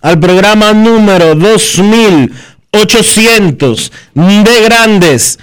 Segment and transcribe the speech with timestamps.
[0.00, 5.40] al programa número 2800 de Grandes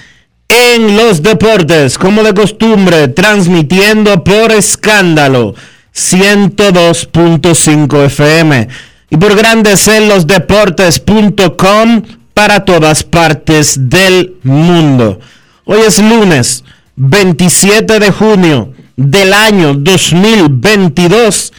[0.48, 5.56] en los Deportes, como de costumbre, transmitiendo por escándalo
[5.94, 8.68] 102.5 FM
[9.10, 15.20] y por Grandes en los Deportes.com para todas partes del mundo.
[15.66, 16.64] Hoy es lunes
[16.96, 21.52] 27 de junio del año 2022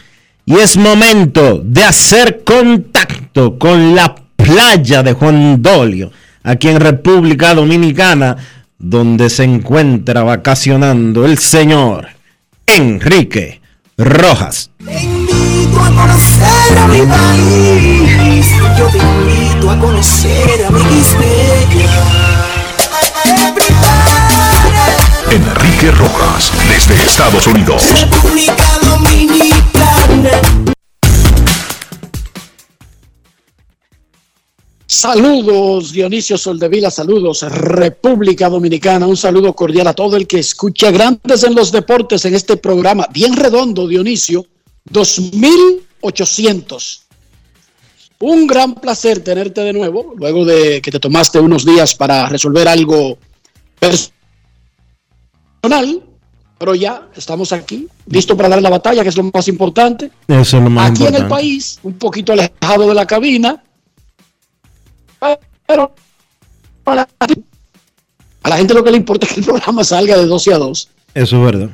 [0.47, 6.09] y es momento de hacer contacto con la playa de Juan Dolio,
[6.41, 8.37] aquí en República Dominicana,
[8.79, 12.07] donde se encuentra vacacionando el señor
[12.65, 13.59] Enrique
[13.97, 14.71] Rojas.
[14.85, 18.47] Te invito a conocer a mi país.
[18.77, 21.03] Yo te invito a conocer a mi
[25.29, 27.83] Enrique Rojas, desde Estados Unidos.
[27.99, 29.56] República Dominicana.
[34.89, 41.43] Saludos Dionisio Soldevila, saludos República Dominicana, un saludo cordial a todo el que escucha Grandes
[41.43, 44.47] en los Deportes en este programa, bien redondo Dionisio,
[44.85, 47.03] 2800.
[48.19, 52.67] Un gran placer tenerte de nuevo, luego de que te tomaste unos días para resolver
[52.67, 53.19] algo
[53.79, 54.11] personal,
[56.57, 60.11] pero ya estamos aquí, listo para dar la batalla, que es lo más importante.
[60.27, 63.63] Eso es lo más aquí en el país, un poquito alejado de la cabina,
[65.65, 65.93] pero
[66.85, 67.07] a la,
[68.43, 70.57] a la gente lo que le importa es que el programa salga de 12 a
[70.57, 70.89] 2.
[71.13, 71.69] Eso es verdad.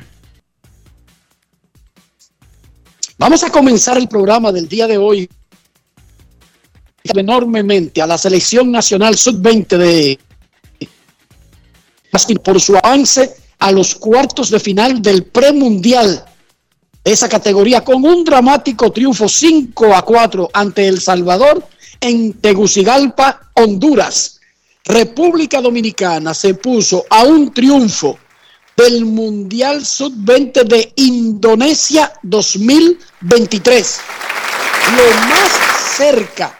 [3.17, 5.29] Vamos a comenzar el programa del día de hoy
[7.03, 10.19] enormemente a la selección nacional sub-20 de
[12.43, 16.25] por su avance a los cuartos de final del premundial
[17.01, 21.65] de esa categoría con un dramático triunfo 5 a 4 ante El Salvador
[22.01, 24.41] en Tegucigalpa, Honduras.
[24.83, 28.19] República Dominicana se puso a un triunfo
[28.75, 33.97] del Mundial Sub-20 de Indonesia 2023.
[34.97, 35.51] Lo más
[35.95, 36.59] cerca,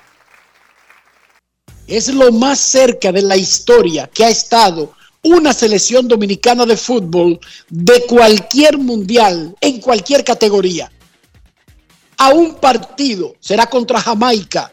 [1.86, 7.40] es lo más cerca de la historia que ha estado una selección dominicana de fútbol
[7.70, 10.92] de cualquier mundial, en cualquier categoría.
[12.18, 14.72] A un partido, será contra Jamaica,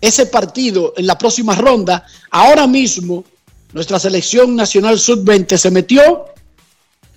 [0.00, 3.24] ese partido en la próxima ronda, ahora mismo
[3.72, 6.26] nuestra selección nacional sub-20 se metió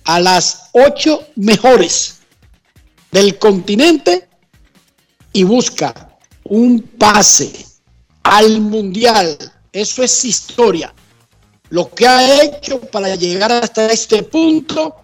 [0.04, 2.20] a las ocho mejores
[3.12, 4.28] del continente
[5.32, 7.52] y busca un pase
[8.22, 9.36] al mundial.
[9.70, 10.94] Eso es historia.
[11.70, 14.96] Lo que ha hecho para llegar hasta este punto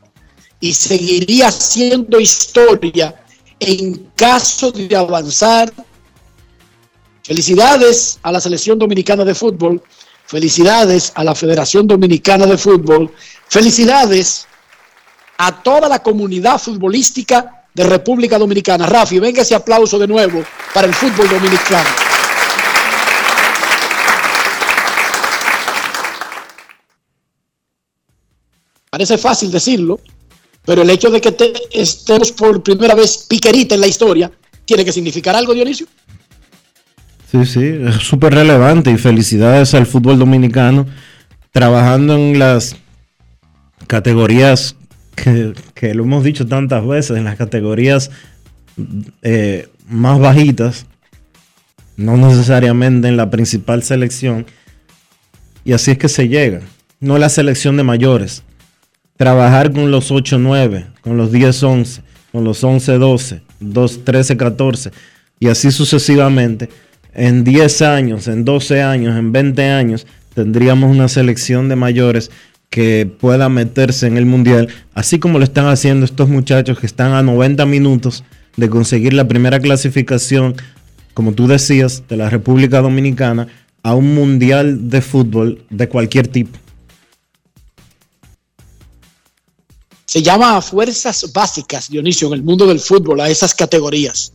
[0.60, 3.14] y seguiría siendo historia
[3.60, 5.72] en caso de avanzar
[7.24, 9.82] Felicidades a la selección dominicana de fútbol,
[10.26, 13.10] felicidades a la Federación Dominicana de Fútbol,
[13.48, 14.46] felicidades
[15.38, 18.84] a toda la comunidad futbolística de República Dominicana.
[18.86, 20.44] Rafi, venga ese aplauso de nuevo
[20.74, 21.88] para el fútbol dominicano.
[28.94, 29.98] Parece fácil decirlo,
[30.64, 34.30] pero el hecho de que te- estemos por primera vez piquerita en la historia,
[34.64, 35.88] ¿tiene que significar algo, Dionisio?
[37.28, 40.86] Sí, sí, es súper relevante y felicidades al fútbol dominicano
[41.50, 42.76] trabajando en las
[43.88, 44.76] categorías
[45.16, 48.12] que, que lo hemos dicho tantas veces, en las categorías
[49.22, 50.86] eh, más bajitas,
[51.96, 54.46] no necesariamente en la principal selección,
[55.64, 56.60] y así es que se llega,
[57.00, 58.44] no la selección de mayores,
[59.16, 62.00] trabajar con los 8-9, con los 10-11,
[62.32, 64.92] con los 11-12, 13-14,
[65.38, 66.68] y así sucesivamente
[67.14, 72.30] en 10 años, en 12 años, en 20 años, tendríamos una selección de mayores
[72.70, 77.12] que pueda meterse en el mundial, así como lo están haciendo estos muchachos que están
[77.12, 78.24] a 90 minutos
[78.56, 80.56] de conseguir la primera clasificación,
[81.14, 83.46] como tú decías, de la República Dominicana
[83.84, 86.58] a un mundial de fútbol de cualquier tipo.
[90.14, 94.32] Se llama fuerzas básicas, Dionisio, en el mundo del fútbol, a esas categorías.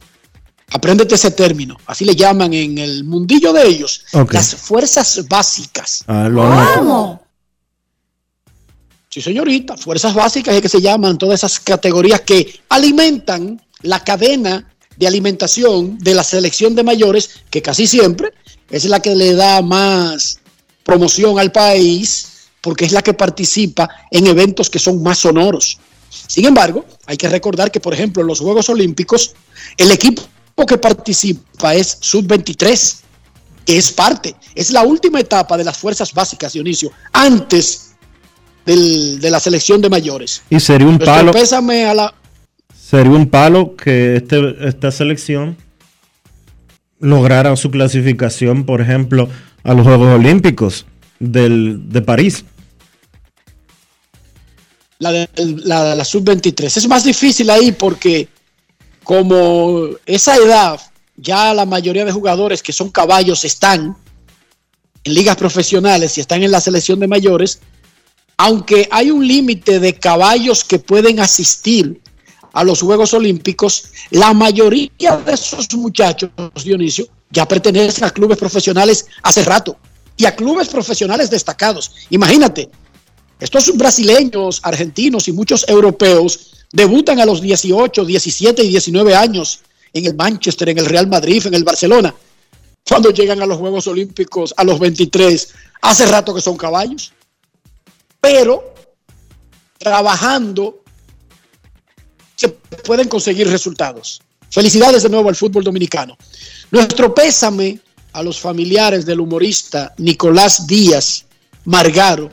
[0.72, 1.78] Apréndete ese término.
[1.86, 4.04] Así le llaman en el mundillo de ellos.
[4.30, 6.04] Las fuerzas básicas.
[6.06, 6.30] Ah,
[6.76, 7.24] ¿Cómo?
[9.10, 9.78] Sí, señorita.
[9.78, 15.98] Fuerzas básicas es que se llaman todas esas categorías que alimentan la cadena de alimentación
[16.00, 18.34] de la selección de mayores, que casi siempre
[18.70, 20.42] es la que le da más
[20.84, 22.29] promoción al país,
[22.62, 25.80] porque es la que participa en eventos que son más sonoros.
[26.10, 29.34] Sin embargo, hay que recordar que, por ejemplo, en los Juegos Olímpicos,
[29.78, 30.24] el equipo
[30.68, 32.98] que participa es Sub-23,
[33.66, 37.92] que es parte, es la última etapa de las fuerzas básicas, Dionisio, antes
[38.66, 40.44] de la selección de mayores.
[40.50, 41.32] Y sería un palo.
[41.32, 42.14] Pésame a la...
[42.76, 45.58] Sería un palo que este, esta selección
[47.00, 49.30] lograra su clasificación, por ejemplo,
[49.64, 50.86] a los Juegos Olímpicos
[51.20, 52.46] de París.
[55.00, 56.66] La de la, la sub-23.
[56.66, 58.28] Es más difícil ahí porque
[59.04, 60.80] como esa edad,
[61.18, 63.96] ya la mayoría de jugadores que son caballos están
[65.04, 67.60] en ligas profesionales y están en la selección de mayores,
[68.38, 72.02] aunque hay un límite de caballos que pueden asistir
[72.54, 76.32] a los Juegos Olímpicos, la mayoría de esos muchachos,
[76.64, 79.78] Dionisio, ya pertenecen a clubes profesionales hace rato
[80.20, 81.94] y a clubes profesionales destacados.
[82.10, 82.70] Imagínate,
[83.40, 89.62] estos brasileños, argentinos y muchos europeos debutan a los 18, 17 y 19 años
[89.94, 92.14] en el Manchester, en el Real Madrid, en el Barcelona.
[92.86, 97.14] Cuando llegan a los Juegos Olímpicos a los 23, hace rato que son caballos.
[98.20, 98.74] Pero
[99.78, 100.84] trabajando
[102.36, 104.22] se pueden conseguir resultados.
[104.52, 106.18] Felicidades de nuevo al fútbol dominicano.
[106.72, 107.80] Nuestro pésame
[108.14, 111.26] a los familiares del humorista Nicolás Díaz
[111.66, 112.30] Margaro,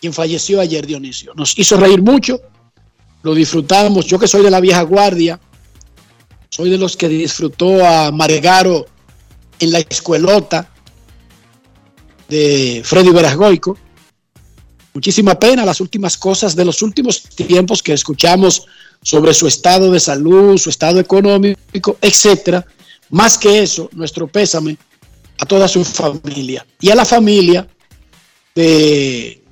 [0.00, 1.32] quien falleció ayer, Dionisio.
[1.34, 2.40] Nos hizo reír mucho
[3.22, 4.06] lo disfrutamos.
[4.06, 5.40] Yo que soy de la vieja guardia,
[6.48, 8.86] soy de los que disfrutó a Margaro
[9.58, 10.70] en la escuelota
[12.28, 13.76] de Freddy Verasgoico.
[14.94, 18.66] Muchísima pena las últimas cosas de los últimos tiempos que escuchamos
[19.02, 22.66] sobre su estado de salud, su estado económico, etcétera.
[23.10, 24.76] Más que eso, nuestro pésame
[25.40, 27.66] a toda su familia y a la familia
[28.54, 29.42] de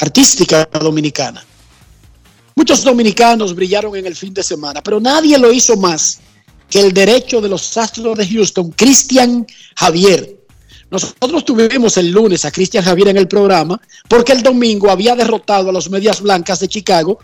[0.00, 1.44] artística dominicana.
[2.54, 6.20] Muchos dominicanos brillaron en el fin de semana, pero nadie lo hizo más
[6.68, 10.36] que el derecho de los Astros de Houston, Cristian Javier.
[10.90, 15.70] Nosotros tuvimos el lunes a Cristian Javier en el programa porque el domingo había derrotado
[15.70, 17.18] a los Medias Blancas de Chicago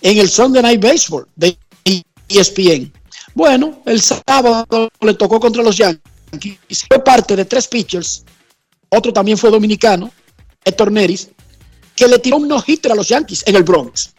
[0.00, 1.56] en el Sunday Night Baseball de
[2.28, 2.92] ESPN.
[3.34, 4.66] Bueno, el sábado
[5.00, 6.13] le tocó contra los Yankees.
[6.88, 8.24] Fue parte de tres pitchers.
[8.88, 10.10] Otro también fue dominicano,
[10.64, 11.30] Héctor Neris,
[11.96, 14.14] que le tiró un no-hitter a los Yankees en el Bronx.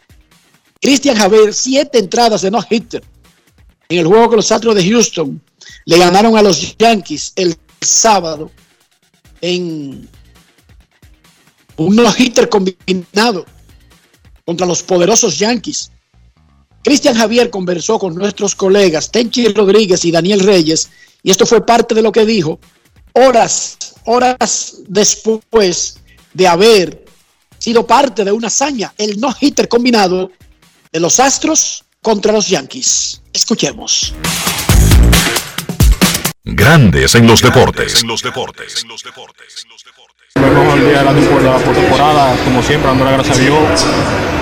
[0.80, 3.02] Cristian Javier, siete entradas de no-hitter
[3.88, 5.40] en el juego con los Astros de Houston.
[5.84, 8.50] Le ganaron a los Yankees el sábado
[9.40, 10.08] en
[11.76, 13.46] un no-hitter combinado
[14.44, 15.90] contra los poderosos Yankees.
[16.82, 20.88] Cristian Javier conversó con nuestros colegas Tenchi Rodríguez y Daniel Reyes
[21.26, 22.60] y esto fue parte de lo que dijo
[23.12, 25.98] horas, horas después
[26.32, 27.04] de haber
[27.58, 30.30] sido parte de una hazaña, el no-hitter combinado
[30.92, 33.22] de los Astros contra los Yankees.
[33.32, 34.14] Escuchemos.
[36.44, 38.02] Grandes en los deportes.
[38.02, 38.84] En los deportes.
[40.36, 43.86] Vengo al día de la temporada, como siempre, dándole gracias a Dios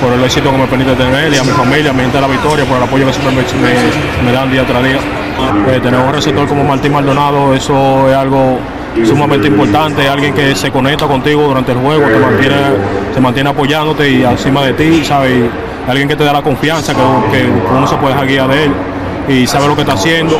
[0.03, 2.21] por el éxito que me permite tener y a mi familia, a mi gente de
[2.21, 5.24] la victoria, por el apoyo que siempre me, me, dan día tras día.
[5.69, 8.59] Eh, tener un receptor como Martín Maldonado, eso es algo
[9.05, 12.57] sumamente importante, alguien que se conecta contigo durante el juego, te mantiene,
[13.13, 15.51] se mantiene apoyándote y encima de ti, ¿sabes?
[15.89, 18.73] alguien que te da la confianza, que, uno se puede guiar de él
[19.29, 20.39] y sabe lo que está haciendo.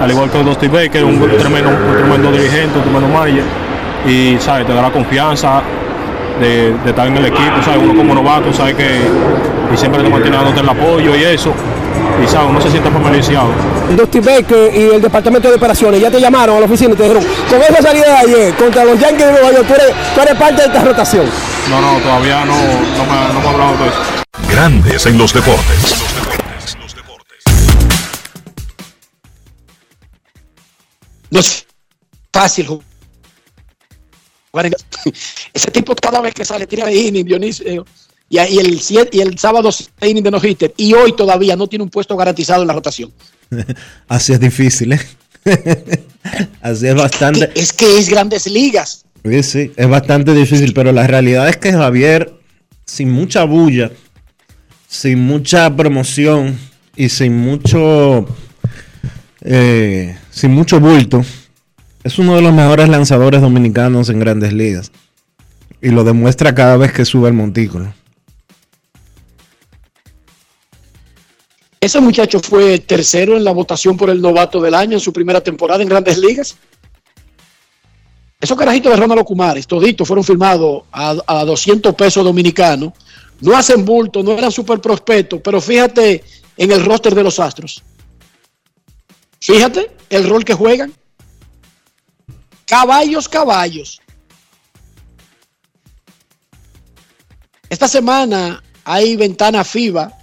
[0.00, 3.44] al igual que Dusty Baker, un tremendo, un tremendo dirigente, un tremendo manager,
[4.06, 4.66] y ¿sabes?
[4.66, 5.60] te da la confianza
[6.40, 7.80] de, de estar en el equipo, ¿sabes?
[7.82, 9.00] uno como novato sabe que
[9.72, 11.52] y siempre te mantiene dándote el apoyo y eso,
[12.28, 12.50] ¿sabes?
[12.50, 13.48] uno se siente familiarizado.
[13.96, 17.02] Dusty Baker y el departamento de operaciones ya te llamaron a la oficina y te
[17.02, 20.20] dijeron, con esa salida de ayer contra los Yankees de Nueva York, tú eres, tú
[20.20, 21.26] eres parte de esta rotación.
[21.68, 23.98] No, no, todavía no, no, me, no me ha hablado de eso.
[24.50, 26.10] Grandes en los deportes.
[31.30, 31.66] No es
[32.32, 32.84] fácil jugar.
[35.54, 37.84] Ese tipo cada vez que sale tira de inning, Dionisio.
[38.30, 38.80] Y, y el,
[39.12, 39.68] y el sábado
[40.00, 40.72] inning de no hitter.
[40.76, 43.12] Y hoy todavía no tiene un puesto garantizado en la rotación.
[44.08, 45.00] Así es difícil, ¿eh?
[46.62, 47.50] Así es bastante.
[47.50, 49.04] Que- es que es grandes ligas.
[49.24, 52.32] Sí, sí, es bastante difícil, pero la realidad es que Javier,
[52.86, 53.90] sin mucha bulla,
[54.88, 56.56] sin mucha promoción
[56.96, 58.26] y sin mucho,
[59.42, 61.22] eh, sin mucho bulto,
[62.04, 64.90] es uno de los mejores lanzadores dominicanos en grandes ligas.
[65.82, 67.92] Y lo demuestra cada vez que sube el montículo.
[71.82, 75.40] Ese muchacho fue tercero en la votación por el novato del año en su primera
[75.40, 76.56] temporada en grandes ligas.
[78.38, 82.92] Esos carajitos de Ronald Kumares, toditos fueron firmados a, a 200 pesos dominicanos.
[83.40, 86.22] No hacen bulto, no eran super prospectos, pero fíjate
[86.58, 87.82] en el roster de los Astros.
[89.40, 90.92] Fíjate el rol que juegan.
[92.66, 94.02] Caballos, caballos.
[97.70, 100.19] Esta semana hay ventana FIBA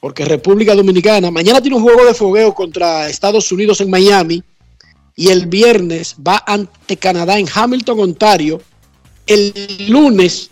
[0.00, 4.42] porque República Dominicana mañana tiene un juego de fogueo contra Estados Unidos en Miami
[5.14, 8.62] y el viernes va ante Canadá en Hamilton, Ontario.
[9.26, 9.52] El
[9.88, 10.50] lunes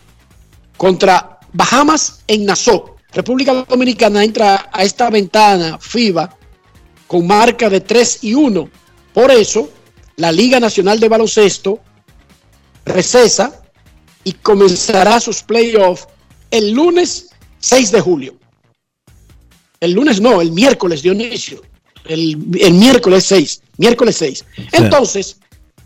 [0.76, 2.97] contra Bahamas en Nassau.
[3.12, 6.37] República Dominicana entra a esta ventana FIBA
[7.07, 8.69] con marca de 3 y 1.
[9.14, 9.71] Por eso,
[10.17, 11.81] la Liga Nacional de Baloncesto
[12.85, 13.62] recesa
[14.25, 16.07] y comenzará sus playoffs
[16.50, 18.38] el lunes 6 de julio.
[19.80, 21.62] El lunes no, el miércoles, Dionisio.
[22.04, 23.62] El, el miércoles 6.
[23.76, 24.44] Miércoles 6.
[24.73, 25.37] Entonces,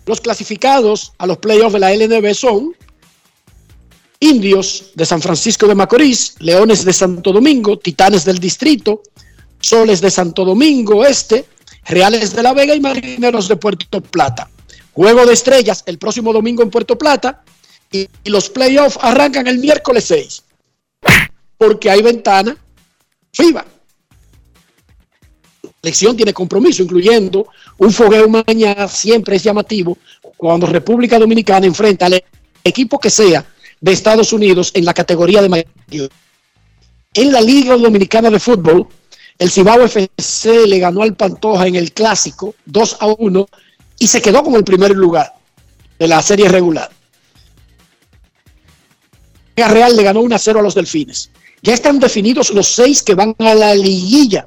[0.06, 2.74] los clasificados a los playoffs de la LNB son
[4.20, 9.02] Indios de San Francisco de Macorís, Leones de Santo Domingo, Titanes del Distrito,
[9.60, 11.44] Soles de Santo Domingo Este,
[11.84, 14.48] Reales de la Vega y Marineros de Puerto Plata.
[14.92, 17.42] Juego de estrellas el próximo domingo en Puerto Plata
[17.90, 20.44] y, y los playoffs arrancan el miércoles 6.
[21.58, 22.56] Porque hay ventana
[23.32, 23.64] FIBA.
[25.82, 27.48] Elección tiene compromiso, incluyendo
[27.78, 29.98] un fogueo mañana, siempre es llamativo,
[30.36, 32.22] cuando República Dominicana enfrenta al
[32.62, 33.44] equipo que sea
[33.80, 36.08] de Estados Unidos en la categoría de mayor.
[37.14, 38.86] En la Liga Dominicana de Fútbol,
[39.36, 43.48] el Cibao FC le ganó al Pantoja en el clásico 2 a 1
[43.98, 45.34] y se quedó como el primer lugar
[45.98, 46.90] de la serie regular.
[49.56, 51.30] Real le ganó 1 a 0 a los Delfines.
[51.60, 54.46] Ya están definidos los seis que van a la liguilla.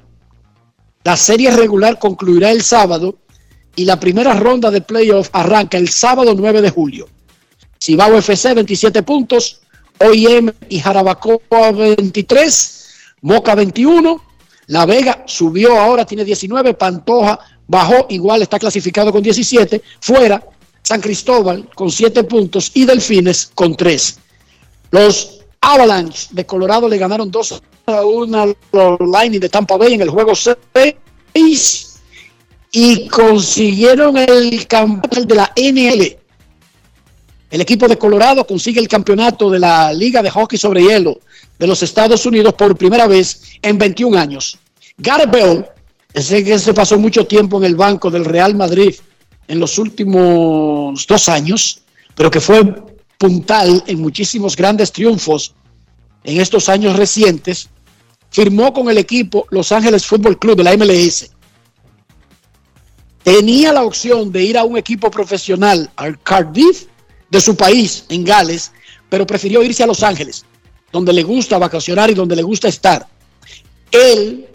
[1.05, 3.19] La serie regular concluirá el sábado
[3.75, 7.07] y la primera ronda de playoff arranca el sábado 9 de julio.
[7.79, 9.61] Cibao FC 27 puntos,
[9.99, 12.87] OIM y Jarabacoa 23,
[13.21, 14.19] Moca 21,
[14.65, 20.43] La Vega subió ahora, tiene 19, Pantoja bajó, igual está clasificado con 17, fuera
[20.81, 24.17] San Cristóbal con 7 puntos y Delfines con 3.
[24.89, 29.95] Los Avalanche de Colorado le ganaron 2 a 1 a los Lightning de Tampa Bay
[29.95, 31.99] en el juego 6
[32.71, 36.17] y consiguieron el campeonato de la NL.
[37.49, 41.19] El equipo de Colorado consigue el campeonato de la Liga de Hockey sobre Hielo
[41.57, 44.59] de los Estados Unidos por primera vez en 21 años.
[44.97, 45.65] Gareth Bell,
[46.13, 48.93] ese que se pasó mucho tiempo en el banco del Real Madrid
[49.47, 51.81] en los últimos dos años,
[52.13, 52.61] pero que fue
[53.17, 55.53] puntal en muchísimos grandes triunfos
[56.23, 57.69] en estos años recientes,
[58.29, 61.31] firmó con el equipo Los Ángeles Fútbol Club de la MLS.
[63.23, 66.85] Tenía la opción de ir a un equipo profesional, al Cardiff,
[67.29, 68.71] de su país, en Gales,
[69.09, 70.45] pero prefirió irse a Los Ángeles,
[70.91, 73.07] donde le gusta vacacionar y donde le gusta estar.
[73.91, 74.47] Él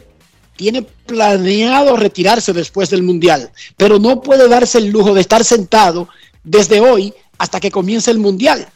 [0.56, 6.08] tiene planeado retirarse después del Mundial, pero no puede darse el lujo de estar sentado
[6.44, 8.68] desde hoy hasta que comience el Mundial.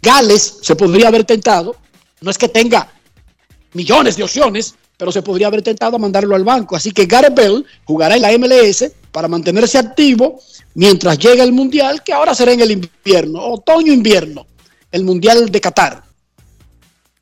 [0.00, 1.76] Gales se podría haber tentado,
[2.22, 2.90] no es que tenga
[3.74, 6.74] millones de opciones, pero se podría haber tentado a mandarlo al banco.
[6.74, 10.40] Así que Gareth Bell jugará en la MLS para mantenerse activo
[10.74, 14.46] mientras llega el Mundial, que ahora será en el invierno, otoño-invierno,
[14.90, 16.02] el Mundial de Qatar.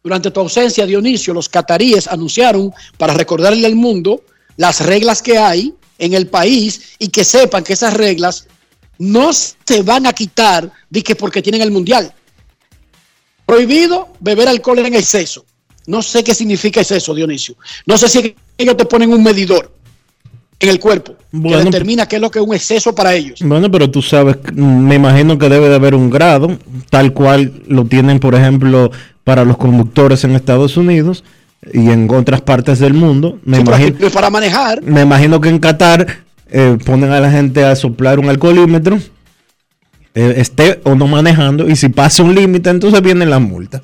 [0.05, 4.23] Durante tu ausencia, Dionisio, los cataríes anunciaron para recordarle al mundo
[4.57, 8.47] las reglas que hay en el país y que sepan que esas reglas
[9.01, 12.13] no se van a quitar de que porque tienen el mundial.
[13.47, 15.45] Prohibido beber alcohol en exceso.
[15.87, 17.57] No sé qué significa exceso, Dionisio.
[17.87, 19.73] No sé si ellos te ponen un medidor
[20.61, 23.41] en el cuerpo Bueno, que determina qué es lo que es un exceso para ellos.
[23.43, 26.59] Bueno, pero tú sabes, me imagino que debe de haber un grado,
[26.91, 28.91] tal cual lo tienen, por ejemplo,
[29.25, 31.25] para los conductores en Estados Unidos
[31.73, 33.39] y en otras partes del mundo.
[33.45, 37.65] Me, Sí, imagino, para manejar, me imagino que en Qatar eh, ponen a la gente
[37.65, 38.99] a soplar un alcoholímetro,
[40.15, 43.83] eh, esté o no manejando, y si pasa un límite, entonces viene la multa.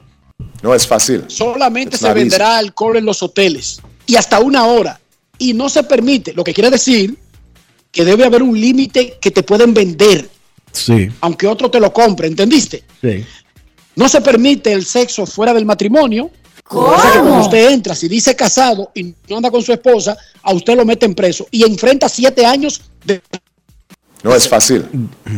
[0.62, 1.24] No es fácil.
[1.28, 2.18] solamente It's se easy.
[2.20, 5.00] venderá alcohol en los hoteles y hasta una hora.
[5.38, 7.16] Y no se permite, lo que quiere decir
[7.92, 10.28] que debe haber un límite que te pueden vender,
[10.72, 12.82] Sí, aunque otro te lo compre, ¿entendiste?
[13.00, 13.24] sí.
[13.94, 16.30] No se permite el sexo fuera del matrimonio.
[16.68, 20.16] O sea que cuando usted entra, si dice casado y no anda con su esposa,
[20.42, 23.22] a usted lo meten preso y enfrenta siete años de...
[24.22, 24.84] No es fácil.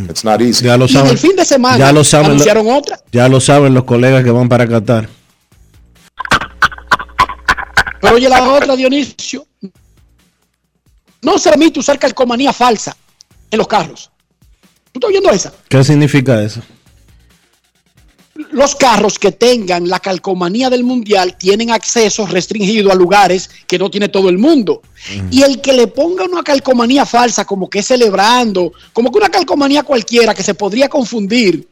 [0.08, 0.64] It's not easy.
[0.64, 1.10] Ya lo Y saben.
[1.10, 2.98] el fin de semana ya lo saben, anunciaron otra.
[3.12, 5.08] ya lo saben los colegas que van para Qatar.
[8.00, 9.46] Pero oye la otra, Dionisio.
[11.20, 12.96] No se permite usar calcomanía falsa
[13.50, 14.10] en los carros.
[14.92, 15.52] ¿Tú estás oyendo esa?
[15.68, 16.62] ¿Qué significa eso?
[18.52, 23.90] Los carros que tengan la calcomanía del mundial tienen acceso restringido a lugares que no
[23.90, 24.82] tiene todo el mundo.
[25.30, 29.82] Y el que le ponga una calcomanía falsa, como que celebrando, como que una calcomanía
[29.82, 31.68] cualquiera que se podría confundir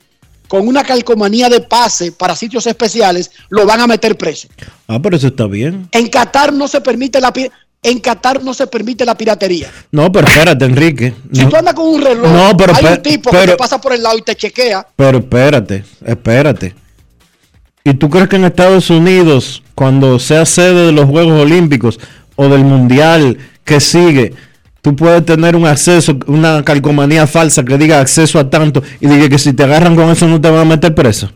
[0.49, 4.49] con una calcomanía de pase para sitios especiales, lo van a meter preso.
[4.87, 5.89] Ah, pero eso está bien.
[5.93, 7.33] En Qatar no se permite la
[7.83, 9.71] en Qatar no se permite la piratería.
[9.93, 11.15] No, pero espérate, Enrique.
[11.33, 13.93] Si tú andas con un reloj, No, pero hay un tipo que te pasa por
[13.93, 14.87] el lado y te chequea.
[14.97, 16.75] pero espérate, espérate.
[17.85, 22.01] ¿Y tú crees que en Estados Unidos, cuando sea sede de los Juegos Olímpicos
[22.35, 24.35] o del Mundial que sigue,
[24.83, 29.29] tú puedes tener un acceso, una calcomanía falsa que diga acceso a tanto y diga
[29.29, 31.31] que si te agarran con eso no te van a meter preso?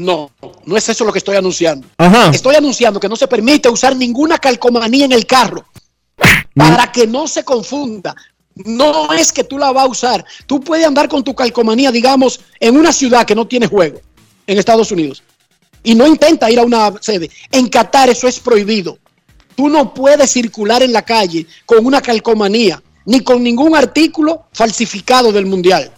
[0.00, 0.30] No,
[0.64, 1.86] no es eso lo que estoy anunciando.
[1.98, 2.30] Ajá.
[2.30, 5.66] Estoy anunciando que no se permite usar ninguna calcomanía en el carro
[6.54, 8.14] para que no se confunda.
[8.54, 10.24] No es que tú la vas a usar.
[10.46, 14.00] Tú puedes andar con tu calcomanía, digamos, en una ciudad que no tiene juego
[14.46, 15.22] en Estados Unidos
[15.82, 17.30] y no intenta ir a una sede.
[17.52, 18.98] En Qatar eso es prohibido.
[19.54, 25.30] Tú no puedes circular en la calle con una calcomanía ni con ningún artículo falsificado
[25.30, 25.92] del mundial.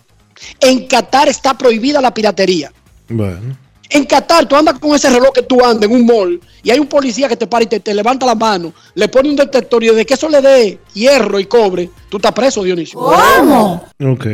[0.58, 2.72] En Qatar está prohibida la piratería.
[3.08, 3.61] Bueno.
[3.94, 6.78] En Qatar, tú andas con ese reloj que tú andas en un mall y hay
[6.78, 9.84] un policía que te para y te, te levanta la mano, le pone un detector
[9.84, 12.98] y de que eso le dé hierro y cobre, tú estás preso, Dionisio.
[12.98, 14.26] Ok.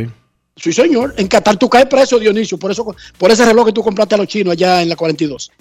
[0.55, 1.13] Sí, señor.
[1.17, 4.17] En Qatar tú caes preso, Dionisio, por eso, por ese reloj que tú compraste a
[4.17, 5.51] los chinos allá en la 42.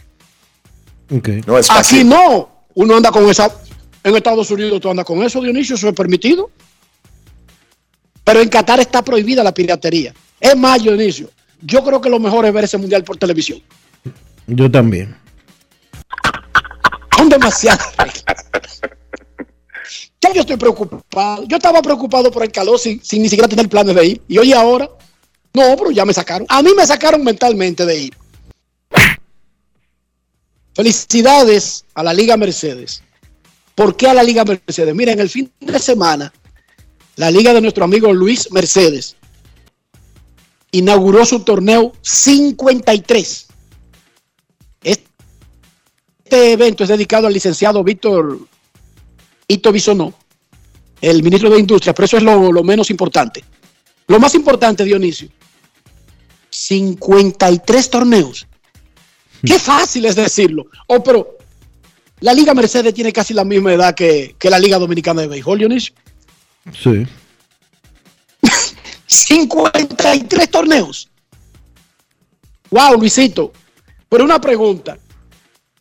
[1.10, 1.28] Ok.
[1.46, 2.66] No es Aquí no.
[2.74, 3.50] Uno anda con esa.
[4.04, 6.50] En Estados Unidos tú andas con eso, Dionisio, eso es permitido.
[8.22, 10.14] Pero en Qatar está prohibida la piratería.
[10.38, 11.30] Es más, Dionisio,
[11.62, 13.60] yo creo que lo mejor es ver ese mundial por televisión.
[14.48, 15.14] Yo también.
[17.16, 17.94] Son demasiadas.
[20.20, 21.44] Ya yo estoy preocupado.
[21.44, 24.22] Yo estaba preocupado por el calor sin, sin ni siquiera tener planes de ir.
[24.26, 24.88] Y hoy ahora,
[25.52, 26.46] no, pero ya me sacaron.
[26.48, 28.16] A mí me sacaron mentalmente de ir.
[30.74, 33.02] Felicidades a la Liga Mercedes.
[33.74, 34.94] ¿Por qué a la Liga Mercedes?
[34.94, 36.32] Miren, el fin de semana,
[37.16, 39.16] la Liga de nuestro amigo Luis Mercedes
[40.70, 43.47] inauguró su torneo 53.
[46.30, 48.38] Este evento es dedicado al licenciado Víctor
[49.46, 50.12] Ito Bisonó,
[51.00, 53.42] el ministro de Industria, pero eso es lo, lo menos importante.
[54.08, 55.30] Lo más importante, Dionisio,
[56.50, 58.46] 53 torneos.
[59.42, 60.66] Qué fácil es decirlo.
[60.88, 61.38] Oh, pero
[62.20, 65.60] la Liga Mercedes tiene casi la misma edad que, que la Liga Dominicana de Béisbol,
[65.60, 65.94] Dionisio.
[66.78, 67.06] Sí.
[69.06, 71.08] 53 torneos.
[72.68, 73.50] Wow, Luisito.
[74.10, 74.98] Pero una pregunta.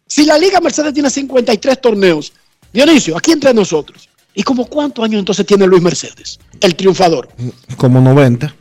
[0.07, 2.31] Si la Liga Mercedes tiene 53 torneos,
[2.71, 7.29] Dionisio, aquí entre nosotros, ¿y como cuántos años entonces tiene Luis Mercedes, el triunfador?
[7.77, 8.53] Como 90.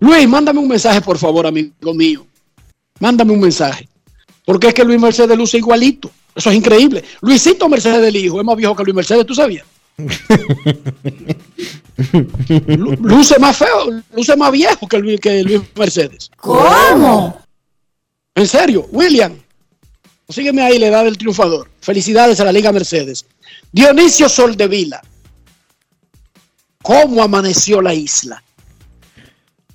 [0.00, 2.26] Luis, mándame un mensaje, por favor, amigo mío.
[3.00, 3.88] Mándame un mensaje.
[4.44, 6.10] Porque es que Luis Mercedes luce igualito.
[6.34, 7.02] Eso es increíble.
[7.22, 9.66] Luisito Mercedes del hijo es más viejo que Luis Mercedes, ¿tú sabías?
[12.66, 16.30] Lu- luce más feo, luce más viejo que Luis, que Luis Mercedes.
[16.36, 17.40] ¿Cómo?
[18.36, 19.32] En serio, William.
[20.28, 21.68] Sígueme ahí, la edad del triunfador.
[21.80, 23.26] Felicidades a la Liga Mercedes.
[23.72, 25.02] Dionisio Soldevila.
[26.82, 28.42] ¿Cómo amaneció la isla?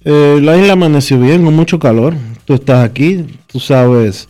[0.05, 2.15] Eh, la isla amaneció bien, con mucho calor.
[2.45, 4.29] Tú estás aquí, tú sabes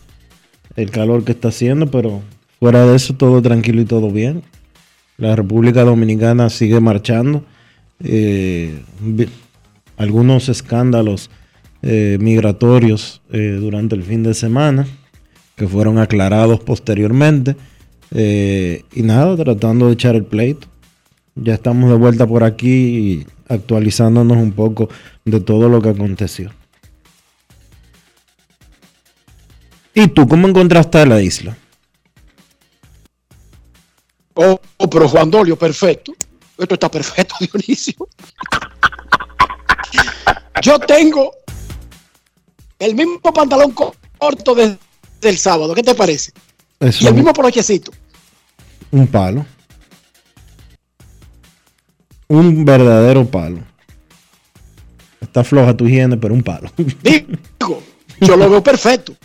[0.75, 2.23] el calor que está haciendo, pero
[2.61, 4.43] Fuera de eso, todo tranquilo y todo bien.
[5.17, 7.43] La República Dominicana sigue marchando.
[8.03, 8.83] Eh,
[9.97, 11.31] algunos escándalos
[11.81, 14.87] eh, migratorios eh, durante el fin de semana
[15.55, 17.55] que fueron aclarados posteriormente.
[18.11, 20.67] Eh, y nada, tratando de echar el pleito.
[21.35, 24.89] Ya estamos de vuelta por aquí actualizándonos un poco
[25.25, 26.51] de todo lo que aconteció.
[29.93, 31.57] ¿Y tú cómo encontraste la isla?
[34.33, 36.13] Oh, oh, pero Juan Dolio, perfecto.
[36.57, 38.07] Esto está perfecto, Dionisio.
[40.61, 41.31] Yo tengo
[42.81, 44.77] el mismo pantalón co- corto desde
[45.21, 45.73] el sábado.
[45.73, 46.31] ¿Qué te parece?
[46.79, 47.91] Eso Y el mismo polochecito.
[48.91, 49.45] un palo.
[52.27, 53.59] Un verdadero palo.
[55.19, 56.71] Está floja tu higiene, pero un palo.
[57.03, 57.83] Digo,
[58.19, 59.15] yo lo veo perfecto.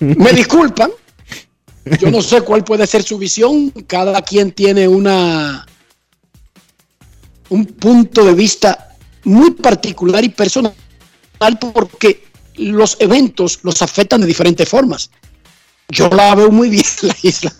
[0.00, 0.90] Me disculpan.
[2.00, 3.70] Yo no sé cuál puede ser su visión.
[3.86, 5.66] Cada quien tiene una
[7.50, 8.87] un punto de vista
[9.28, 10.74] muy particular y personal
[11.72, 12.24] porque
[12.56, 15.12] los eventos los afectan de diferentes formas.
[15.88, 17.54] Yo la veo muy bien la isla.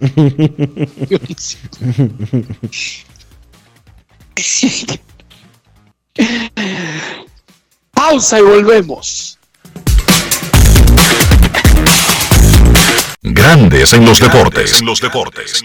[7.92, 9.38] Pausa y volvemos.
[13.22, 14.80] Grandes en los deportes.
[14.80, 15.64] En los deportes.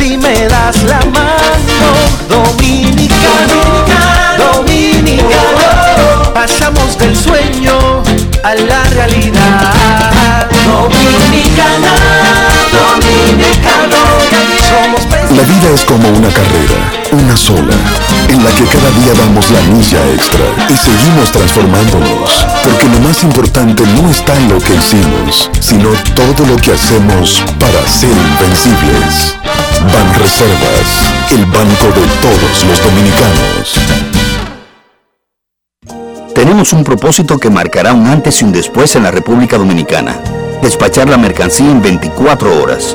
[0.00, 1.90] si me das la mano.
[2.28, 3.60] Dominicano,
[4.38, 8.02] dominicano, pasamos del sueño
[8.42, 10.46] a la realidad.
[10.64, 11.94] Dominicana,
[12.78, 14.00] dominicano,
[14.70, 17.74] La vida es como una carrera, una sola,
[18.28, 23.22] en la que cada día damos la milla extra y seguimos transformándonos, porque lo más
[23.24, 29.36] importante no está en lo que hicimos, sino todo lo que hacemos para ser invencibles.
[29.92, 33.74] Ban Reservas, el banco de todos los dominicanos.
[36.32, 40.20] Tenemos un propósito que marcará un antes y un después en la República Dominicana.
[40.62, 42.94] Despachar la mercancía en 24 horas.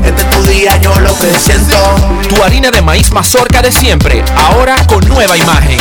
[0.05, 1.27] Este es tu día, yo lo que.
[2.27, 5.77] Tu harina de maíz mazorca de siempre, ahora con nueva imagen.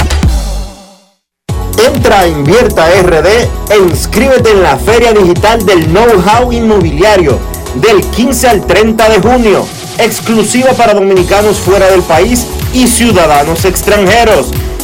[1.86, 3.26] Entra a Invierta RD
[3.70, 7.38] e inscríbete en la Feria Digital del Know-How Inmobiliario
[7.74, 9.66] del 15 al 30 de junio,
[9.98, 14.50] exclusiva para dominicanos fuera del país y ciudadanos extranjeros.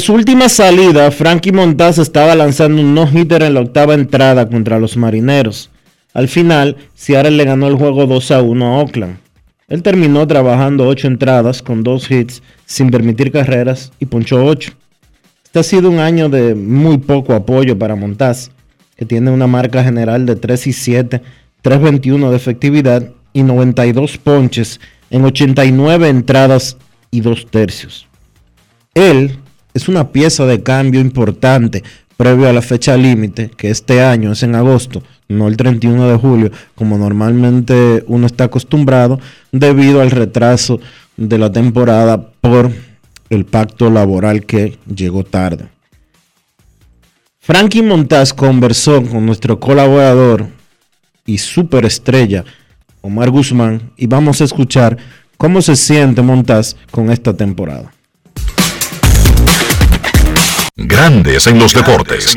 [0.00, 4.96] su última salida, Frankie Montaz estaba lanzando un no-hitter en la octava entrada contra los
[4.96, 5.70] marineros.
[6.14, 9.18] Al final, Seattle le ganó el juego 2 a 1 a Oakland.
[9.68, 14.72] Él terminó trabajando 8 entradas con 2 hits sin permitir carreras y ponchó 8.
[15.44, 18.50] Este ha sido un año de muy poco apoyo para Montaz,
[18.96, 21.22] que tiene una marca general de 3 y 7,
[21.62, 26.76] 3.21 de efectividad y 92 ponches en 89 entradas
[27.10, 28.06] y 2 tercios.
[28.94, 29.38] Él
[29.74, 31.82] es una pieza de cambio importante
[32.16, 36.16] previo a la fecha límite, que este año es en agosto, no el 31 de
[36.16, 39.18] julio, como normalmente uno está acostumbrado,
[39.50, 40.80] debido al retraso
[41.16, 42.70] de la temporada por
[43.30, 45.66] el pacto laboral que llegó tarde.
[47.40, 50.48] Frankie Montaz conversó con nuestro colaborador
[51.26, 52.44] y superestrella
[53.02, 54.96] Omar Guzmán y vamos a escuchar
[55.36, 57.92] cómo se siente Montaz con esta temporada.
[60.76, 62.36] Grandes en los deportes.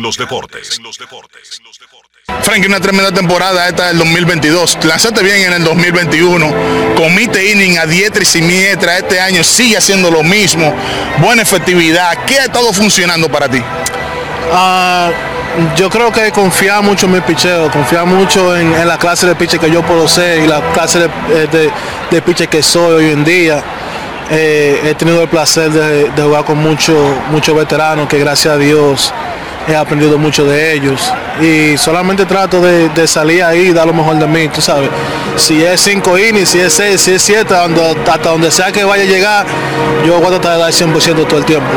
[2.41, 4.77] Frankie, una tremenda temporada esta del 2022.
[4.83, 6.53] Lanzaste bien en el 2021.
[6.95, 8.99] Comiste inning a diestra y siniestra.
[8.99, 10.71] Este año sigue haciendo lo mismo.
[11.19, 12.25] Buena efectividad.
[12.27, 13.59] ¿Qué ha estado funcionando para ti?
[14.51, 15.09] Ah,
[15.75, 19.35] yo creo que confiar mucho en mi picheo, confiar mucho en, en la clase de
[19.35, 21.71] pitcher que yo puedo ser y la clase de, eh, de,
[22.11, 23.63] de pitcher que soy hoy en día.
[24.29, 26.97] Eh, he tenido el placer de, jugar con muchos
[27.31, 29.13] muchos veteranos que gracias a Dios
[29.67, 33.93] he aprendido mucho de ellos y solamente trato de, de salir ahí y dar lo
[33.93, 34.89] mejor de mí, tú sabes.
[35.35, 39.03] Si es 5 innings, si es 6, si es 7, hasta donde sea que vaya
[39.03, 39.45] a llegar,
[40.05, 41.67] yo voy a tratar de dar 100% todo el tiempo.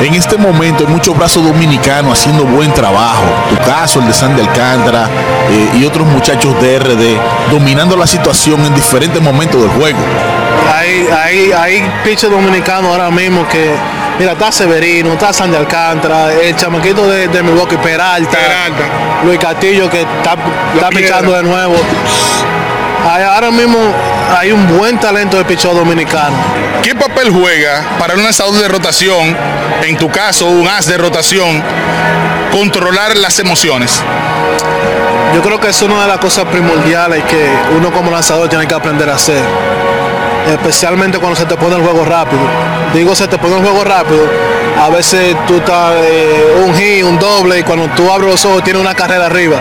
[0.00, 3.22] En este momento hay muchos brazos dominicanos haciendo buen trabajo.
[3.50, 5.08] Tu caso, el de Sandy Alcántara
[5.50, 9.98] eh, y otros muchachos de RD dominando la situación en diferentes momentos del juego.
[10.74, 13.74] Hay, hay, hay pitchers dominicanos ahora mismo que,
[14.18, 18.38] mira, está Severino, está Sandy Alcántara, el chamaquito de, de Milwaukee Peralta,
[19.24, 20.36] Luis Castillo que está,
[20.74, 21.74] está pichando de nuevo.
[23.04, 23.78] Ahora mismo
[24.38, 26.36] hay un buen talento de picheo dominicano.
[26.82, 29.36] ¿Qué papel juega para un lanzador de rotación,
[29.82, 31.62] en tu caso un as de rotación,
[32.52, 34.02] controlar las emociones?
[35.34, 38.74] Yo creo que es una de las cosas primordiales que uno como lanzador tiene que
[38.74, 39.42] aprender a hacer.
[40.50, 42.42] Especialmente cuando se te pone el juego rápido.
[42.94, 44.24] Digo, se te pone el juego rápido.
[44.80, 48.64] A veces tú estás eh, un hit, un doble, y cuando tú abres los ojos
[48.64, 49.60] tienes una carrera arriba.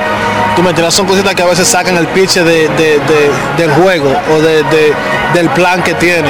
[0.56, 4.12] Tú me son cositas que a veces sacan el pitch de, de- de- del juego
[4.34, 4.94] o de- de-
[5.34, 6.30] del plan que tiene.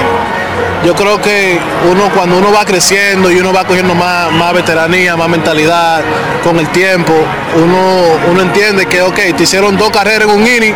[0.85, 1.59] Yo creo que
[1.91, 6.01] uno cuando uno va creciendo y uno va cogiendo más, más veteranía, más mentalidad
[6.43, 7.13] con el tiempo,
[7.55, 10.73] uno, uno entiende que, ok, te hicieron dos carreras en un inning,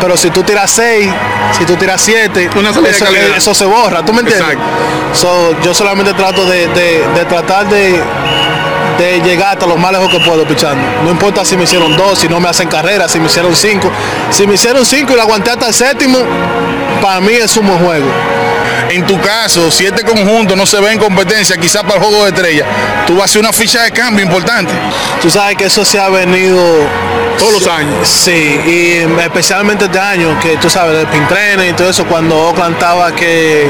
[0.00, 1.08] pero si tú tiras seis,
[1.56, 3.36] si tú tiras siete, Una salida de eso, calidad.
[3.36, 4.56] eso se borra, ¿tú me entiendes?
[5.14, 8.00] So, yo solamente trato de, de- de tratar de,
[8.98, 10.82] de llegar hasta lo más lejos que puedo pichando.
[11.04, 13.90] No importa si me hicieron dos, si no me hacen carrera, si me hicieron cinco.
[14.30, 16.18] Si me hicieron cinco y lo aguanté hasta el séptimo,
[17.00, 18.06] para mí es un buen juego.
[18.90, 22.24] En tu caso, si este conjunto no se ve en competencia, quizás para el juego
[22.24, 22.64] de estrella,
[23.06, 24.72] tú vas a hacer una ficha de cambio importante.
[25.20, 26.58] Tú sabes que eso se ha venido
[27.38, 28.08] Todos los años.
[28.08, 32.36] Sí, y especialmente este año, que tú sabes, del pin trainer y todo eso, cuando
[32.36, 33.68] Oakland estaba que,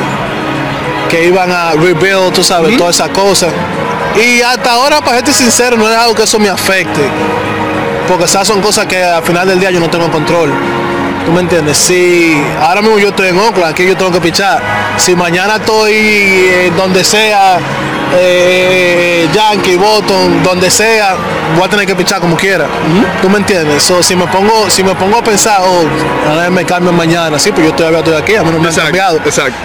[1.10, 3.52] que iban a rebuild, tú sabes, todas esas cosas.
[4.16, 7.02] Y hasta ahora, para ser sincero, no es algo que eso me afecte.
[8.06, 10.50] Porque esas son cosas que al final del día yo no tengo control.
[11.28, 11.76] ¿Tú me entiendes?
[11.76, 14.62] Si ahora mismo yo estoy en Oakland, aquí yo tengo que pichar.
[14.96, 17.58] Si mañana estoy eh, donde sea,
[18.18, 21.16] eh, Yankee, Boston, donde sea,
[21.54, 22.66] voy a tener que pichar como quiera.
[23.20, 23.82] ¿Tú me entiendes?
[23.82, 27.52] So, si me pongo, si me pongo a pensar, oh, ahora me cambio mañana, sí,
[27.52, 29.20] pues yo todavía estoy aquí, a mí no me han cambiado.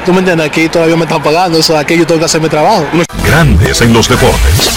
[0.06, 0.46] ¿Tú me entiendes?
[0.46, 2.86] Aquí todavía me están pagando, eso aquí yo tengo que hacer mi trabajo.
[3.24, 4.70] Grandes en los deportes.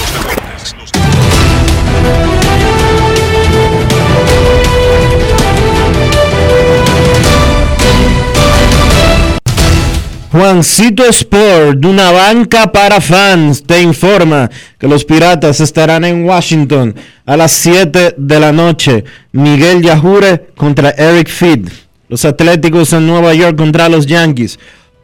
[10.37, 16.95] Juancito Sport, de una banca para fans, te informa que los Piratas estarán en Washington
[17.25, 19.03] a las 7 de la noche.
[19.33, 21.69] Miguel Yajure contra Eric Feed.
[22.11, 24.59] Los Atléticos en Nueva York contra los Yankees.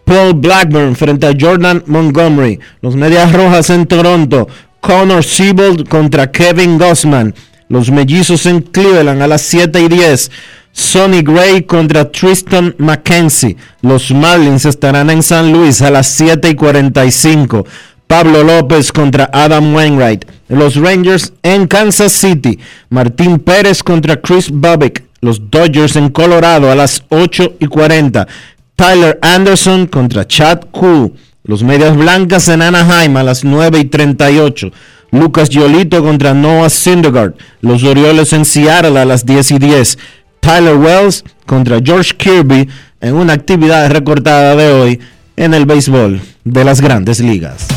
[0.04, 2.60] Paul Blackburn frente a Jordan Montgomery.
[2.82, 4.48] Los Medias Rojas en Toronto
[4.80, 7.34] Connor Siebold contra Kevin Gossman.
[7.70, 10.30] Los mellizos en Cleveland a las 7 y 10.
[10.72, 13.56] Sonny Gray contra Tristan McKenzie.
[13.82, 17.66] Los Marlins estarán en San Luis a las 7 y 45.
[18.06, 20.24] Pablo López contra Adam Wainwright.
[20.48, 22.58] Los Rangers en Kansas City.
[22.90, 25.04] Martín Pérez contra Chris Bubbick.
[25.20, 28.26] Los Dodgers en Colorado a las 8 y 40.
[28.74, 31.12] Tyler Anderson contra Chad Cool.
[31.44, 34.70] Los Medias Blancas en Anaheim a las 9 y 38.
[35.10, 37.34] Lucas Yolito contra Noah Syndergaard.
[37.60, 39.98] Los Orioles en Seattle a las 10 y 10.
[40.42, 42.68] Tyler Wells contra George Kirby
[43.00, 45.00] en una actividad recortada de hoy
[45.36, 47.68] en el béisbol de las grandes ligas.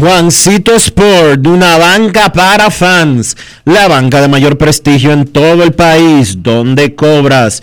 [0.00, 6.42] Juancito Sport, una banca para fans, la banca de mayor prestigio en todo el país,
[6.42, 7.62] donde cobras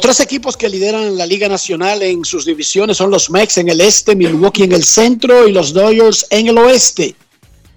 [0.00, 3.80] tres equipos que lideran la Liga Nacional en sus divisiones son los Mex en el
[3.80, 7.14] este, Milwaukee en el centro y los Dodgers en el oeste.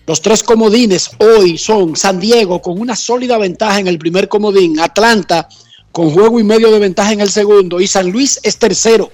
[0.05, 4.79] Los tres comodines hoy son San Diego con una sólida ventaja en el primer comodín,
[4.79, 5.47] Atlanta
[5.91, 9.11] con juego y medio de ventaja en el segundo y San Luis es tercero.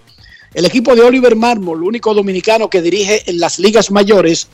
[0.54, 4.48] El equipo de Oliver Marmol, el único dominicano que dirige en las ligas mayores,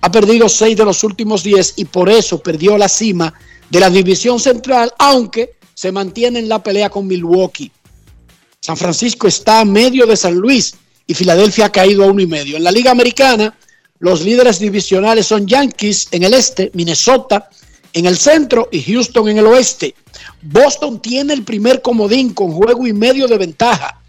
[0.00, 3.32] ha perdido seis de los últimos diez y por eso perdió la cima
[3.70, 7.70] de la división central, aunque se mantiene en la pelea con Milwaukee.
[8.66, 10.74] San Francisco está a medio de San Luis
[11.06, 12.56] y Filadelfia ha caído a uno y medio.
[12.56, 13.56] En la Liga Americana,
[14.00, 17.48] los líderes divisionales son Yankees en el este, Minnesota
[17.92, 19.94] en el centro y Houston en el oeste.
[20.42, 24.00] Boston tiene el primer comodín con juego y medio de ventaja.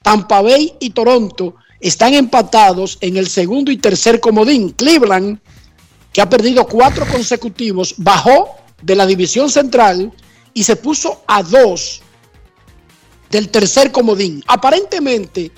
[0.00, 4.70] Tampa Bay y Toronto están empatados en el segundo y tercer comodín.
[4.70, 5.38] Cleveland,
[6.14, 10.10] que ha perdido cuatro consecutivos, bajó de la división central
[10.54, 12.00] y se puso a dos
[13.30, 14.42] del tercer comodín.
[14.46, 15.50] Aparentemente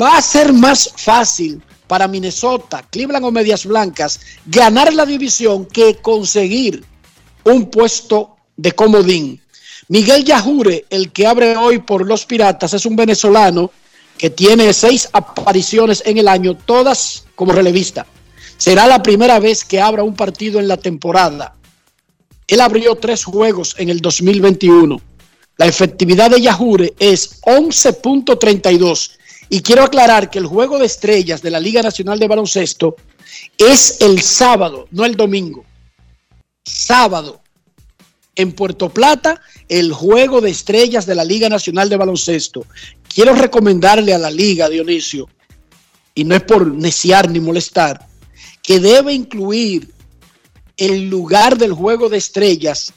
[0.00, 5.96] va a ser más fácil para Minnesota, Cleveland o Medias Blancas ganar la división que
[5.96, 6.84] conseguir
[7.44, 9.40] un puesto de comodín.
[9.88, 13.70] Miguel Yajure, el que abre hoy por los Piratas, es un venezolano
[14.16, 18.06] que tiene seis apariciones en el año, todas como relevista.
[18.56, 21.56] Será la primera vez que abra un partido en la temporada.
[22.46, 25.00] Él abrió tres juegos en el 2021.
[25.56, 29.12] La efectividad de Yajure es 11.32.
[29.48, 32.96] Y quiero aclarar que el juego de estrellas de la Liga Nacional de Baloncesto
[33.58, 35.64] es el sábado, no el domingo.
[36.64, 37.40] Sábado.
[38.36, 42.66] En Puerto Plata, el juego de estrellas de la Liga Nacional de Baloncesto.
[43.06, 45.28] Quiero recomendarle a la Liga, Dionisio,
[46.16, 48.08] y no es por neciar ni molestar,
[48.60, 49.88] que debe incluir
[50.76, 52.92] el lugar del juego de estrellas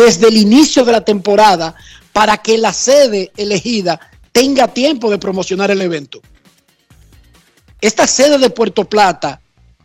[0.00, 1.74] desde el inicio de la temporada
[2.12, 4.00] para que la sede elegida
[4.32, 6.22] tenga tiempo de promocionar el evento.
[7.82, 9.40] Esta sede de Puerto Plata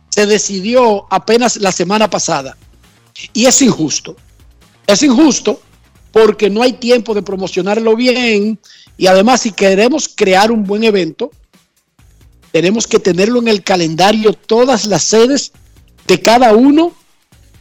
[0.08, 2.56] se decidió apenas la semana pasada
[3.34, 4.16] y es injusto.
[4.86, 5.60] Es injusto
[6.12, 8.58] porque no hay tiempo de promocionarlo bien
[8.96, 11.30] y además si queremos crear un buen evento,
[12.52, 15.52] tenemos que tenerlo en el calendario todas las sedes
[16.06, 16.94] de cada uno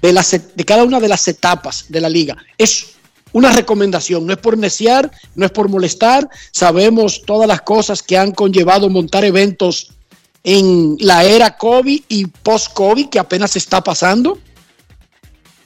[0.06, 2.38] de, las, de cada una de las etapas de la liga.
[2.58, 2.96] Es
[3.32, 8.18] una recomendación, no es por neciar, no es por molestar, sabemos todas las cosas que
[8.18, 9.92] han conllevado montar eventos
[10.44, 14.38] en la era COVID y post-COVID que apenas está pasando,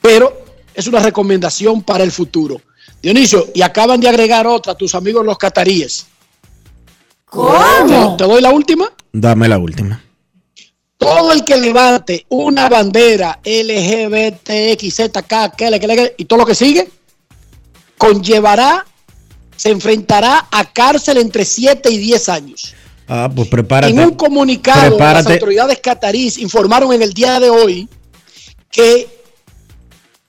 [0.01, 2.61] pero es una recomendación para el futuro.
[3.01, 6.07] Dionisio, y acaban de agregar otra, tus amigos los cataríes.
[7.25, 8.17] ¿Cómo?
[8.17, 8.91] ¿Te doy la última?
[9.11, 10.01] Dame la última.
[10.99, 15.25] Todo el que levante una bandera LGBTXZK,
[16.17, 16.89] y todo lo que sigue,
[17.97, 18.85] conllevará,
[19.55, 22.75] se enfrentará a cárcel entre 7 y 10 años.
[23.07, 23.93] Ah, pues prepárate.
[23.93, 25.23] En un comunicado, Prepárate.
[25.29, 27.89] las autoridades catarís informaron en el día de hoy
[28.69, 29.07] que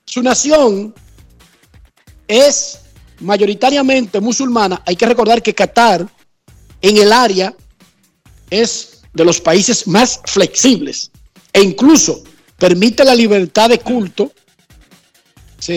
[0.04, 0.94] su nación
[2.28, 2.78] es
[3.18, 4.82] mayoritariamente musulmana.
[4.86, 6.06] Hay que recordar que Qatar
[6.80, 7.54] en el área
[8.48, 11.10] es de los países más flexibles
[11.52, 12.22] e incluso
[12.58, 14.32] permite la libertad de culto.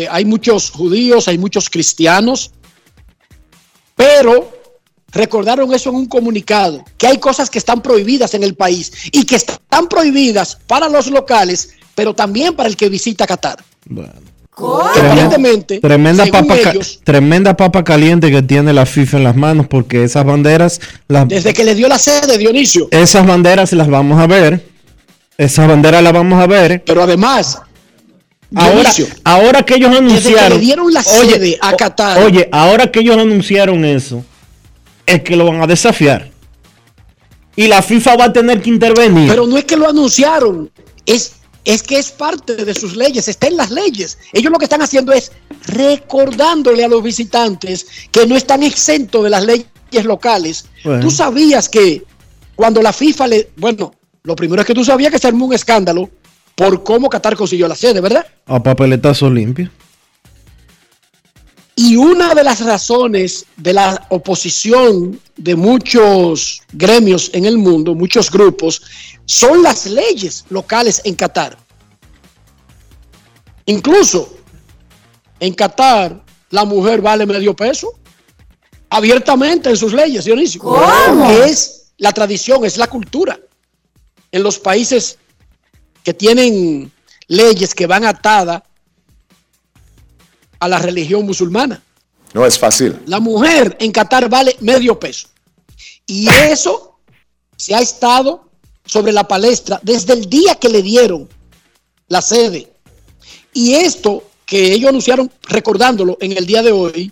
[0.09, 2.51] Hay muchos judíos, hay muchos cristianos
[3.95, 4.51] pero
[5.11, 9.25] recordaron eso en un comunicado, que hay cosas que están prohibidas en el país y
[9.25, 13.63] que están prohibidas para los locales, pero también para el que visita Qatar.
[13.87, 14.09] Que
[15.81, 20.23] Tremenda papa, ellos, tremenda papa caliente que tiene la FIFA en las manos porque esas
[20.25, 24.63] banderas, las, desde que le dio la sede Dionisio, esas banderas las vamos a ver.
[25.37, 26.83] Esas banderas las vamos a ver.
[26.85, 27.59] pero además,
[28.55, 30.59] Ahora, Dionisio, ahora que ellos desde que anunciaron.
[30.59, 34.23] le dieron la Oye, sede a Qatar, Oye, ahora que ellos anunciaron eso,
[35.07, 36.29] es que lo van a desafiar.
[37.55, 39.27] Y la FIFA va a tener que intervenir.
[39.29, 40.69] pero no es que lo anunciaron,
[41.07, 41.33] es,
[41.65, 44.17] es que es parte de sus leyes, está en las leyes.
[44.33, 45.31] Ellos lo que están haciendo es
[45.67, 50.65] recordándole a los visitantes que no están exentos de las leyes locales.
[50.83, 51.01] Bueno.
[51.01, 52.03] Tú sabías que
[52.55, 53.93] cuando la FIFA le, bueno,
[54.23, 56.09] lo primero es que tú sabías que se armó un escándalo
[56.55, 58.25] por cómo Qatar consiguió la sede, ¿verdad?
[58.45, 59.69] A papeletazo limpio.
[61.75, 68.29] Y una de las razones de la oposición de muchos gremios en el mundo, muchos
[68.29, 68.81] grupos,
[69.25, 71.57] son las leyes locales en Qatar.
[73.65, 74.37] Incluso
[75.39, 77.91] en Qatar la mujer vale medio peso,
[78.89, 80.61] abiertamente en sus leyes, Dionisio.
[81.27, 83.39] Que es la tradición, es la cultura.
[84.31, 85.17] En los países
[86.03, 86.91] que tienen
[87.27, 88.61] leyes que van atadas
[90.63, 91.81] a la religión musulmana.
[92.33, 92.99] No es fácil.
[93.05, 95.27] La mujer en Qatar vale medio peso.
[96.07, 96.97] Y eso
[97.55, 98.49] se ha estado
[98.85, 101.29] sobre la palestra desde el día que le dieron
[102.07, 102.71] la sede.
[103.53, 107.11] Y esto que ellos anunciaron recordándolo en el día de hoy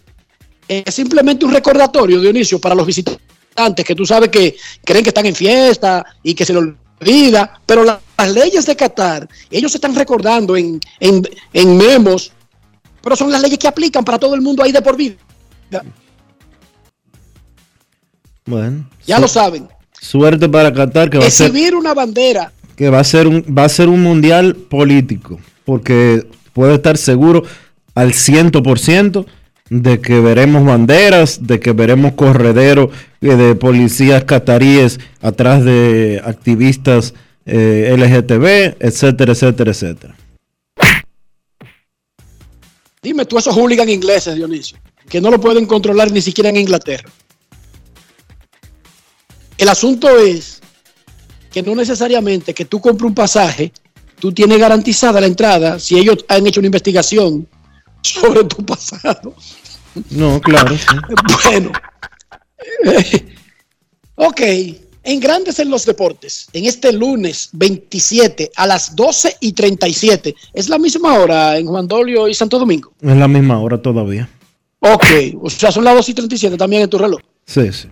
[0.68, 5.26] es simplemente un recordatorio, Dionisio, para los visitantes que tú sabes que creen que están
[5.26, 6.64] en fiesta y que se les
[6.99, 12.32] olvida, pero la- las leyes de Qatar, ellos se están recordando en, en, en memos,
[13.02, 15.16] pero son las leyes que aplican para todo el mundo ahí de por vida.
[18.45, 18.89] Bueno.
[19.06, 19.68] Ya lo saben.
[19.99, 23.66] Suerte para Qatar que va a ser una bandera que va a ser un va
[23.66, 27.43] a ser un mundial político, porque puede estar seguro
[27.93, 29.26] al 100%
[29.70, 32.89] de que veremos banderas, de que veremos correderos
[33.22, 37.14] eh, de policías cataríes atrás de activistas
[37.45, 40.16] eh, LGTB, etcétera, etcétera, etcétera.
[43.02, 44.78] Dime tú esos hooligans ingleses, Dionisio,
[45.10, 47.10] que no lo pueden controlar ni siquiera en Inglaterra.
[49.58, 50.62] El asunto es
[51.52, 53.72] que no necesariamente que tú compres un pasaje,
[54.20, 57.47] tú tienes garantizada la entrada si ellos han hecho una investigación
[58.02, 59.36] sobre tu pasado.
[60.10, 60.78] No, claro.
[60.78, 60.86] sí.
[61.49, 61.72] Bueno,
[64.16, 64.41] ok,
[65.04, 70.70] en Grandes en los Deportes, en este lunes 27 a las 12 y 37, es
[70.70, 72.91] la misma hora en Juan Dolio y Santo Domingo.
[73.02, 74.30] Es la misma hora todavía.
[74.80, 75.06] Ok,
[75.41, 77.22] o sea, son las 2 y 37 también en tu reloj.
[77.45, 77.88] Sí, sí.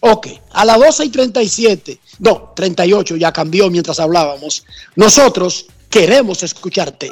[0.00, 4.64] Ok, a las 12 y 37, no, 38 ya cambió mientras hablábamos.
[4.94, 7.10] Nosotros queremos escucharte.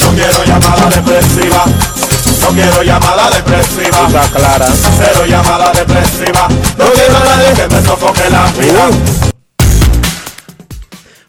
[0.00, 1.64] No quiero llamada depresiva.
[2.42, 4.06] No quiero llamada depresiva.
[4.06, 4.68] Está clara.
[4.98, 6.46] Cero llamada depresiva.
[6.78, 8.88] No quiero a nadie que me sofoque la vida.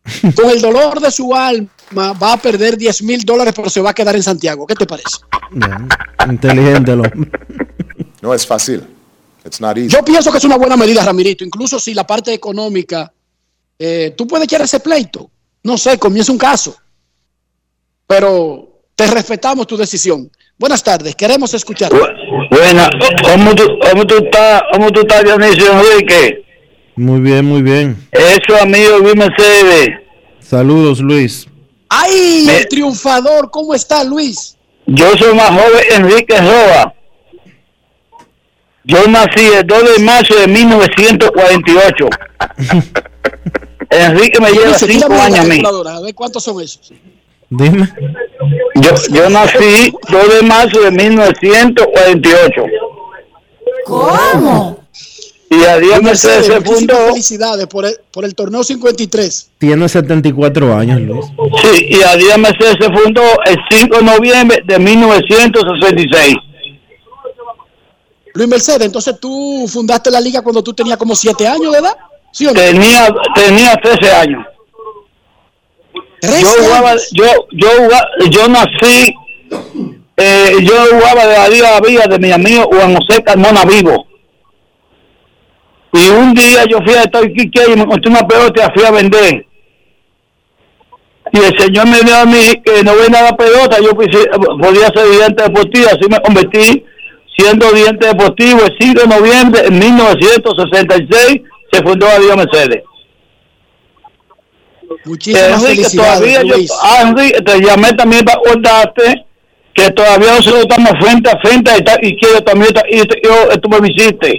[0.35, 1.69] con el dolor de su alma
[2.13, 4.67] va a perder 10 mil dólares, pero se va a quedar en Santiago.
[4.67, 5.19] ¿Qué te parece?
[5.51, 5.89] Bien,
[6.29, 7.31] Inteligente el.
[8.23, 8.87] No es fácil.
[9.45, 9.89] It's not easy.
[9.89, 13.13] Yo pienso que es una buena medida, Ramirito, incluso si la parte económica,
[13.83, 15.31] eh, tú puedes echar ese pleito,
[15.63, 16.77] no sé, comienza un caso,
[18.07, 20.31] pero te respetamos tu decisión.
[20.59, 21.91] Buenas tardes, queremos escuchar.
[22.51, 22.91] Buena,
[23.25, 26.45] ¿cómo tú, cómo tú estás, cómo tú estás, Dionisio Enrique?
[26.95, 27.97] Muy bien, muy bien.
[28.13, 29.89] Eso, amigo Luis Mercedes.
[30.41, 31.47] Saludos, Luis.
[31.89, 33.51] ¡Ay, el triunfador!
[33.51, 34.59] ¿Cómo está, Luis?
[34.85, 36.95] Yo soy más joven Enrique Roa.
[38.85, 42.09] Yo nací el 2 de marzo de 1948.
[43.91, 45.63] Enrique me lleva Luis, 5 tírame la años a mí.
[45.89, 46.93] A ver cuántos son esos.
[47.51, 47.93] Dime.
[48.77, 52.63] Yo, yo nací 2 de marzo de 1948.
[53.87, 54.81] ¿Cómo?
[55.51, 56.97] Y a Díaz Luis Mercedes se fundó.
[57.09, 59.51] felicidades por el, por el torneo 53.
[59.59, 61.27] Tiene 74 años, Luis.
[61.61, 66.37] Sí, y a Díaz Mercedes se fundó el 5 de noviembre de 1966.
[68.35, 71.97] Luis Mercedes, entonces tú fundaste la liga cuando tú tenías como 7 años de edad.
[72.33, 72.55] ¿Sí o no?
[72.61, 74.47] Tenía, tenía 13 años.
[76.23, 79.15] Yo jugaba, yo, yo jugaba- yo nací,
[80.17, 84.07] eh, yo jugaba de la Liga Vía de mi amigo Juan José Carmona Vivo.
[85.93, 88.73] Y un día yo fui a estar aquí y me encontré una pelota y la
[88.75, 89.47] fui a vender.
[91.33, 95.09] Y el señor me dijo a mí que no venda la pelota, yo podía ser
[95.11, 96.85] diente deportivo, así me convertí
[97.37, 101.41] siendo diente deportivo el 5 de noviembre de 1966
[101.73, 102.83] se fundó Liga Mercedes.
[105.05, 106.71] Muchísimas Enrique, felicidades, todavía yo, Luis.
[106.83, 109.25] ah, Enrique, te llamé también para acordarte
[109.73, 113.21] que todavía nosotros estamos frente a frente y, ta- y quiero también ta- y te-
[113.25, 114.33] yo, tú me visite.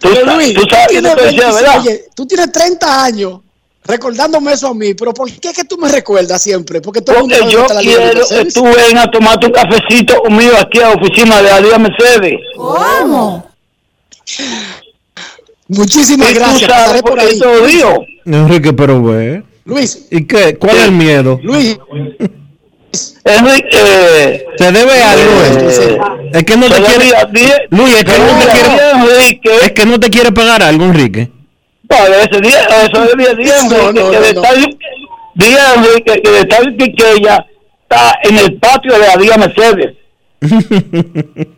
[0.00, 1.80] Tú, Pero sa- Luis, tú sabes que te tienes estoy diciendo, 26 ¿verdad?
[1.80, 3.40] oye, tú tienes 30 años
[3.84, 6.80] recordándome eso a mí, pero ¿por qué es que tú me recuerdas siempre?
[6.80, 10.16] Porque todo el mundo Porque yo la quiero que tú vengas a tomarte un cafecito
[10.22, 12.34] conmigo aquí a la oficina de la Liga Mercedes.
[12.56, 13.50] ¿Cómo?
[15.68, 17.40] Muchísimas Y tú gracias, sabes por por ahí.
[17.66, 18.06] digo.
[18.26, 19.42] Enrique, pero ve.
[19.64, 20.06] Luis.
[20.10, 20.56] ¿Y qué?
[20.58, 21.40] ¿Cuál es el miedo?
[21.42, 21.78] Luis.
[23.24, 25.78] Enrique, eh, Se debe a Luis.
[26.32, 27.12] Es que no te quiere.
[27.70, 29.64] Luis, es que no te quiere.
[29.64, 31.30] Es que no te quiere pagar algo, Enrique.
[31.96, 34.42] Ese día, eso día, No, no, que no,
[35.82, 36.20] de que
[36.76, 37.04] de que
[37.82, 39.96] está en el patio de la Liga Mercedes.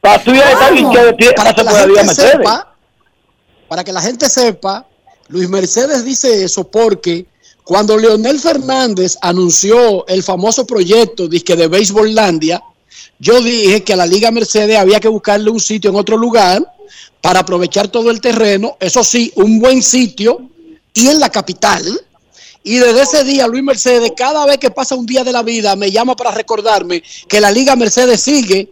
[0.00, 0.18] Para
[0.50, 2.30] estar que tiene- para pasa que la gente Mercedes.
[2.32, 2.74] sepa,
[3.68, 4.86] para que la gente sepa,
[5.28, 7.26] Luis Mercedes dice eso porque
[7.64, 12.62] cuando Leonel Fernández anunció el famoso proyecto disque de Béisbollandia,
[13.18, 16.62] yo dije que a la Liga Mercedes había que buscarle un sitio en otro lugar
[17.20, 20.48] para aprovechar todo el terreno, eso sí, un buen sitio
[20.94, 21.82] y en la capital.
[22.62, 25.74] Y desde ese día, Luis Mercedes, cada vez que pasa un día de la vida,
[25.76, 28.68] me llama para recordarme que la Liga Mercedes sigue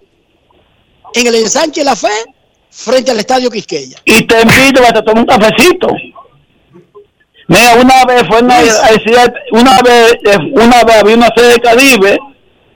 [1.15, 2.11] en el ensanche La Fe
[2.71, 3.99] frente al Estadio Quisqueya.
[4.05, 5.89] Y te invito a tomar un cafecito.
[7.49, 12.19] Mira, una vez fue decía- una vez, eh, una vez había una sede de Caribe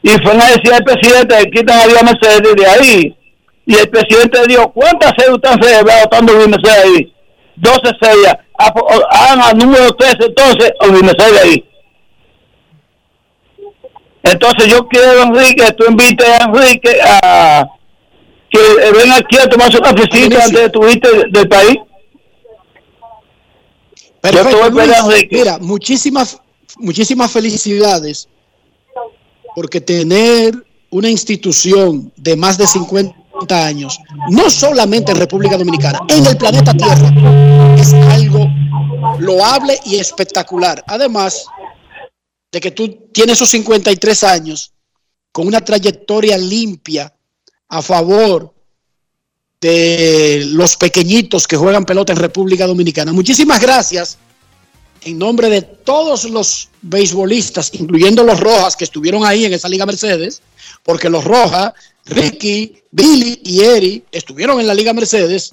[0.02, 3.16] y fue en la decía el presidente que quitan a Liga Mercedes de ahí.
[3.70, 7.14] Y el presidente dijo, ¿cuántas sedes usted ve votando Luis Mercedes ahí?
[7.54, 8.34] 12 sedes.
[8.58, 11.64] Hagan al número 13 entonces a Luis Mercedes ahí.
[14.24, 17.64] Entonces yo quiero, Enrique, que tú invites a Enrique a
[18.50, 18.58] que
[18.90, 21.76] venga aquí a tomarse un cafecito antes de tu irte del país.
[24.20, 25.28] Perfecto, Luis.
[25.30, 26.40] Mira, muchísimas,
[26.76, 28.28] muchísimas felicidades
[29.54, 30.54] porque tener
[30.90, 36.74] una institución de más de 50 años, no solamente en República Dominicana, en el planeta
[36.74, 37.10] Tierra,
[37.76, 38.46] es algo
[39.18, 40.82] loable y espectacular.
[40.86, 41.44] Además
[42.52, 44.72] de que tú tienes esos 53 años
[45.32, 47.12] con una trayectoria limpia
[47.68, 48.52] a favor
[49.60, 53.12] de los pequeñitos que juegan pelota en República Dominicana.
[53.12, 54.18] Muchísimas gracias
[55.02, 59.86] en nombre de todos los beisbolistas, incluyendo los Rojas que estuvieron ahí en esa Liga
[59.86, 60.42] Mercedes,
[60.82, 61.72] porque los Rojas,
[62.06, 65.52] Ricky, Billy y Eri estuvieron en la Liga Mercedes.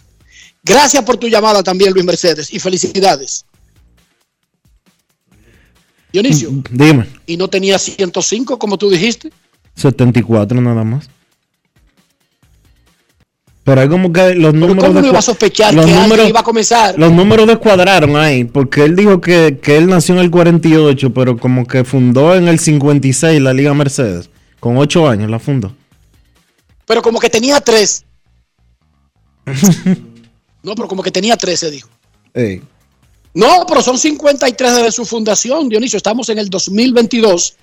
[0.64, 3.45] Gracias por tu llamada también, Luis Mercedes, y felicidades.
[6.12, 7.06] Dionisio, Dime.
[7.26, 9.32] y no tenía 105 como tú dijiste.
[9.76, 11.10] 74 nada más.
[13.64, 14.78] Pero hay como que los números.
[14.86, 16.98] ¿Cómo no descua- iba a sospechar los que números- iba a comenzar?
[16.98, 21.38] Los números descuadraron ahí, porque él dijo que, que él nació en el 48, pero
[21.38, 24.30] como que fundó en el 56 la Liga Mercedes.
[24.62, 25.74] Con 8 años la fundó.
[26.88, 28.04] Pero como que tenía tres.
[30.68, 31.88] No, pero como que tenía 13, dijo.
[32.34, 32.62] Ey.
[33.34, 35.96] No, pero son 53 desde su fundación, Dionisio.
[35.96, 37.56] Estamos en el 2022.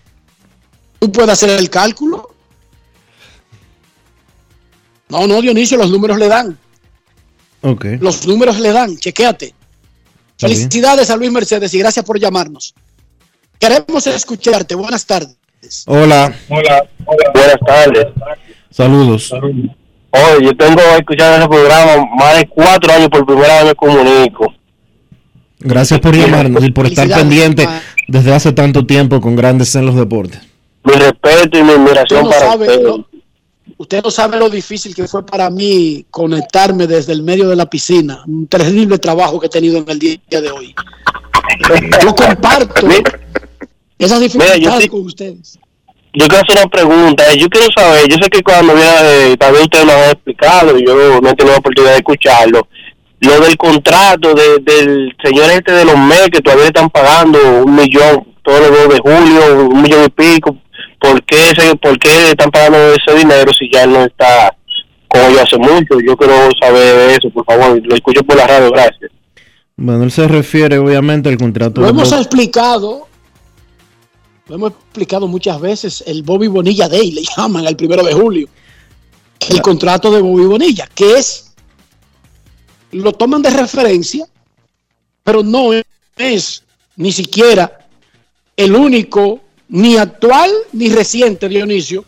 [1.00, 2.30] Tú puedes hacer el cálculo.
[5.10, 6.58] No, no, Dionisio, los números le dan.
[7.60, 7.84] Ok.
[8.00, 8.96] Los números le dan.
[8.96, 9.54] Chequéate.
[10.38, 12.74] Felicidades a Luis Mercedes y gracias por llamarnos.
[13.58, 14.74] Queremos escucharte.
[14.74, 15.36] Buenas tardes.
[15.86, 16.34] Hola.
[16.48, 16.88] Hola,
[17.34, 18.06] buenas tardes.
[18.74, 19.32] Saludos.
[19.32, 24.52] Oye, yo tengo escuchando ese programa más de cuatro años, por primera vez me comunico.
[25.60, 27.80] Gracias por llamarnos y por estar pendiente ah.
[28.08, 30.40] desde hace tanto tiempo con Grandes en los Deportes.
[30.82, 32.82] Mi respeto y mi admiración no, para sabe, usted.
[32.82, 33.06] lo,
[33.78, 37.66] usted no sabe lo difícil que fue para mí conectarme desde el medio de la
[37.70, 38.24] piscina.
[38.26, 40.74] Un terrible trabajo que he tenido en el día de hoy.
[42.02, 42.88] Yo comparto
[43.98, 45.58] esas Mira, yo dificultades sí- con ustedes.
[46.14, 47.24] Yo quiero hacer una pregunta.
[47.32, 50.10] Eh, Yo quiero saber, yo sé que cuando viene, eh, tal vez ustedes lo han
[50.10, 52.68] explicado y yo no he tenido la oportunidad de escucharlo.
[53.20, 57.74] Lo del contrato de- del señor este de los MES que todavía están pagando un
[57.74, 60.56] millón todos los dos de julio, un millón y pico.
[61.00, 64.54] ¿Por qué, ese, ¿Por qué están pagando ese dinero si ya él no está
[65.08, 65.98] con ellos hace mucho?
[66.06, 67.80] Yo quiero saber eso, por favor.
[67.82, 69.10] Lo escucho por la radio, gracias.
[69.76, 73.08] Bueno, él se refiere obviamente al contrato Lo de hemos explicado,
[74.46, 78.48] lo hemos explicado muchas veces, el Bobby Bonilla Day, le llaman al primero de julio.
[79.48, 81.52] El contrato de Bobby Bonilla, que es,
[82.92, 84.26] lo toman de referencia,
[85.22, 85.70] pero no
[86.16, 86.62] es
[86.96, 87.86] ni siquiera
[88.56, 92.04] el único, ni actual ni reciente, Dionisio,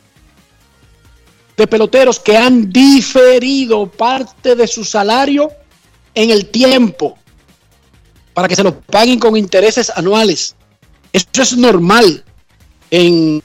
[1.56, 5.50] de peloteros que han diferido parte de su salario
[6.14, 7.18] en el tiempo
[8.34, 10.54] para que se lo paguen con intereses anuales.
[11.12, 12.25] Eso es normal
[12.90, 13.42] en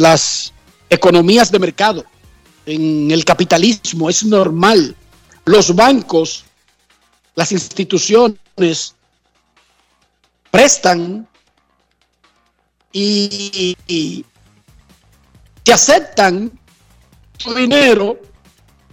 [0.00, 0.52] las
[0.90, 2.04] economías de mercado,
[2.66, 4.96] en el capitalismo, es normal.
[5.44, 6.44] Los bancos,
[7.34, 8.94] las instituciones
[10.50, 11.28] prestan
[12.92, 14.24] y, y
[15.62, 16.52] te aceptan
[17.38, 18.18] tu dinero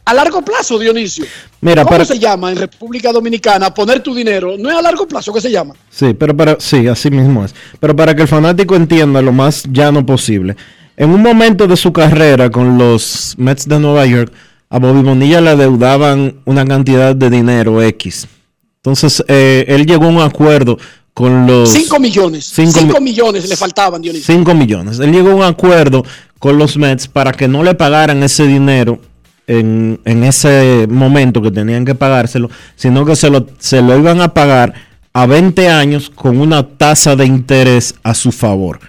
[0.05, 1.25] a largo plazo, Dionisio.
[1.61, 4.55] Mira, ¿Cómo se llama en República Dominicana poner tu dinero?
[4.57, 5.75] No es a largo plazo que se llama.
[5.91, 7.53] Sí, pero para, sí, así mismo es.
[7.79, 10.55] Pero para que el fanático entienda lo más llano posible.
[10.97, 14.33] En un momento de su carrera con los Mets de Nueva York,
[14.71, 18.27] a Bobby Bonilla le adeudaban una cantidad de dinero X.
[18.77, 20.77] Entonces, eh, él llegó a un acuerdo
[21.13, 21.69] con los...
[21.71, 22.45] 5 millones.
[22.45, 24.33] Cinco 5 mi- millones le faltaban, Dionisio.
[24.33, 24.97] 5 millones.
[24.99, 26.03] Él llegó a un acuerdo
[26.39, 28.99] con los Mets para que no le pagaran ese dinero
[29.59, 34.33] en, ese momento que tenían que pagárselo, sino que se lo, se lo iban a
[34.33, 34.73] pagar
[35.13, 38.79] a 20 años con una tasa de interés a su favor.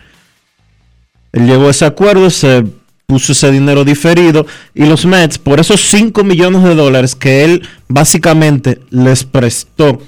[1.32, 2.64] Él llegó a ese acuerdo, se
[3.06, 7.68] puso ese dinero diferido y los Mets, por esos 5 millones de dólares que él
[7.88, 9.98] básicamente les prestó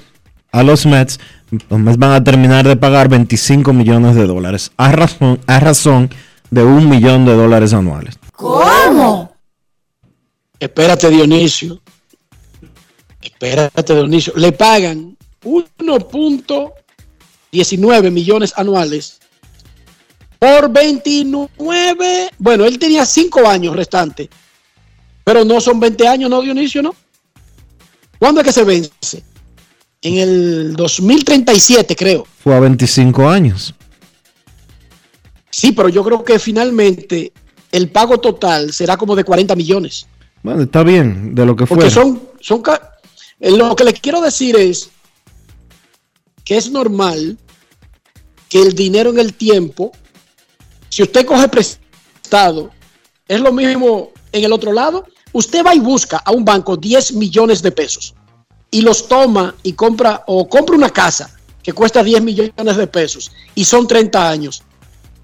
[0.51, 1.19] a los Mets,
[1.69, 6.09] los Mets van a terminar de pagar 25 millones de dólares a razón, a razón
[6.49, 8.17] de un millón de dólares anuales.
[8.31, 9.24] ¿Cómo?
[10.65, 11.79] Espérate, Dionisio.
[13.21, 14.33] Espérate, Dionisio.
[14.35, 19.19] Le pagan 1.19 millones anuales
[20.39, 22.31] por 29.
[22.39, 24.27] Bueno, él tenía 5 años restantes.
[25.23, 26.81] Pero no son 20 años, ¿no, Dionisio?
[26.81, 26.95] ¿No?
[28.17, 29.23] ¿Cuándo es que se vence?
[30.01, 32.25] En el 2037, creo.
[32.43, 33.75] Fue a 25 años.
[35.51, 37.31] Sí, pero yo creo que finalmente
[37.71, 40.07] el pago total será como de 40 millones.
[40.45, 41.75] Bueno, está bien, de lo que fue.
[41.75, 42.61] Porque son, son
[43.39, 44.91] eh, lo que les quiero decir es
[46.43, 47.35] que es normal
[48.47, 49.91] que el dinero en el tiempo,
[50.87, 52.69] si usted coge prestado,
[53.27, 55.07] es lo mismo en el otro lado.
[55.33, 58.13] Usted va y busca a un banco 10 millones de pesos
[58.69, 63.31] y los toma y compra o compra una casa que cuesta 10 millones de pesos
[63.55, 64.61] y son 30 años.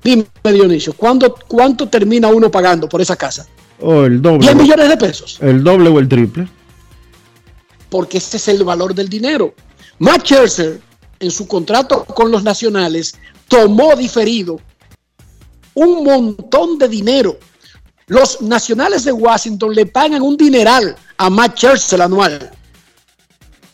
[0.04, 3.48] Dime, Dionisio, ¿cuándo, ¿cuánto termina uno pagando por esa casa?
[3.82, 4.48] O el doble.
[4.48, 5.38] 10 millones de pesos.
[5.42, 6.48] El doble o el triple.
[7.90, 9.54] porque ese es el valor del dinero.
[10.00, 10.80] Matt Scherzer,
[11.20, 13.16] en su contrato con los nacionales,
[13.50, 14.60] tomó diferido
[15.74, 17.38] un montón de dinero.
[18.08, 22.52] Los nacionales de Washington le pagan un dineral a Matt Scherzer anual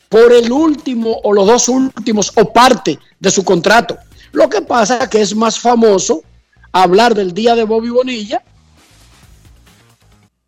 [0.10, 3.98] por el último o los dos últimos o parte de su contrato.
[4.32, 6.24] Lo que pasa es que es más famoso
[6.72, 8.44] hablar del día de Bobby Bonilla,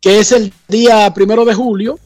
[0.00, 1.98] que es el día primero de julio,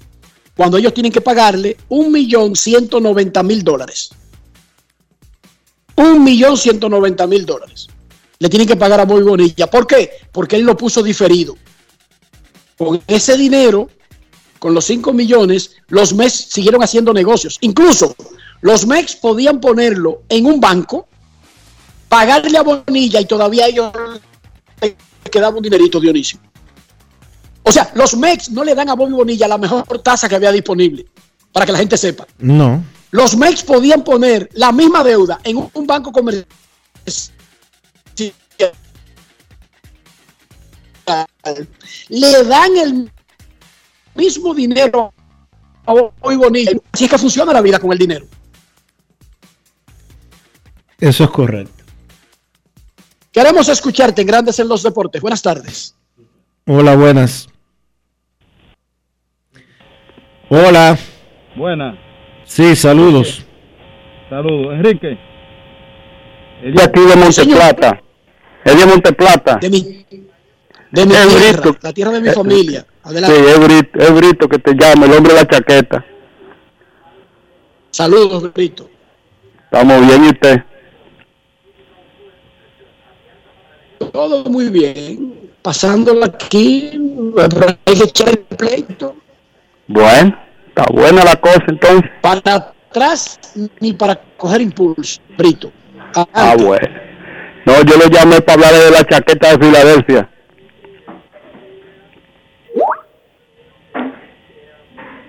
[0.57, 4.11] cuando ellos tienen que pagarle un millón ciento noventa mil dólares.
[5.97, 7.89] Un millón ciento noventa mil dólares.
[8.39, 9.71] Le tienen que pagar a Bobby Bonilla.
[9.71, 10.11] ¿Por qué?
[10.33, 11.57] Porque él lo puso diferido.
[12.77, 13.89] Con ese dinero,
[14.59, 17.59] con los 5 millones, los MEX siguieron haciendo negocios.
[17.61, 18.17] Incluso
[18.61, 21.07] los MEX podían ponerlo en un banco,
[22.09, 23.93] pagarle a Bonilla y todavía ellos
[24.81, 24.97] le
[25.31, 26.41] quedaba un dinerito, Dionisio.
[27.65, 30.53] O sea, los MEX no le dan a Bobby Bonilla la mejor tasa que había
[30.53, 31.07] disponible,
[31.51, 32.27] para que la gente sepa.
[32.39, 32.85] No.
[33.11, 36.47] Los MEX podían poner la misma deuda en un, un banco comercial.
[42.09, 43.13] Le dan el
[44.15, 45.13] mismo dinero
[45.87, 46.73] a Bobby Bonilla.
[46.93, 48.27] Así es que funciona la vida con el dinero.
[50.99, 51.85] Eso es correcto.
[53.33, 55.21] Queremos escucharte en Grandes en los Deportes.
[55.21, 55.95] Buenas tardes.
[56.67, 57.49] Hola, buenas.
[60.49, 60.99] Hola.
[61.57, 61.97] Buenas,
[62.45, 63.45] Sí, saludos.
[64.29, 64.75] saludos.
[64.75, 65.19] Enrique.
[66.63, 68.03] Es de aquí de Monteplata.
[68.65, 69.57] Es de Monteplata.
[69.61, 69.81] De mi,
[70.91, 71.77] De mi tierra, Brito.
[71.83, 72.81] la tierra de mi familia.
[72.81, 73.51] Sí, Adelante.
[73.51, 76.05] es Brito, es Brito que te llama, el hombre de la chaqueta.
[77.91, 78.89] Saludos, Brito.
[79.65, 80.63] Estamos bien, ¿y usted?
[84.13, 85.51] Todo muy bien.
[85.63, 86.91] Pasándola aquí,
[87.87, 89.17] hay que echar el pleito.
[89.87, 92.11] Bueno, está buena la cosa entonces.
[92.23, 93.39] Para atrás
[93.81, 95.73] ni para coger impulso, Brito.
[96.33, 96.89] Ah, bueno.
[97.67, 100.29] No, yo lo llamé para hablar de la chaqueta de Filadelfia.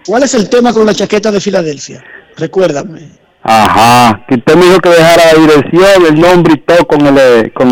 [0.05, 2.03] ¿Cuál es el tema con la chaqueta de Filadelfia?
[2.37, 3.09] Recuérdame.
[3.41, 7.17] Ajá, que usted me dijo que dejara la dirección, el nombre y todo con el,
[7.17, 7.69] eh, con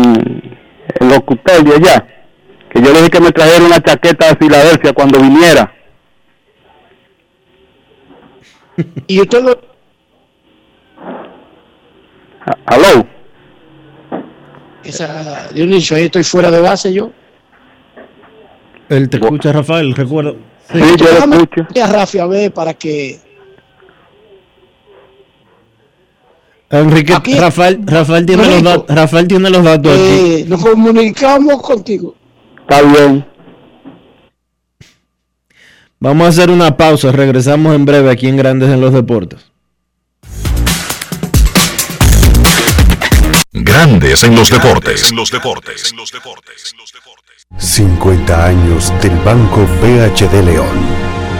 [1.00, 2.06] el locutor de allá.
[2.70, 5.72] Que yo le dije que me trajera una chaqueta de Filadelfia cuando viniera.
[9.06, 9.58] Y usted lo...
[12.66, 13.06] ¿Aló?
[14.82, 17.10] Esa, Dionisio, ahí estoy fuera de base yo.
[18.88, 20.36] Él te escucha, Rafael, recuerdo.
[20.72, 21.66] Sí, yo lo escucho.
[21.82, 23.18] a Rafi a ver para que...
[26.70, 28.68] Enrique, Aquí- Rafael, Rafael, tiene los Rico.
[28.68, 30.02] datos, Rafael tiene los datos aquí.
[30.02, 32.14] eh, nos comunicamos contigo.
[32.62, 33.24] Está bien.
[36.04, 39.40] Vamos a hacer una pausa, regresamos en breve aquí en Grandes en los Deportes.
[43.52, 45.10] Grandes en los deportes.
[45.10, 45.94] En los deportes.
[47.56, 51.23] 50 años del Banco BHD León.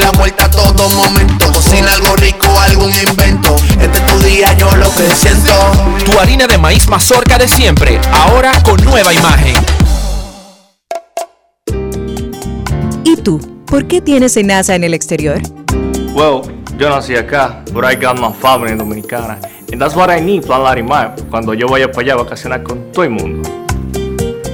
[0.00, 1.52] la vuelta a todo momento.
[1.52, 3.56] Cocina algo rico, algún invento.
[3.80, 5.52] Este es tu día, yo lo que siento.
[6.04, 9.54] Tu harina de maíz mazorca de siempre, ahora con nueva imagen.
[13.04, 13.40] ¿Y tú?
[13.66, 15.40] ¿Por qué tienes enaza en el exterior?
[16.14, 16.42] Well,
[16.78, 19.38] yo nací acá, but I got my family dominicana.
[19.72, 22.90] And that's what I need, Plan Larimar, cuando yo vaya para allá a vacacionar con
[22.90, 23.59] todo el mundo.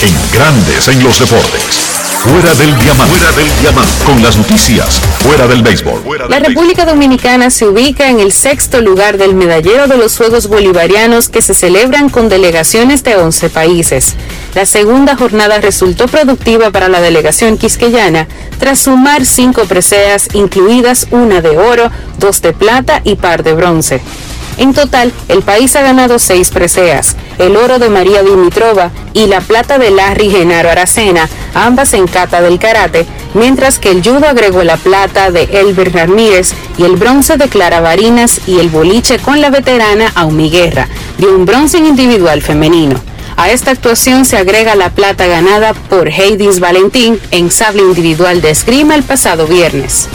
[0.02, 1.96] En Grandes en los deportes.
[2.20, 3.16] Fuera del diamante.
[3.16, 4.04] Fuera del diamante.
[4.04, 5.00] Con las noticias.
[5.20, 6.02] Fuera del béisbol.
[6.28, 11.28] La República Dominicana se ubica en el sexto lugar del medallero de los Juegos Bolivarianos
[11.28, 14.16] que se celebran con delegaciones de 11 países.
[14.56, 18.26] La segunda jornada resultó productiva para la delegación quisqueyana
[18.58, 24.00] tras sumar cinco preseas, incluidas una de oro, dos de plata y par de bronce.
[24.56, 29.42] En total, el país ha ganado seis preseas, el oro de María Dimitrova y la
[29.42, 33.04] plata de Larry Genaro Aracena, ambas en cata del karate,
[33.34, 37.82] mientras que el judo agregó la plata de Elber Ramírez y el bronce de Clara
[37.82, 40.88] Barinas y el boliche con la veterana Aumi Guerra,
[41.18, 43.15] de un bronce individual femenino.
[43.36, 48.50] A esta actuación se agrega la plata ganada por Heidis Valentín en sable individual de
[48.50, 50.08] esgrima el pasado viernes.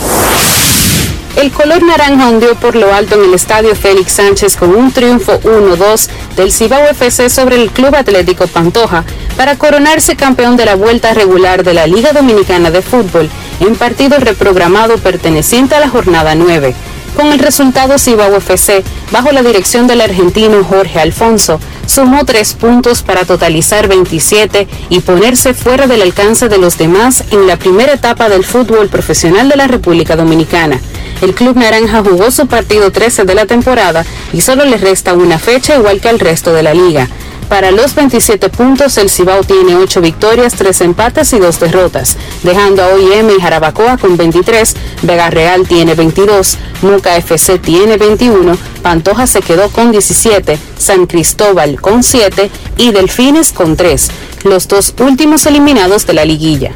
[1.36, 5.40] El color naranja hundió por lo alto en el estadio Félix Sánchez con un triunfo
[5.42, 9.06] 1-2 del Cibao FC sobre el Club Atlético Pantoja
[9.38, 14.20] para coronarse campeón de la vuelta regular de la Liga Dominicana de Fútbol en partido
[14.20, 16.76] reprogramado perteneciente a la jornada 9.
[17.16, 23.02] Con el resultado, Cibao FC, bajo la dirección del argentino Jorge Alfonso, sumó tres puntos
[23.02, 28.30] para totalizar 27 y ponerse fuera del alcance de los demás en la primera etapa
[28.30, 30.80] del fútbol profesional de la República Dominicana.
[31.22, 35.38] El Club Naranja jugó su partido 13 de la temporada y solo le resta una
[35.38, 37.08] fecha igual que al resto de la liga.
[37.52, 42.82] Para los 27 puntos, el Cibao tiene 8 victorias, 3 empates y 2 derrotas, dejando
[42.82, 49.28] a OIM y Jarabacoa con 23, Vega Real tiene 22, Muca FC tiene 21, Pantoja
[49.28, 54.08] se quedó con 17, San Cristóbal con 7 y Delfines con 3,
[54.46, 56.72] los dos últimos eliminados de la liguilla.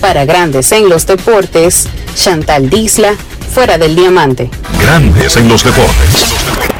[0.00, 3.12] Para Grandes en los Deportes, Chantal Disla,
[3.52, 4.48] fuera del diamante.
[4.80, 6.75] Grandes en los deportes.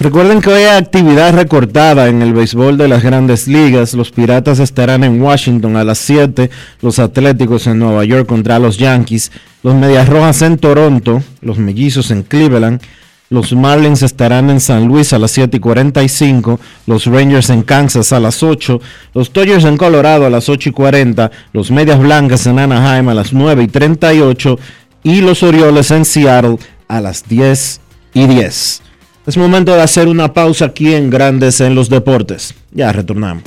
[0.00, 3.94] Recuerden que hoy hay actividad recortada en el béisbol de las grandes ligas.
[3.94, 6.50] Los Piratas estarán en Washington a las 7,
[6.82, 9.32] los Atléticos en Nueva York contra los Yankees,
[9.64, 12.80] los Medias Rojas en Toronto, los Mellizos en Cleveland,
[13.28, 18.12] los Marlins estarán en San Luis a las 7 y 45, los Rangers en Kansas
[18.12, 18.80] a las 8,
[19.14, 23.14] los Dodgers en Colorado a las 8 y 40, los Medias Blancas en Anaheim a
[23.14, 24.58] las 9 y 38
[25.02, 27.80] y los Orioles en Seattle a las 10
[28.14, 28.82] y 10.
[29.28, 32.54] Es momento de hacer una pausa aquí en Grandes en los Deportes.
[32.70, 33.42] Ya retornamos.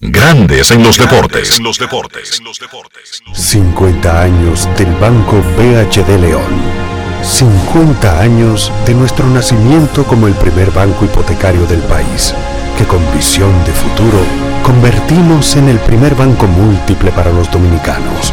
[0.00, 1.60] Grandes en los deportes.
[1.60, 2.40] los deportes.
[3.34, 6.40] 50 años del Banco BHD León.
[7.22, 12.32] 50 años de nuestro nacimiento como el primer banco hipotecario del país,
[12.78, 14.24] que con visión de futuro
[14.62, 18.32] convertimos en el primer banco múltiple para los dominicanos.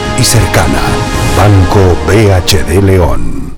[0.17, 0.81] y cercana.
[1.37, 3.57] Banco BHD León.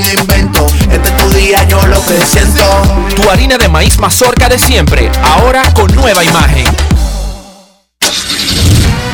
[0.00, 2.62] Este es tu día, yo lo que siento.
[3.16, 6.66] Tu harina de maíz mazorca de siempre, ahora con nueva imagen.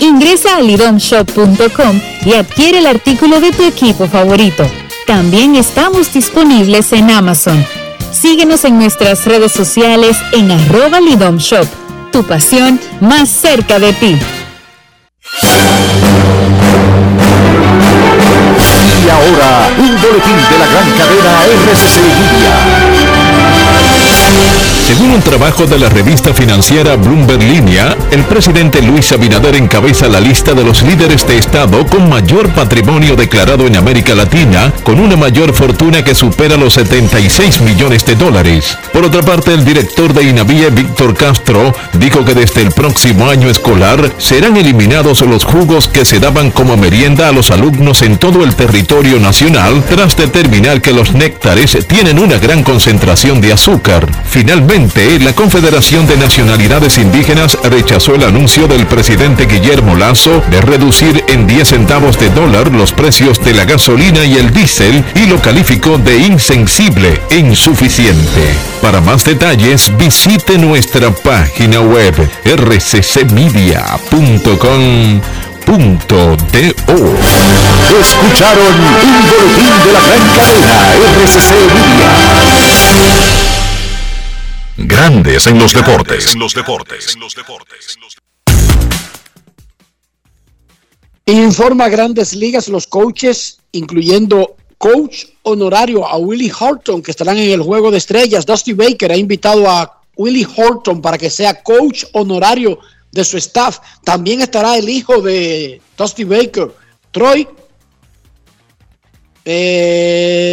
[0.00, 4.64] Ingresa a lidomshop.com y adquiere el artículo de tu equipo favorito.
[5.06, 7.64] También estamos disponibles en Amazon.
[8.10, 11.66] Síguenos en nuestras redes sociales en arroba lidomshop.
[12.12, 14.18] Tu pasión más cerca de ti.
[19.04, 22.89] Y ahora, un boletín de la gran cadena RCC.
[24.90, 30.18] Según un trabajo de la revista financiera Bloomberg Línea, el presidente Luis Abinader encabeza la
[30.18, 35.16] lista de los líderes de Estado con mayor patrimonio declarado en América Latina, con una
[35.16, 38.76] mayor fortuna que supera los 76 millones de dólares.
[38.92, 43.48] Por otra parte, el director de INAVIE, Víctor Castro, dijo que desde el próximo año
[43.48, 48.42] escolar serán eliminados los jugos que se daban como merienda a los alumnos en todo
[48.44, 54.06] el territorio nacional, tras determinar que los néctares tienen una gran concentración de azúcar.
[54.28, 61.24] Finalmente, la Confederación de Nacionalidades Indígenas rechazó el anuncio del presidente Guillermo Lazo de reducir
[61.28, 64.79] en 10 centavos de dólar los precios de la gasolina y el diésel
[65.14, 68.54] y lo calificó de insensible e insuficiente.
[68.80, 72.14] Para más detalles, visite nuestra página web
[72.46, 73.10] rccmedia.com
[78.00, 82.10] Escucharon un boletín de la gran cadena RCC Media.
[84.78, 86.34] Grandes en los deportes.
[86.36, 87.16] los deportes.
[91.26, 97.60] Informa Grandes Ligas los coaches, incluyendo coach honorario a Willie Horton, que estarán en el
[97.60, 98.46] juego de estrellas.
[98.46, 102.78] Dusty Baker ha invitado a Willie Horton para que sea coach honorario
[103.12, 103.80] de su staff.
[104.04, 106.72] También estará el hijo de Dusty Baker,
[107.10, 107.46] Troy.
[109.44, 110.46] eh,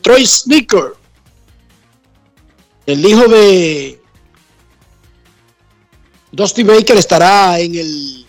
[0.00, 0.94] Troy Sneaker,
[2.86, 4.00] el hijo de
[6.30, 8.24] Dusty Baker estará en el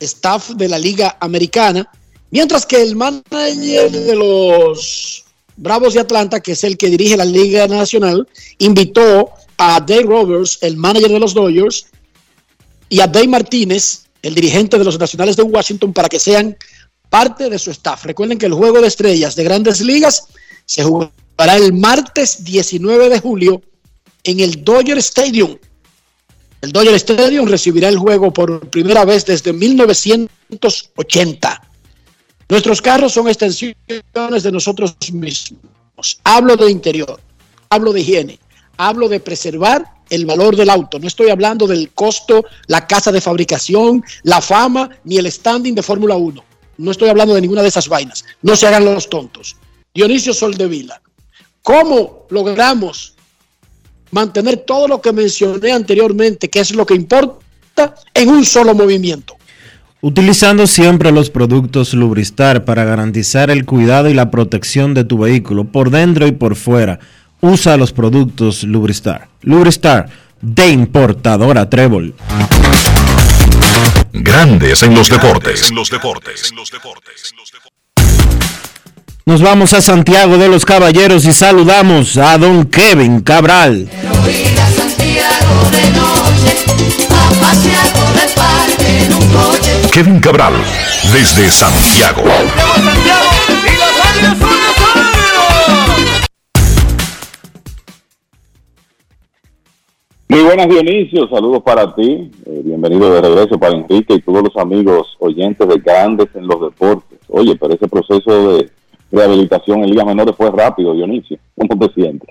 [0.00, 1.90] staff de la Liga Americana,
[2.30, 5.24] mientras que el manager de los
[5.56, 8.26] Bravos de Atlanta, que es el que dirige la Liga Nacional,
[8.58, 11.86] invitó a Dave Roberts, el manager de los Dodgers,
[12.88, 16.56] y a Dave Martínez, el dirigente de los Nacionales de Washington, para que sean
[17.10, 18.06] parte de su staff.
[18.06, 20.28] Recuerden que el juego de estrellas de grandes ligas
[20.64, 23.60] se jugará el martes 19 de julio
[24.24, 25.58] en el Dodger Stadium.
[26.62, 31.69] El Dodger Stadium recibirá el juego por primera vez desde 1980.
[32.50, 33.76] Nuestros carros son extensiones
[34.42, 36.18] de nosotros mismos.
[36.24, 37.20] Hablo de interior,
[37.68, 38.40] hablo de higiene,
[38.76, 40.98] hablo de preservar el valor del auto.
[40.98, 45.82] No estoy hablando del costo, la casa de fabricación, la fama, ni el standing de
[45.84, 46.44] Fórmula 1.
[46.78, 48.24] No estoy hablando de ninguna de esas vainas.
[48.42, 49.56] No se hagan los tontos.
[49.94, 51.00] Dionisio Soldevila,
[51.62, 53.14] ¿cómo logramos
[54.10, 59.36] mantener todo lo que mencioné anteriormente, que es lo que importa, en un solo movimiento?
[60.02, 65.64] Utilizando siempre los productos Lubristar para garantizar el cuidado y la protección de tu vehículo
[65.64, 66.98] por dentro y por fuera.
[67.42, 69.28] Usa los productos Lubristar.
[69.42, 70.08] Lubristar
[70.40, 72.14] de importadora Trébol.
[74.14, 75.68] Grandes en los deportes.
[75.68, 76.54] En los deportes.
[79.26, 83.86] Nos vamos a Santiago de los Caballeros y saludamos a don Kevin Cabral.
[89.92, 90.52] Kevin Cabral,
[91.12, 92.22] desde Santiago.
[100.28, 104.56] Muy buenas Dionisio, saludos para ti, eh, bienvenido de regreso para Enrique y todos los
[104.56, 107.18] amigos oyentes de Grandes en los Deportes.
[107.28, 108.70] Oye, pero ese proceso de
[109.10, 111.36] rehabilitación en Liga Menores fue rápido, Dionisio.
[111.56, 112.30] ¿Cómo te sientes?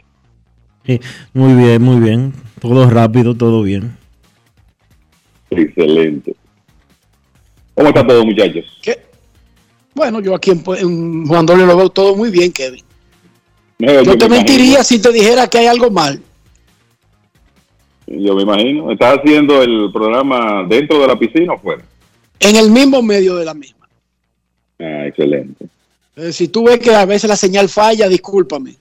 [0.85, 1.01] Sí,
[1.33, 2.33] muy bien, muy bien.
[2.61, 3.97] Todo rápido, todo bien.
[5.49, 6.38] Excelente.
[7.79, 8.65] ¿Cómo está todo, muchachos?
[9.95, 12.83] Bueno, yo aquí en, en Juan Dolio lo veo todo muy bien, Kevin.
[13.79, 14.83] No, Yo me te mentiría imagino.
[14.83, 16.21] si te dijera que hay algo mal.
[18.05, 18.91] Yo me imagino.
[18.91, 21.81] ¿Estás haciendo el programa dentro de la piscina o fuera?
[22.41, 23.87] En el mismo medio de la misma.
[24.77, 25.65] Ah, excelente.
[26.17, 28.75] Eh, si tú ves que a veces la señal falla, discúlpame.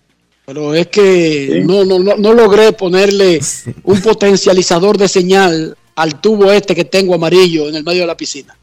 [0.44, 3.38] Pero es que no, no, no, no logré ponerle
[3.84, 8.16] un potencializador de señal al tubo este que tengo amarillo en el medio de la
[8.16, 8.57] piscina.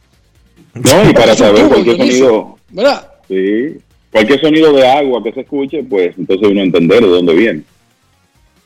[0.75, 3.11] No, y para saber cualquier sonido, ¿Verdad?
[3.27, 3.77] sí,
[4.11, 7.63] cualquier sonido de agua que se escuche, pues entonces uno entender de dónde viene.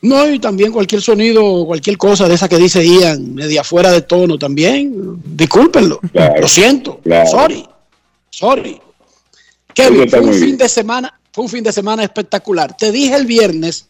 [0.02, 4.00] No, y también cualquier sonido, cualquier cosa de esa que dice Ian, media fuera de
[4.02, 4.92] tono también,
[5.24, 6.00] discúlpenlo.
[6.12, 6.98] Claro, Lo siento.
[7.02, 7.28] claro.
[7.30, 7.66] Sorry.
[8.30, 8.80] Sorry.
[9.74, 10.56] Kevin, fue un fin bien.
[10.58, 12.76] de semana, fue un fin de semana espectacular.
[12.76, 13.86] Te dije el viernes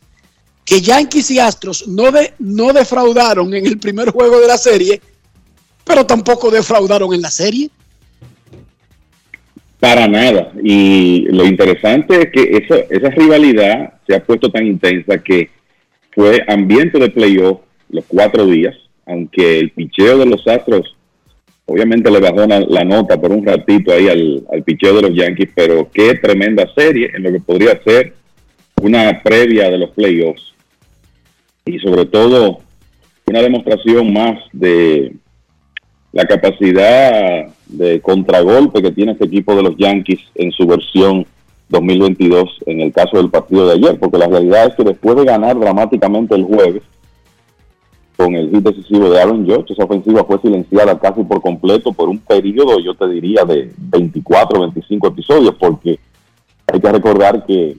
[0.65, 5.01] que Yankees y Astros no, de, no defraudaron en el primer juego de la serie,
[5.85, 7.71] pero tampoco defraudaron en la serie.
[9.81, 10.53] Para nada.
[10.63, 15.49] Y lo interesante es que esa, esa rivalidad se ha puesto tan intensa que
[16.13, 18.77] fue ambiente de playoff los cuatro días,
[19.07, 20.97] aunque el picheo de los Astros
[21.71, 25.89] obviamente le bajó la, nota por un ratito ahí al picheo de los Yankees, pero
[25.93, 28.15] qué tremenda serie en lo que podría ser
[28.83, 30.53] una previa de los playoffs.
[31.65, 32.61] Y sobre todo
[33.27, 35.13] una demostración más de
[36.13, 41.27] la capacidad de contragolpe que tiene este equipo de los Yankees en su versión
[41.69, 45.25] 2022 en el caso del partido de ayer, porque la realidad es que después de
[45.25, 46.83] ganar dramáticamente el jueves
[48.17, 52.09] con el hit decisivo de Aaron George, esa ofensiva fue silenciada casi por completo por
[52.09, 55.99] un periodo, yo te diría, de 24, 25 episodios, porque
[56.67, 57.79] hay que recordar que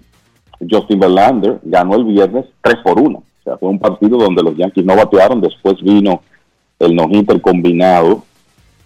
[0.67, 3.17] Justin Verlander ganó el viernes 3 por 1.
[3.17, 6.21] O sea, fue un partido donde los Yankees no batearon, después vino
[6.79, 8.23] el no-hitter combinado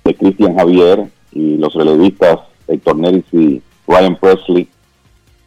[0.06, 4.68] de Christian Javier y los relevistas Héctor Neris y Ryan Presley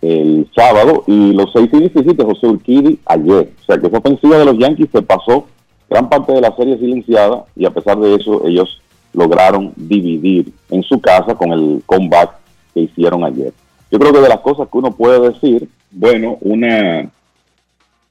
[0.02, 3.52] el sábado y los 6 y 17 José Urquidi ayer.
[3.61, 5.46] O sea que esa ofensiva de los Yankees se pasó
[5.88, 8.80] gran parte de la serie silenciada y a pesar de eso ellos
[9.12, 12.32] lograron dividir en su casa con el comeback
[12.74, 13.52] que hicieron ayer.
[13.90, 17.11] Yo creo que de las cosas que uno puede decir, bueno, una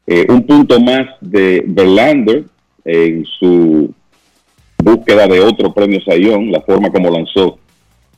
[0.07, 2.45] eh, un punto más de Verlander
[2.83, 3.93] en su
[4.78, 7.59] búsqueda de otro premio Sayón, la forma como lanzó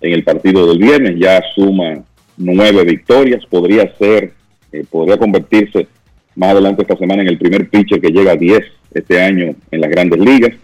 [0.02, 2.04] en el partido del viernes, ya suma
[2.38, 4.34] nueve victorias, podría ser,
[4.72, 5.88] eh, podría convertirse
[6.36, 8.60] más adelante esta semana en el primer pitcher que llega a 10
[8.94, 10.56] este año en las grandes ligas,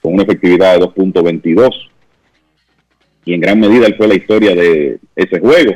[0.00, 1.70] con una efectividad de 2.22.
[3.24, 5.74] Y en gran medida fue la historia de ese juego,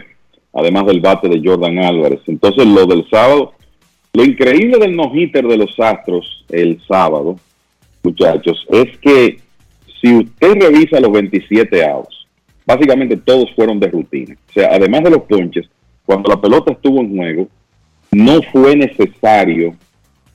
[0.53, 2.21] además del bate de Jordan Álvarez.
[2.27, 3.53] Entonces lo del sábado,
[4.13, 7.39] lo increíble del no-hitter de los Astros el sábado,
[8.03, 9.39] muchachos, es que
[10.07, 12.27] si usted revisa los 27 outs,
[12.65, 14.37] básicamente todos fueron de rutina.
[14.49, 15.69] O sea, además de los ponches,
[16.05, 17.49] cuando la pelota estuvo en juego,
[18.13, 19.75] no fue necesario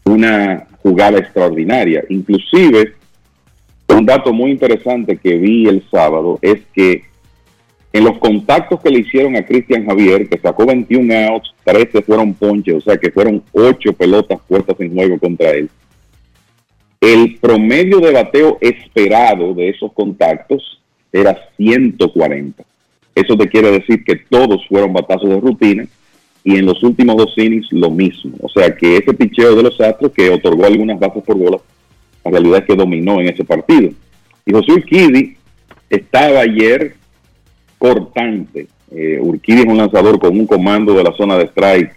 [0.04, 2.04] una jugada extraordinaria.
[2.10, 2.96] Inclusive,
[3.88, 7.04] un dato muy interesante que vi el sábado es que
[7.94, 12.34] en los contactos que le hicieron a Cristian Javier, que sacó 21 outs, 13 fueron
[12.34, 15.70] ponches, o sea que fueron 8 pelotas puestas en juego contra él.
[17.02, 20.80] El promedio de bateo esperado de esos contactos
[21.12, 22.64] era 140.
[23.16, 25.88] Eso te quiere decir que todos fueron batazos de rutina
[26.44, 28.34] y en los últimos dos innings lo mismo.
[28.40, 31.58] O sea que ese picheo de los Astros que otorgó algunas bases por bola,
[32.24, 33.90] la realidad es que dominó en ese partido.
[34.46, 35.38] Y José Urquidi
[35.90, 36.98] estaba ayer
[37.80, 38.68] cortante.
[38.92, 41.96] Eh, Urquidi es un lanzador con un comando de la zona de strike,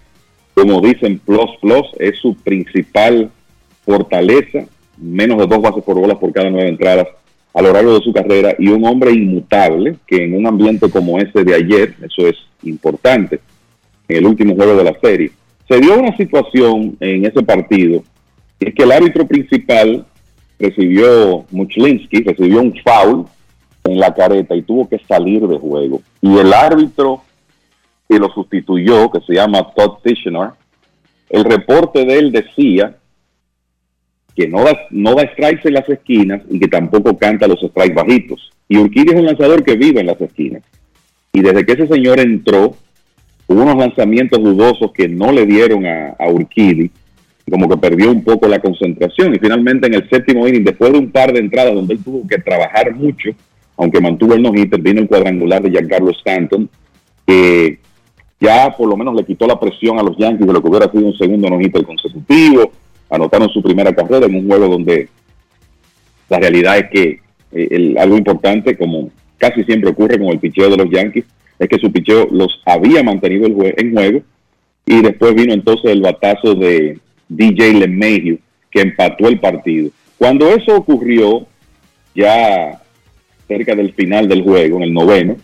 [0.54, 3.30] como dicen, plus plus, es su principal
[3.84, 4.66] fortaleza
[4.96, 7.08] menos de dos bases por bolas por cada nueve entradas
[7.54, 11.18] a lo largo de su carrera y un hombre inmutable que en un ambiente como
[11.18, 13.40] ese de ayer, eso es importante,
[14.08, 15.30] en el último juego de la serie,
[15.68, 18.02] se dio una situación en ese partido,
[18.58, 20.04] es que el árbitro principal
[20.58, 23.26] recibió, Muchlinsky, recibió un foul
[23.84, 26.02] en la careta y tuvo que salir de juego.
[26.20, 27.22] Y el árbitro
[28.08, 30.50] que lo sustituyó, que se llama Todd Tischner,
[31.30, 32.96] el reporte de él decía
[34.34, 37.94] que no da, no da strikes en las esquinas y que tampoco canta los strikes
[37.94, 38.50] bajitos.
[38.68, 40.62] Y Urquidi es un lanzador que vive en las esquinas.
[41.32, 42.76] Y desde que ese señor entró,
[43.46, 46.90] hubo unos lanzamientos dudosos que no le dieron a, a Urquidi,
[47.48, 49.34] como que perdió un poco la concentración.
[49.34, 52.26] Y finalmente en el séptimo inning, después de un par de entradas donde él tuvo
[52.26, 53.30] que trabajar mucho,
[53.76, 56.68] aunque mantuvo el no-hitter, vino el cuadrangular de Giancarlo Stanton,
[57.26, 57.78] que
[58.40, 60.90] ya por lo menos le quitó la presión a los Yankees de lo que hubiera
[60.90, 62.72] sido un segundo no-hitter consecutivo
[63.10, 65.08] anotaron su primera carrera en un juego donde
[66.28, 67.20] la realidad es que
[67.52, 71.24] eh, el, algo importante, como casi siempre ocurre con el picheo de los Yankees,
[71.58, 74.20] es que su picheo los había mantenido el jue- en juego
[74.86, 76.98] y después vino entonces el batazo de
[77.28, 78.38] DJ LeMahieu
[78.70, 79.90] que empató el partido.
[80.18, 81.46] Cuando eso ocurrió,
[82.14, 82.80] ya
[83.46, 85.36] cerca del final del juego, en el noveno,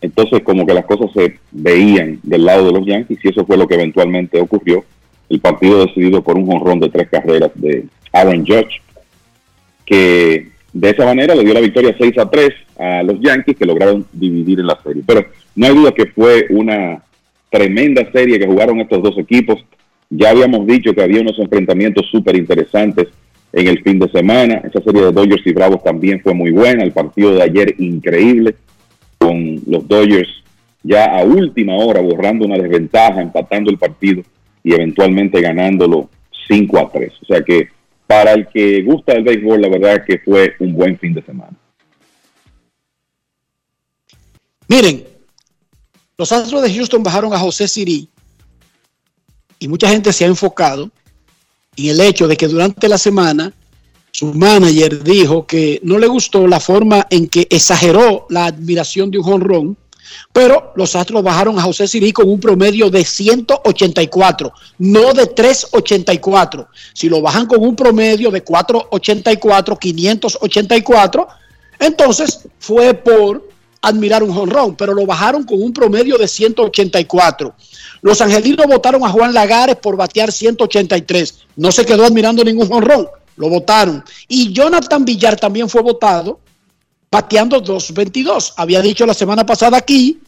[0.00, 3.56] entonces como que las cosas se veían del lado de los Yankees y eso fue
[3.56, 4.84] lo que eventualmente ocurrió
[5.30, 8.82] el partido decidido por un jonrón de tres carreras de Aaron Judge,
[9.86, 13.64] que de esa manera le dio la victoria 6 a 3 a los Yankees que
[13.64, 15.02] lograron dividir en la serie.
[15.06, 17.02] Pero no hay duda que fue una
[17.48, 19.64] tremenda serie que jugaron estos dos equipos.
[20.10, 23.08] Ya habíamos dicho que había unos enfrentamientos súper interesantes
[23.52, 24.62] en el fin de semana.
[24.64, 26.82] Esa serie de Dodgers y Bravos también fue muy buena.
[26.82, 28.56] El partido de ayer increíble
[29.18, 30.28] con los Dodgers
[30.82, 34.22] ya a última hora borrando una desventaja, empatando el partido
[34.62, 36.10] y eventualmente ganándolo
[36.48, 37.12] 5 a 3.
[37.22, 37.68] O sea que
[38.06, 41.56] para el que gusta el béisbol, la verdad que fue un buen fin de semana.
[44.68, 45.04] Miren,
[46.16, 48.08] los Astros de Houston bajaron a José Siri
[49.58, 50.90] y mucha gente se ha enfocado
[51.76, 53.52] en el hecho de que durante la semana
[54.12, 59.18] su manager dijo que no le gustó la forma en que exageró la admiración de
[59.18, 59.76] un jonrón,
[60.32, 66.68] pero los Astros bajaron a José Siri con un promedio de 184, no de 384.
[66.92, 71.28] Si lo bajan con un promedio de 484, 584,
[71.80, 73.48] entonces fue por
[73.82, 77.54] admirar un jonrón, pero lo bajaron con un promedio de 184.
[78.02, 81.46] Los angelinos votaron a Juan Lagares por batear 183.
[81.56, 84.04] No se quedó admirando ningún jonrón, lo votaron.
[84.28, 86.40] Y Jonathan Villar también fue votado
[87.10, 88.54] bateando 222.
[88.56, 90.20] Había dicho la semana pasada aquí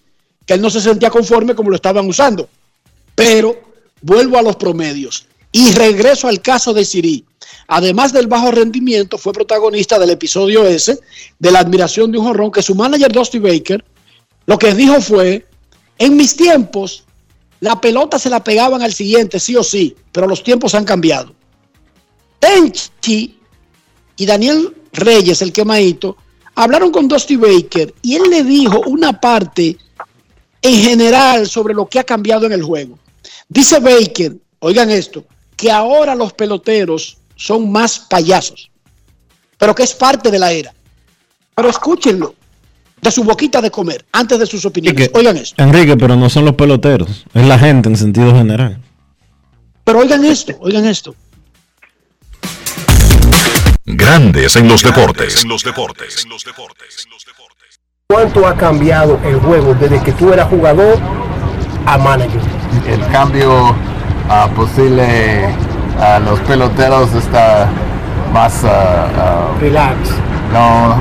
[0.44, 2.48] que él no se sentía conforme como lo estaban usando.
[3.14, 3.60] Pero
[4.00, 7.24] vuelvo a los promedios y regreso al caso de Siri.
[7.68, 10.98] Además del bajo rendimiento, fue protagonista del episodio ese
[11.38, 13.84] de la admiración de un jorrón que su manager Dusty Baker
[14.46, 15.46] lo que dijo fue,
[15.98, 17.04] en mis tiempos,
[17.60, 21.32] la pelota se la pegaban al siguiente, sí o sí, pero los tiempos han cambiado.
[22.40, 23.38] Tenchi
[24.16, 26.16] y Daniel Reyes, el quemadito,
[26.54, 29.76] hablaron con Dusty Baker y él le dijo una parte
[30.60, 32.98] en general sobre lo que ha cambiado en el juego.
[33.48, 35.24] Dice Baker, oigan esto,
[35.56, 38.70] que ahora los peloteros son más payasos,
[39.58, 40.72] pero que es parte de la era.
[41.54, 42.34] Pero escúchenlo
[43.00, 45.10] de su boquita de comer antes de sus opiniones.
[45.12, 45.60] oigan esto.
[45.62, 48.80] Enrique, pero no son los peloteros, es la gente en sentido general.
[49.84, 51.14] Pero oigan esto, oigan esto.
[54.04, 55.44] Grandes en los deportes.
[55.44, 56.26] En los deportes.
[58.08, 60.98] ¿Cuánto ha cambiado el juego desde que tú eras jugador
[61.86, 62.40] a manager?
[62.88, 63.76] El cambio
[64.28, 65.46] ah, posible
[66.00, 67.68] a los peloteros está
[68.32, 69.96] más uh, relax.
[70.52, 71.00] No,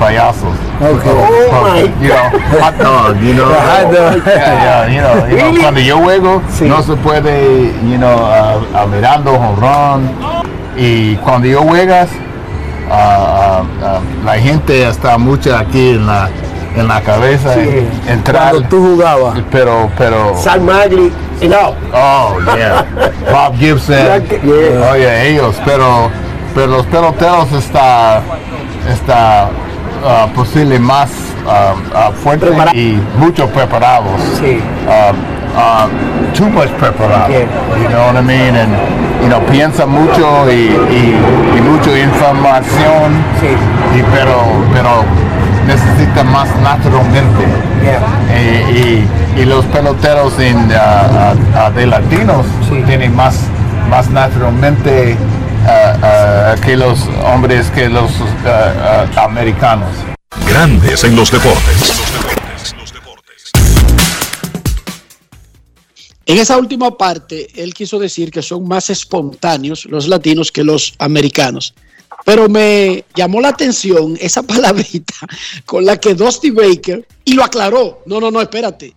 [0.00, 0.56] payasos.
[0.80, 1.12] Okay.
[1.12, 3.44] Oh, my you know, hot dog, you know.
[3.52, 4.26] Hot dog.
[4.26, 6.64] Yeah, yeah, you know, you know, cuando yo juego Sí.
[6.64, 10.10] no se puede, you know, uh, uh, mirando honrón
[10.76, 12.08] y cuando yo juegas
[12.88, 16.28] uh, uh, uh, la gente está mucha aquí en la
[16.76, 17.86] en la cabeza Sí.
[18.08, 19.38] entrar Cuando tú jugabas.
[19.50, 21.12] pero pero Sal Magli,
[21.48, 21.74] no.
[21.92, 22.84] Oh, yeah.
[23.30, 23.96] Bob Gibson.
[24.28, 24.90] Yeah.
[24.90, 25.54] Oh, yeah, ellos.
[25.64, 26.10] Pero,
[26.54, 28.22] pero los peloteros está,
[28.90, 29.50] está
[30.02, 31.10] uh, posible más
[31.46, 34.20] uh, uh, fuerte y mucho preparados.
[34.40, 34.60] Sí.
[36.34, 37.30] Too much preparado.
[37.30, 38.56] You know what I mean?
[38.56, 38.72] And,
[39.22, 41.14] you know, piensa mucho y, y,
[41.56, 43.22] y mucha información.
[43.94, 44.42] Y pero,
[44.72, 45.04] pero
[45.66, 47.44] necesita más naturalmente.
[48.30, 49.06] Eh,
[49.36, 52.46] y, y los peloteros en, de latinos
[52.86, 53.36] tienen más,
[53.88, 55.16] más naturalmente
[55.66, 58.10] ah, ah, que los hombres que los
[59.16, 59.88] americanos.
[60.48, 62.43] Grandes en los deportes.
[66.26, 70.94] En esa última parte, él quiso decir que son más espontáneos los latinos que los
[70.98, 71.74] americanos.
[72.24, 75.14] Pero me llamó la atención esa palabrita
[75.66, 78.94] con la que Dusty Baker, y lo aclaró, no, no, no, espérate,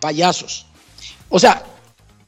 [0.00, 0.66] payasos.
[1.28, 1.64] O sea,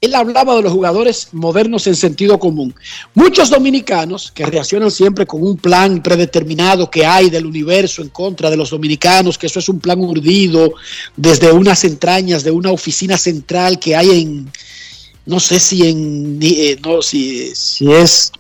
[0.05, 2.75] él hablaba de los jugadores modernos en sentido común.
[3.15, 8.51] Muchos dominicanos que reaccionan siempre con un plan predeterminado que hay del universo en contra
[8.51, 10.75] de los dominicanos, que eso es un plan urdido
[11.17, 14.51] desde unas entrañas de una oficina central que hay en,
[15.27, 18.33] no sé si en, eh, no, si, si es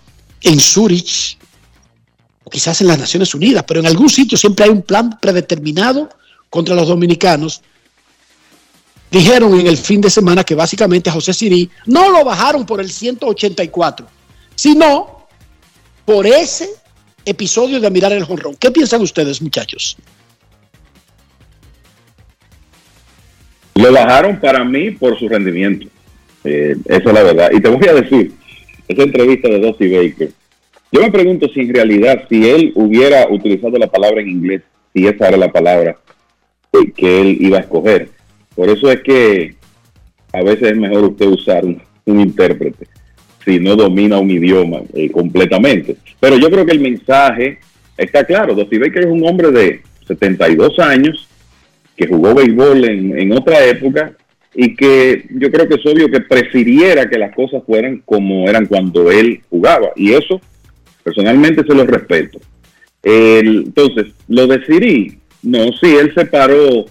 [0.43, 1.39] en Zurich
[2.45, 6.09] o quizás en las Naciones Unidas, pero en algún sitio siempre hay un plan predeterminado
[6.51, 7.62] contra los dominicanos.
[9.15, 12.81] Dijeron en el fin de semana que básicamente a José Sirí no lo bajaron por
[12.81, 14.05] el 184,
[14.57, 15.28] sino
[16.05, 16.69] por ese
[17.24, 18.57] episodio de mirar el jonrón.
[18.57, 19.97] ¿Qué piensan ustedes, muchachos?
[23.77, 25.86] Lo bajaron para mí por su rendimiento.
[26.43, 27.51] Eh, esa es la verdad.
[27.53, 28.32] Y te voy a decir,
[28.89, 30.31] esa entrevista de Dusty Baker,
[30.91, 34.62] yo me pregunto si en realidad, si él hubiera utilizado la palabra en inglés,
[34.93, 35.97] si esa era la palabra
[36.73, 38.11] que- que él iba a escoger.
[38.55, 39.55] Por eso es que
[40.32, 42.86] a veces es mejor usted usar un, intérprete
[43.44, 45.97] si no domina un idioma eh, completamente.
[46.18, 47.59] Pero yo creo que el mensaje
[47.97, 48.55] está claro.
[48.55, 51.28] Dusty Baker es un hombre de 72 años
[51.97, 54.12] que jugó béisbol en, otra época
[54.55, 58.66] y que yo creo que es obvio que prefiriera que las cosas fueran como eran
[58.66, 59.93] cuando él jugaba.
[59.97, 60.40] Y eso
[61.02, 62.40] personalmente se lo respeto.
[63.02, 66.86] Entonces, lo de Siri, no, sí, él se paró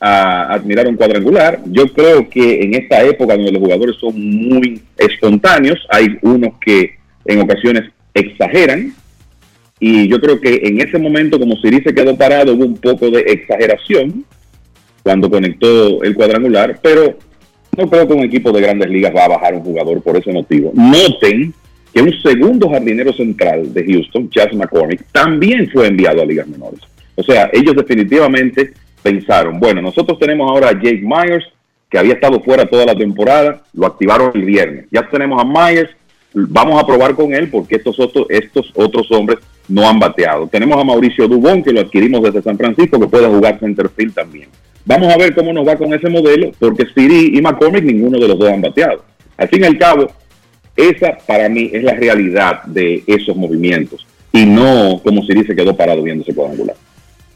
[0.00, 1.60] a admirar un cuadrangular.
[1.66, 6.94] Yo creo que en esta época donde los jugadores son muy espontáneos, hay unos que
[7.26, 8.94] en ocasiones exageran,
[9.82, 13.10] Y yo creo que en ese momento, como Siri se quedó parado, hubo un poco
[13.10, 14.26] de exageración
[15.02, 17.16] cuando conectó el cuadrangular, pero
[17.78, 20.32] no creo que un equipo de grandes ligas va a bajar un jugador por ese
[20.32, 20.70] motivo.
[20.74, 21.54] Noten
[21.94, 26.80] que un segundo jardinero central de Houston, Chas McCormick, también fue enviado a ligas menores.
[27.14, 31.44] O sea, ellos definitivamente pensaron, bueno, nosotros tenemos ahora a Jake Myers,
[31.90, 34.86] que había estado fuera toda la temporada, lo activaron el viernes.
[34.90, 35.90] Ya tenemos a Myers,
[36.32, 40.46] vamos a probar con él porque estos otros, estos otros hombres no han bateado.
[40.46, 44.48] Tenemos a Mauricio Dubón, que lo adquirimos desde San Francisco, que puede jugar centerfield también.
[44.84, 48.28] Vamos a ver cómo nos va con ese modelo, porque Siri y McCormick ninguno de
[48.28, 49.04] los dos han bateado.
[49.36, 50.06] Al fin y al cabo,
[50.76, 55.76] esa para mí es la realidad de esos movimientos y no como Siri se quedó
[55.76, 56.76] parado viendo ese cuadrangular.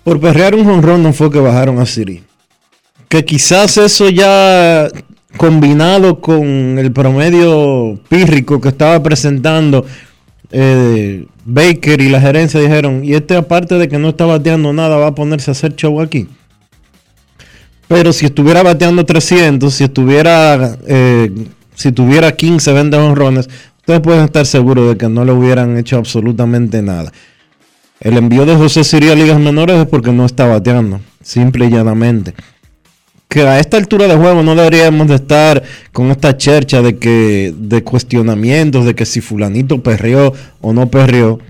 [0.05, 2.23] Por perrear un jonrón no fue que bajaron a Siri.
[3.09, 4.89] Que quizás eso ya
[5.37, 9.85] combinado con el promedio pírrico que estaba presentando
[10.51, 14.97] eh, Baker y la gerencia dijeron, y este aparte de que no está bateando nada,
[14.97, 16.29] va a ponerse a hacer show aquí.
[17.89, 21.31] Pero si estuviera bateando 300, si estuviera, eh,
[21.75, 23.49] si tuviera 15, 20 honrones,
[23.79, 27.13] ustedes pueden estar seguros de que no le hubieran hecho absolutamente nada.
[28.01, 31.71] El envío de José Siria a ligas menores es porque no está bateando, simple y
[31.71, 32.35] llanamente.
[33.29, 35.63] Que a esta altura de juego no deberíamos de estar
[35.93, 41.41] con esta chercha de que de cuestionamientos de que si fulanito perrió o no perrió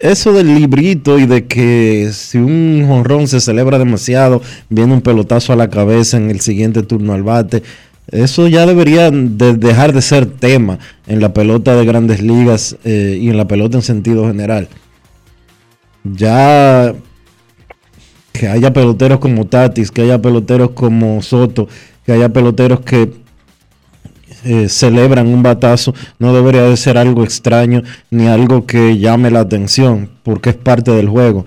[0.00, 4.40] eso del librito y de que si un jonrón se celebra demasiado,
[4.70, 7.62] viene un pelotazo a la cabeza en el siguiente turno al bate.
[8.10, 13.18] Eso ya debería de dejar de ser tema en la pelota de grandes ligas eh,
[13.20, 14.68] y en la pelota en sentido general.
[16.04, 16.94] Ya
[18.32, 21.68] que haya peloteros como Tatis, que haya peloteros como Soto,
[22.04, 23.12] que haya peloteros que
[24.44, 29.40] eh, celebran un batazo no debería de ser algo extraño ni algo que llame la
[29.40, 31.44] atención porque es parte del juego.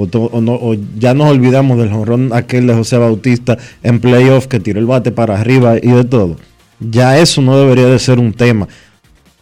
[0.00, 4.86] O, ya nos olvidamos del jonrón aquel de José Bautista en playoff que tiró el
[4.86, 6.36] bate para arriba y de todo.
[6.78, 8.66] Ya eso no debería de ser un tema.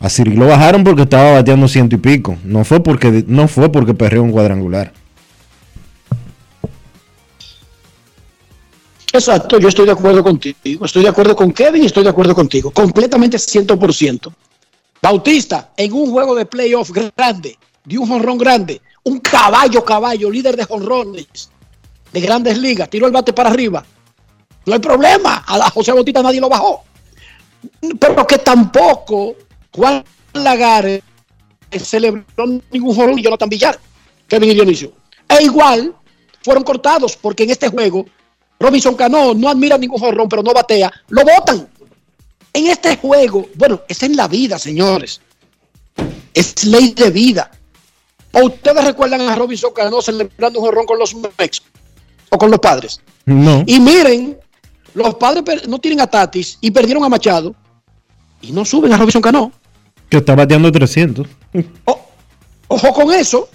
[0.00, 2.36] A Siri lo bajaron porque estaba bateando ciento y pico.
[2.44, 4.92] No fue porque, no fue porque perreó un cuadrangular.
[9.12, 10.84] Exacto, yo estoy de acuerdo contigo.
[10.84, 12.70] Estoy de acuerdo con Kevin y estoy de acuerdo contigo.
[12.70, 14.32] Completamente 100%.
[15.00, 20.56] Bautista, en un juego de playoff grande, de un jonrón grande, un caballo, caballo, líder
[20.56, 21.50] de jonrones
[22.12, 23.84] de grandes ligas, tiró el bate para arriba.
[24.66, 25.44] No hay problema.
[25.46, 26.84] A José Bautista nadie lo bajó.
[27.98, 29.34] Pero que tampoco
[29.74, 30.04] Juan
[30.34, 31.02] Lagares
[31.80, 32.24] celebró
[32.70, 33.78] ningún jonrón y Jonathan Villar,
[34.26, 34.92] Kevin y Dionisio.
[35.28, 35.94] E igual
[36.42, 38.06] fueron cortados porque en este juego
[38.60, 41.68] Robinson Cano no admira ningún jorrón, pero no batea, lo votan.
[42.52, 45.20] En este juego, bueno, es en la vida, señores.
[46.32, 47.50] Es ley de vida.
[48.32, 51.62] ¿O ustedes recuerdan a Robinson Cano celebrando un jorrón con los Mex
[52.30, 53.00] o con los padres?
[53.24, 53.64] No.
[53.66, 54.38] Y miren,
[54.94, 57.54] los padres no tienen a Tatis y perdieron a Machado
[58.40, 59.52] y no suben a Robinson Cano.
[60.08, 61.26] Que está bateando 300.
[62.68, 63.48] ojo con eso.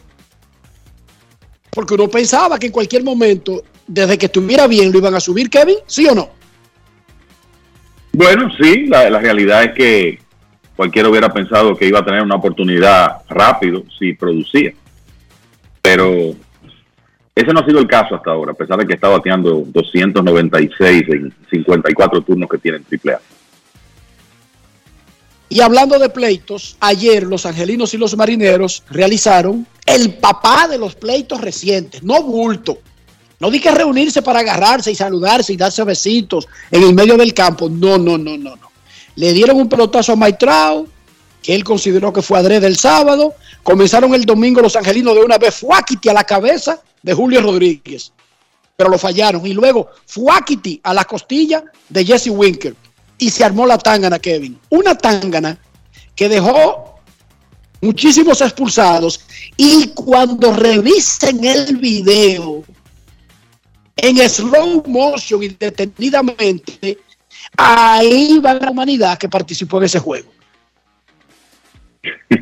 [1.70, 5.50] Porque uno pensaba que en cualquier momento desde que estuviera bien lo iban a subir,
[5.50, 6.30] Kevin, ¿sí o no?
[8.12, 10.20] Bueno, sí, la, realidad es que
[10.76, 14.74] cualquiera hubiera pensado que iba a tener una oportunidad rápido si producía.
[15.82, 16.36] Pero
[17.36, 21.04] ese no ha sido el caso hasta ahora, a pesar de que está bateando 296
[21.10, 23.20] en 54 turnos que tiene en AAA.
[25.50, 30.96] Y hablando de pleitos, ayer los angelinos y los marineros realizaron el papá de los
[30.96, 32.80] pleitos recientes, no bulto,
[33.40, 37.34] no di que reunirse para agarrarse y saludarse y darse besitos en el medio del
[37.34, 37.70] campo.
[37.70, 38.73] No, no, no, no, no.
[39.16, 40.88] Le dieron un pelotazo a Maitrao,
[41.42, 43.36] que él consideró que fue adrede el sábado.
[43.62, 48.12] Comenzaron el domingo los angelinos de una vez fuáquiti a la cabeza de Julio Rodríguez.
[48.76, 49.46] Pero lo fallaron.
[49.46, 52.76] Y luego fuáquiti a la costilla de Jesse Winker.
[53.18, 54.60] Y se armó la tangana, Kevin.
[54.70, 55.58] Una tangana
[56.16, 57.00] que dejó
[57.82, 59.22] muchísimos expulsados.
[59.58, 62.64] Y cuando revisen el video,
[63.98, 66.98] en slow motion y detenidamente,
[67.58, 70.30] ahí va la humanidad que participó en ese juego.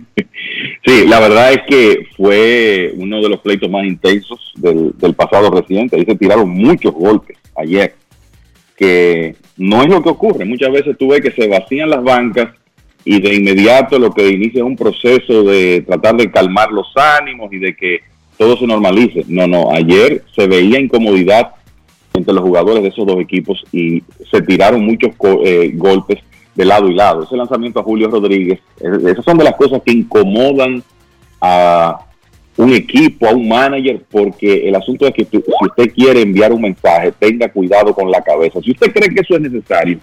[0.84, 5.96] Sí, la verdad es que fue uno de los pleitos más intensos del, pasado reciente.
[5.96, 7.94] Ahí se tiraron muchos golpes ayer,
[8.76, 10.44] que no es lo que ocurre.
[10.44, 12.50] Muchas veces tú ves que se vacían las bancas
[13.06, 17.54] y de inmediato lo que inicia es un proceso de tratar de calmar los ánimos
[17.54, 18.00] y de que
[18.38, 19.24] todo se normalice.
[19.28, 21.52] No, no, ayer se veía incomodidad
[22.14, 25.12] entre los jugadores de esos dos equipos y se tiraron muchos
[25.46, 26.20] eh, golpes
[26.56, 27.24] de lado y lado.
[27.24, 30.84] Ese lanzamiento a Julio Rodríguez, esas son de las cosas que incomodan
[31.40, 32.00] a
[32.58, 36.52] un equipo, a un manager, porque el asunto es que tú- si usted quiere enviar
[36.52, 38.60] un mensaje, tenga cuidado con la cabeza.
[38.62, 39.98] Si usted cree que eso es necesario,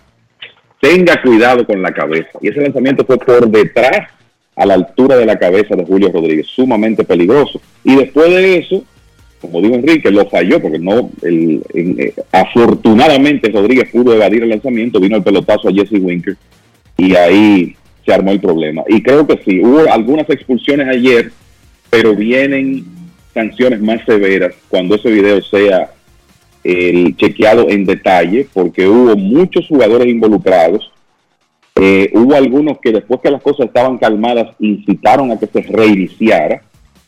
[0.80, 2.30] tenga cuidado con la cabeza.
[2.40, 4.08] Y ese lanzamiento fue por detrás,
[4.56, 7.60] a la altura de la cabeza de Julio Rodríguez, sumamente peligroso.
[7.84, 8.82] Y después de eso,
[9.40, 15.00] como dijo Enrique, lo falló porque no, el- eh, afortunadamente Rodríguez pudo evadir el lanzamiento,
[15.00, 16.36] vino el pelotazo a Jesse Winker
[16.96, 18.82] y ahí se armó el problema.
[18.88, 21.30] Y creo que sí, hubo algunas expulsiones ayer,
[21.90, 22.84] pero vienen
[23.34, 25.90] sanciones más severas cuando ese video sea
[26.64, 30.90] el chequeado en detalle, porque hubo muchos jugadores involucrados.
[31.80, 36.62] Eh, hubo algunos que después que las cosas estaban calmadas incitaron a que se reiniciara,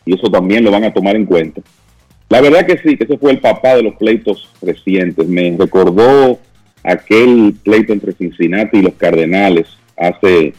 [0.07, 1.61] y eso también lo van a tomar en cuenta.
[2.31, 5.27] La verdad que sí, que ese fue el papá de los pleitos recientes.
[5.27, 6.39] Me recordó
[6.85, 9.67] aquel pleito entre Cincinnati y los Cardenales
[9.97, 10.55] hace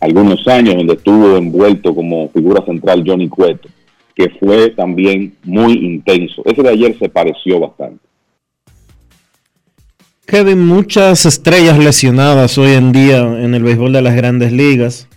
[0.00, 3.68] algunos años, donde estuvo envuelto como figura central Johnny Cueto,
[4.14, 6.42] que fue también muy intenso.
[6.44, 7.98] Ese de ayer se pareció bastante.
[10.24, 15.08] Kevin, muchas estrellas lesionadas hoy en día en el béisbol de las grandes ligas.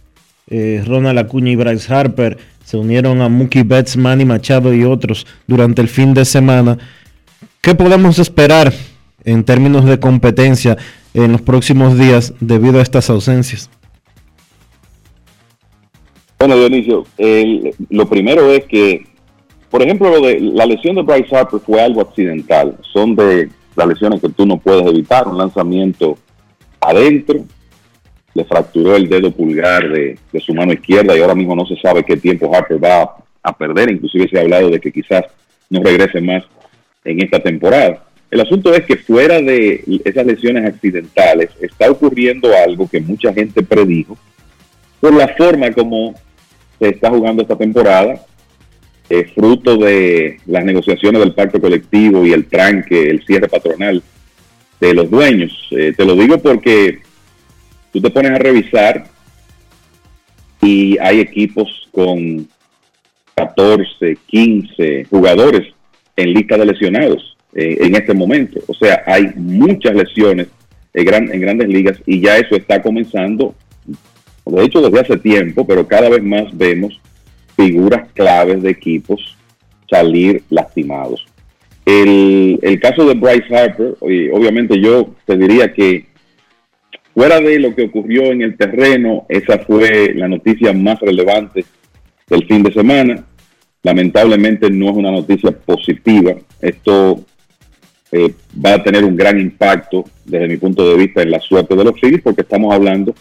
[0.49, 2.37] Eh, Ronald Acuña y Bryce Harper
[2.71, 6.77] se unieron a Mookie Betts, Manny Machado y otros durante el fin de semana.
[7.59, 8.71] ¿Qué podemos esperar
[9.25, 10.77] en términos de competencia
[11.13, 13.69] en los próximos días debido a estas ausencias?
[16.39, 17.03] Bueno, Dionisio,
[17.89, 19.05] lo primero es que,
[19.69, 22.77] por ejemplo, lo de la lesión de Bryce Harper fue algo accidental.
[22.93, 25.27] Son de las lesiones que tú no puedes evitar.
[25.27, 26.17] Un lanzamiento
[26.79, 27.43] adentro,
[28.33, 31.75] le fracturó el dedo pulgar de, de su mano izquierda y ahora mismo no se
[31.77, 33.91] sabe qué tiempo Harper va a, a perder.
[33.91, 35.25] Inclusive se ha hablado de que quizás
[35.69, 36.43] no regrese más
[37.03, 38.03] en esta temporada.
[38.29, 43.61] El asunto es que fuera de esas lesiones accidentales está ocurriendo algo que mucha gente
[43.61, 44.17] predijo
[45.01, 46.13] por la forma como
[46.79, 48.21] se está jugando esta temporada,
[49.09, 54.01] eh, fruto de las negociaciones del pacto colectivo y el tranque, el cierre patronal
[54.79, 55.67] de los dueños.
[55.71, 56.99] Eh, te lo digo porque
[57.91, 59.05] tú te pones a revisar
[60.61, 62.47] y hay equipos con
[63.35, 65.73] 14, 15 jugadores
[66.15, 68.59] en lista de lesionados eh, en este momento.
[68.67, 70.47] O sea, hay muchas lesiones
[70.93, 73.55] en, gran- en grandes ligas y ya eso está comenzando
[74.45, 76.99] de hecho desde hace tiempo, pero cada vez más vemos
[77.55, 79.37] figuras claves de equipos
[79.89, 81.25] salir lastimados.
[81.85, 86.05] El, el caso de Bryce Harper, y obviamente yo te diría que
[87.13, 91.65] fuera de lo que ocurrió en el terreno, esa fue la noticia más relevante
[92.27, 93.23] del fin de semana.
[93.83, 96.35] Lamentablemente no es una noticia positiva.
[96.61, 97.23] Esto
[98.11, 98.33] eh,
[98.63, 101.83] va a tener un gran impacto desde mi punto de vista en la suerte de
[101.83, 103.15] los Phillies porque estamos hablando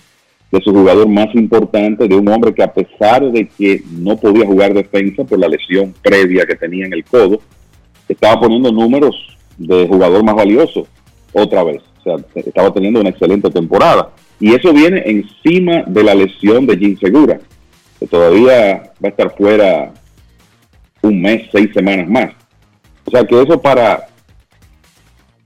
[0.50, 4.46] de su jugador más importante, de un hombre que a pesar de que no podía
[4.46, 7.40] jugar defensa por la lesión previa que tenía en el codo,
[8.08, 9.14] estaba poniendo números
[9.56, 10.88] de jugador más valioso
[11.32, 11.82] otra vez.
[12.00, 14.10] O sea, estaba teniendo una excelente temporada.
[14.38, 17.40] Y eso viene encima de la lesión de Jim Segura,
[17.98, 19.92] que todavía va a estar fuera
[21.02, 22.32] un mes, seis semanas más.
[23.04, 24.08] O sea que eso para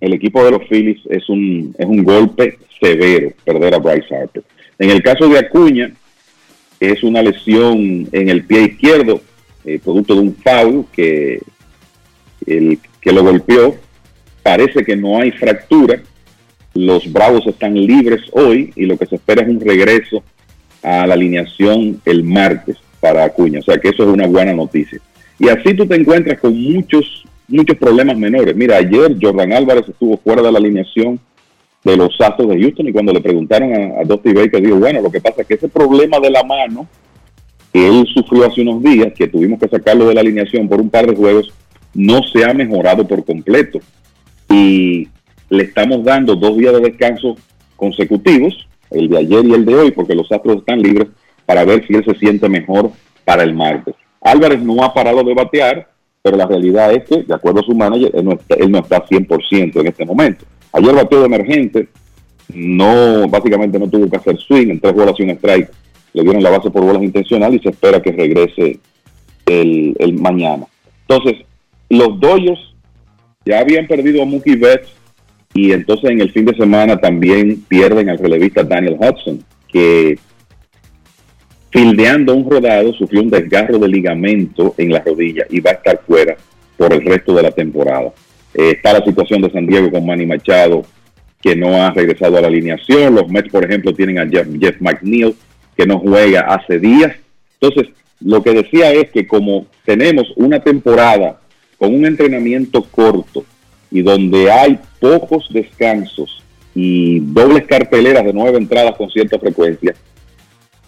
[0.00, 4.44] el equipo de los Phillies es un, es un golpe severo perder a Bryce Harper.
[4.78, 5.92] En el caso de Acuña,
[6.80, 9.20] es una lesión en el pie izquierdo,
[9.64, 11.40] eh, producto de un foul que,
[12.46, 13.76] el, que lo golpeó.
[14.42, 16.02] Parece que no hay fractura.
[16.74, 20.22] Los Bravos están libres hoy y lo que se espera es un regreso
[20.82, 23.60] a la alineación el martes para Acuña.
[23.60, 25.00] O sea que eso es una buena noticia.
[25.38, 28.54] Y así tú te encuentras con muchos, muchos problemas menores.
[28.56, 31.20] Mira, ayer Jordan Álvarez estuvo fuera de la alineación
[31.84, 35.00] de los Astros de Houston y cuando le preguntaron a, a Dusty Baker dijo, bueno,
[35.02, 36.88] lo que pasa es que ese problema de la mano
[37.72, 40.88] que él sufrió hace unos días, que tuvimos que sacarlo de la alineación por un
[40.88, 41.52] par de juegos,
[41.92, 43.80] no se ha mejorado por completo.
[44.48, 45.08] Y
[45.56, 47.36] le estamos dando dos días de descanso
[47.76, 51.08] consecutivos, el de ayer y el de hoy, porque los Astros están libres,
[51.46, 52.90] para ver si él se siente mejor
[53.24, 53.94] para el martes.
[54.20, 55.88] Álvarez no ha parado de batear,
[56.22, 58.78] pero la realidad es que, de acuerdo a su manager, él no está, él no
[58.78, 60.44] está 100% en este momento.
[60.72, 61.88] Ayer batió de emergente,
[62.48, 65.70] no, básicamente no tuvo que hacer swing, en tres bolas y un strike,
[66.14, 68.78] le dieron la base por bolas intencional y se espera que regrese
[69.46, 70.66] el, el mañana.
[71.06, 71.44] Entonces,
[71.90, 72.60] los Dodgers
[73.44, 74.88] ya habían perdido a Mookie Betts
[75.54, 80.18] y entonces en el fin de semana también pierden al relevista Daniel Hudson, que
[81.70, 86.00] fildeando un rodado sufrió un desgarro de ligamento en la rodilla y va a estar
[86.04, 86.36] fuera
[86.76, 88.12] por el resto de la temporada.
[88.52, 90.84] Eh, está la situación de San Diego con Manny Machado,
[91.40, 93.14] que no ha regresado a la alineación.
[93.14, 95.34] Los Mets, por ejemplo, tienen a Jeff, Jeff McNeil,
[95.76, 97.14] que no juega hace días.
[97.60, 101.40] Entonces, lo que decía es que como tenemos una temporada
[101.78, 103.44] con un entrenamiento corto
[103.94, 106.42] y donde hay pocos descansos
[106.74, 109.94] y dobles carteleras de nueve entradas con cierta frecuencia,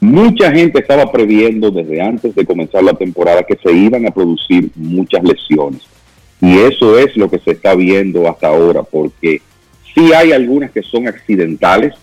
[0.00, 4.70] mucha gente estaba previendo desde antes de comenzar la temporada que se iban a producir
[4.74, 5.82] muchas lesiones.
[6.40, 9.40] Y eso es lo que se está viendo hasta ahora, porque
[9.94, 11.94] sí hay algunas que son accidentales,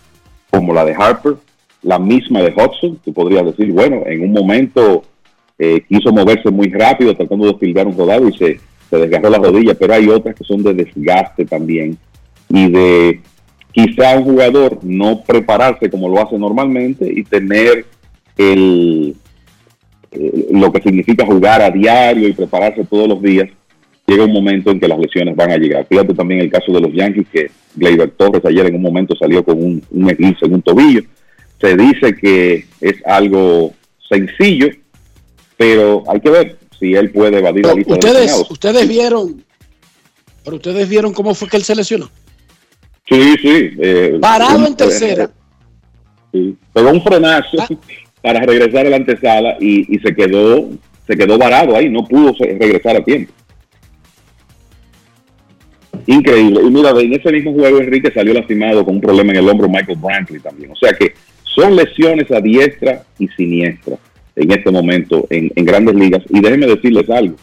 [0.49, 1.33] como la de Harper,
[1.81, 5.03] la misma de Hudson, tú podrías decir, bueno, en un momento
[5.59, 8.59] eh, quiso moverse muy rápido tratando de filgar un rodado y se,
[8.93, 11.97] se desgarró la rodilla, pero hay otras que son de desgaste también
[12.47, 13.21] y de
[13.71, 17.85] quizá un jugador no prepararse como lo hace normalmente y tener
[18.37, 19.15] el,
[20.11, 23.49] eh, lo que significa jugar a diario y prepararse todos los días,
[24.05, 25.87] llega un momento en que las lesiones van a llegar.
[25.89, 29.43] Fíjate también el caso de los Yankees, que Gleyber Torres ayer en un momento salió
[29.43, 31.01] con un, un en un tobillo.
[31.59, 33.73] Se dice que es algo
[34.07, 34.67] sencillo,
[35.57, 39.41] pero hay que ver si él puede evadir la lista ustedes, Ustedes vieron,
[40.43, 42.09] pero ustedes vieron cómo fue que él se lesionó.
[43.07, 43.71] Sí, sí.
[43.81, 45.31] Eh, Parado en tercera.
[46.33, 47.69] Sí, pegó un frenazo ah.
[48.21, 50.71] para regresar a la antesala y, y, se quedó
[51.07, 53.31] se quedó varado ahí, no pudo regresar a tiempo.
[56.05, 56.61] Increíble.
[56.65, 59.69] Y mira, en ese mismo juego Enrique salió lastimado con un problema en el hombro
[59.69, 60.71] Michael Brantley también.
[60.71, 63.97] O sea que son lesiones a diestra y siniestra
[64.35, 66.23] en este momento en, grandes ligas.
[66.29, 67.35] Y déjenme decirles algo.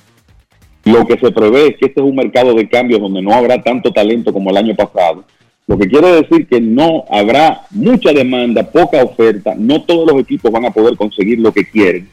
[0.85, 3.63] Lo que se prevé es que este es un mercado de cambios donde no habrá
[3.63, 5.25] tanto talento como el año pasado.
[5.67, 10.51] Lo que quiere decir que no habrá mucha demanda, poca oferta, no todos los equipos
[10.51, 12.09] van a poder conseguir lo que quieren.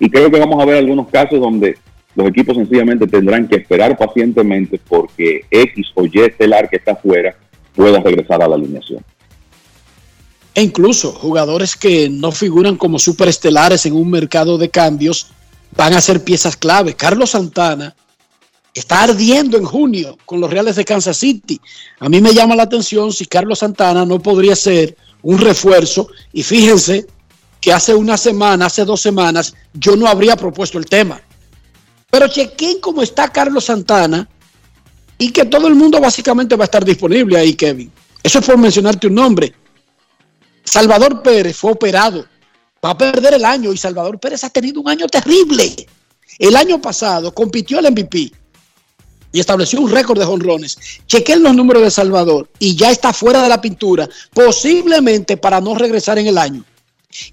[0.00, 1.76] Y creo que vamos a ver algunos casos donde
[2.16, 7.36] los equipos sencillamente tendrán que esperar pacientemente porque X o Y estelar que está afuera
[7.74, 9.04] pueda regresar a la alineación.
[10.56, 15.26] E incluso jugadores que no figuran como superestelares en un mercado de cambios
[15.76, 16.94] van a ser piezas clave.
[16.94, 17.94] Carlos Santana
[18.72, 21.60] está ardiendo en junio con los Reales de Kansas City.
[22.00, 26.08] A mí me llama la atención si Carlos Santana no podría ser un refuerzo.
[26.32, 27.06] Y fíjense
[27.60, 31.20] que hace una semana, hace dos semanas, yo no habría propuesto el tema.
[32.10, 34.26] Pero chequen cómo está Carlos Santana
[35.18, 37.92] y que todo el mundo básicamente va a estar disponible ahí, Kevin.
[38.22, 39.52] Eso es por mencionarte un nombre.
[40.66, 42.26] Salvador Pérez fue operado,
[42.84, 45.86] va a perder el año y Salvador Pérez ha tenido un año terrible.
[46.38, 48.32] El año pasado compitió el MVP
[49.32, 50.76] y estableció un récord de jonrones.
[51.06, 55.76] Chequen los números de Salvador y ya está fuera de la pintura, posiblemente para no
[55.76, 56.64] regresar en el año.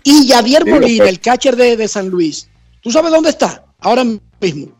[0.03, 2.47] Y Javier Molina, el catcher de, de San Luis,
[2.81, 3.65] ¿tú sabes dónde está?
[3.79, 4.05] Ahora
[4.39, 4.71] mismo.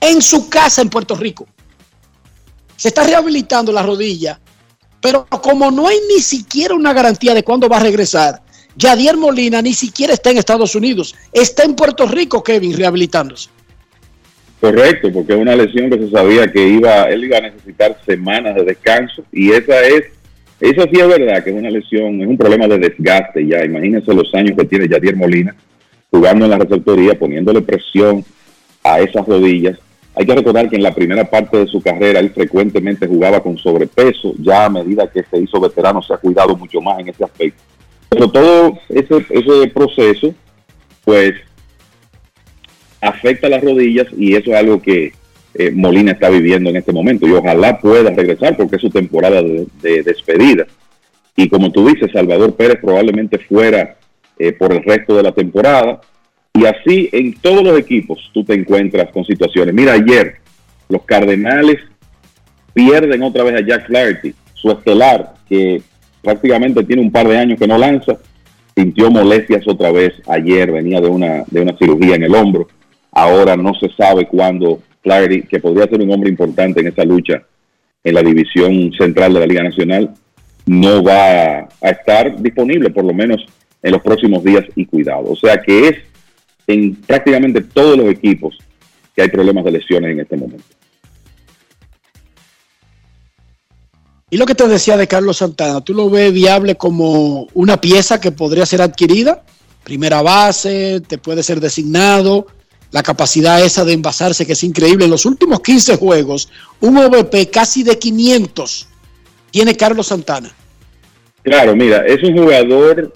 [0.00, 1.46] En su casa en Puerto Rico.
[2.74, 4.40] Se está rehabilitando la rodilla
[5.02, 8.40] pero como no hay ni siquiera una garantía de cuándo va a regresar,
[8.76, 13.50] Yadier Molina ni siquiera está en Estados Unidos, está en Puerto Rico, Kevin, rehabilitándose.
[14.60, 18.54] Correcto, porque es una lesión que se sabía que iba, él iba a necesitar semanas
[18.54, 20.04] de descanso y esa es,
[20.60, 23.64] eso sí es verdad que es una lesión, es un problema de desgaste ya.
[23.64, 25.54] Imagínense los años que tiene Yadier Molina
[26.12, 28.24] jugando en la receptoría, poniéndole presión
[28.84, 29.78] a esas rodillas
[30.14, 33.56] hay que recordar que en la primera parte de su carrera él frecuentemente jugaba con
[33.56, 37.24] sobrepeso, ya a medida que se hizo veterano se ha cuidado mucho más en ese
[37.24, 37.62] aspecto.
[38.10, 40.34] Pero todo ese, ese proceso,
[41.04, 41.32] pues,
[43.00, 45.12] afecta las rodillas y eso es algo que
[45.54, 49.42] eh, Molina está viviendo en este momento y ojalá pueda regresar porque es su temporada
[49.42, 50.66] de, despedida.
[51.36, 53.96] Y como tú dices, Salvador Pérez probablemente fuera
[54.38, 56.00] eh, por el resto de la temporada
[56.54, 59.74] y así en todos los equipos tú te encuentras con situaciones.
[59.74, 60.36] Mira, ayer
[60.88, 61.78] los Cardenales
[62.74, 65.82] pierden otra vez a Jack Flaherty, su estelar, que
[66.22, 68.18] prácticamente tiene un par de años que no lanza,
[68.76, 72.68] sintió molestias otra vez ayer, venía de una, de una cirugía en el hombro.
[73.10, 77.42] Ahora no se sabe cuándo Flaherty, que podría ser un hombre importante en esa lucha
[78.04, 80.14] en la división central de la Liga Nacional,
[80.66, 83.44] no va a estar disponible por lo menos
[83.82, 85.24] en los próximos días y cuidado.
[85.30, 86.11] O sea que es
[86.66, 88.56] en prácticamente todos los equipos
[89.14, 90.64] que hay problemas de lesiones en este momento.
[94.30, 98.18] Y lo que te decía de Carlos Santana, ¿tú lo ves viable como una pieza
[98.18, 99.42] que podría ser adquirida?
[99.84, 102.46] Primera base, te puede ser designado,
[102.92, 105.04] la capacidad esa de envasarse que es increíble.
[105.04, 106.48] En los últimos 15 juegos,
[106.80, 108.88] un OVP casi de 500
[109.50, 110.50] tiene Carlos Santana.
[111.42, 113.12] Claro, mira, es un jugador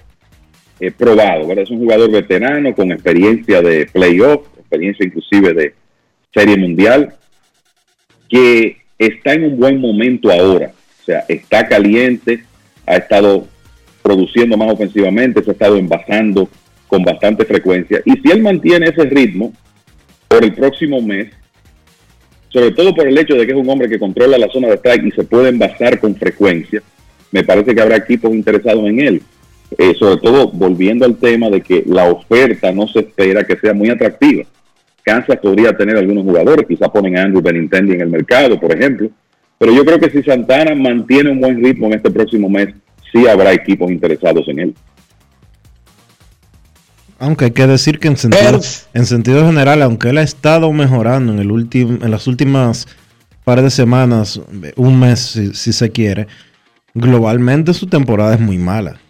[0.80, 1.64] eh, probado, ¿verdad?
[1.64, 5.74] Es un jugador veterano con experiencia de playoff, experiencia inclusive de
[6.34, 7.14] serie mundial,
[8.28, 10.72] que está en un buen momento ahora.
[11.00, 12.44] O sea, está caliente,
[12.84, 13.46] ha estado
[14.02, 16.48] produciendo más ofensivamente, se ha estado envasando
[16.86, 18.00] con bastante frecuencia.
[18.04, 19.52] Y si él mantiene ese ritmo
[20.28, 21.28] por el próximo mes,
[22.48, 24.76] sobre todo por el hecho de que es un hombre que controla la zona de
[24.76, 26.82] strike y se puede envasar con frecuencia,
[27.32, 29.22] me parece que habrá equipos interesados en él.
[29.78, 33.74] Eh, sobre todo volviendo al tema de que la oferta no se espera que sea
[33.74, 34.44] muy atractiva.
[35.02, 39.10] Kansas podría tener algunos jugadores, quizá ponen a Andrew Benintendi en el mercado, por ejemplo,
[39.58, 42.68] pero yo creo que si Santana mantiene un buen ritmo en este próximo mes,
[43.12, 44.74] sí habrá equipos interesados en él.
[47.18, 48.60] Aunque hay que decir que en sentido,
[48.92, 52.86] en sentido general, aunque él ha estado mejorando en, el último, en las últimas
[53.44, 54.40] par de semanas,
[54.76, 56.26] un mes si, se quiere,
[56.94, 59.00] globalmente su temporada es muy mala.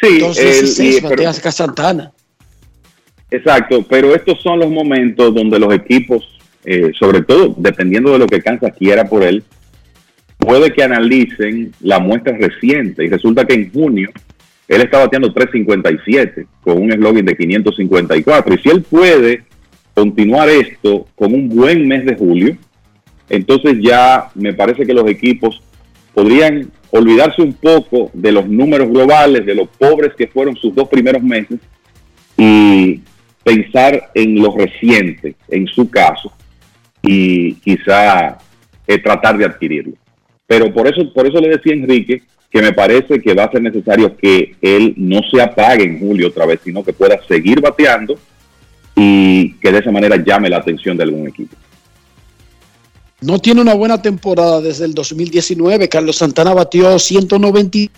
[0.00, 2.12] Sí, Entonces, el, Santana.
[3.30, 8.26] Exacto, pero estos son los momentos donde los equipos, eh, sobre todo dependiendo de lo
[8.26, 9.42] que Kansas quiera por él,
[10.38, 14.10] puede que analicen la muestra reciente y resulta que en junio
[14.68, 19.44] él está bateando 357 con un eslogan de 554 y si él puede
[19.94, 22.56] continuar esto con un buen mes de julio,
[23.28, 25.62] entonces ya me parece que los equipos
[26.14, 30.88] podrían olvidarse un poco de los números globales, de los pobres que fueron sus dos
[30.88, 31.58] primeros meses
[32.36, 33.00] y
[33.42, 36.32] pensar en lo reciente, en su caso,
[37.02, 38.38] y quizá
[38.86, 39.94] eh, tratar de adquirirlo.
[40.46, 43.62] Pero por eso, por eso le decía Enrique que me parece que va a ser
[43.62, 48.18] necesario que él no se apague en julio otra vez, sino que pueda seguir bateando
[48.94, 51.56] y que de esa manera llame la atención de algún equipo.
[53.20, 55.88] No tiene una buena temporada desde el 2019.
[55.88, 57.90] Carlos Santana batió 199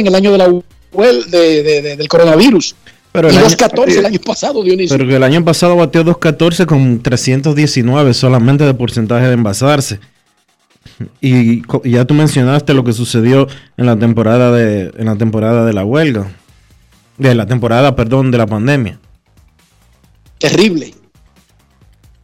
[0.00, 2.74] en el año de la, del coronavirus.
[3.12, 4.98] Pero el 2.14 el año pasado, Dionisio.
[4.98, 10.00] Pero el año pasado batió 2.14 con 319 solamente de porcentaje de envasarse.
[11.22, 13.48] Y, ya tú mencionaste lo que sucedió
[13.78, 16.30] en la temporada de, en la temporada de la huelga.
[17.16, 18.98] De la temporada, perdón, de la pandemia.
[20.38, 20.92] Terrible.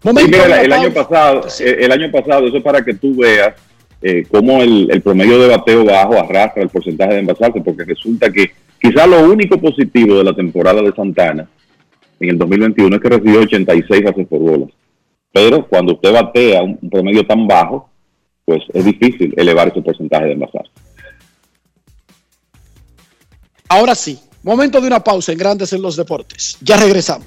[0.05, 3.55] El, año pasado, el, año pasado, eso es para que tú veas
[4.01, 8.31] eh, cómo el, el, promedio de bateo bajo arrastra el porcentaje de envasarse, porque resulta
[8.31, 8.51] que
[8.83, 11.49] Quizá lo único positivo de la temporada de Santana
[12.19, 14.71] en el 2021 es que recibió 86 bases por bolas.
[15.33, 17.89] Pero cuando usted batea un, promedio tan bajo,
[18.45, 20.65] pues es difícil elevar ese porcentaje de envasar.
[23.69, 26.59] Ahora sí, momento de una pausa en Grandes en los Deportes.
[26.61, 27.27] Ya regresamos.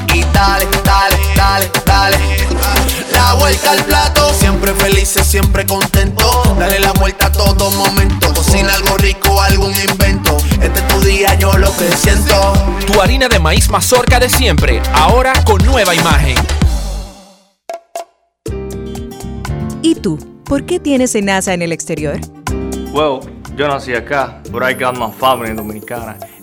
[0.13, 2.17] y dale, dale, dale, dale.
[3.11, 6.55] La vuelta al plato, siempre felices, siempre contento.
[6.57, 8.33] Dale la vuelta a todo momento.
[8.33, 10.37] Cocina algo rico, algún invento.
[10.61, 12.53] Este es tu día, yo lo que siento.
[12.85, 16.35] Tu harina de maíz mazorca de siempre, ahora con nueva imagen.
[19.81, 20.19] ¿Y tú?
[20.45, 22.19] ¿Por qué tienes NASA en el exterior?
[22.93, 23.21] Well,
[23.55, 26.17] yo nací acá, but I got my family dominicana.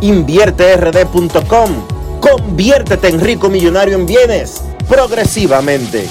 [0.00, 2.20] invierterd.com.
[2.20, 6.08] Conviértete en rico millonario en bienes progresivamente.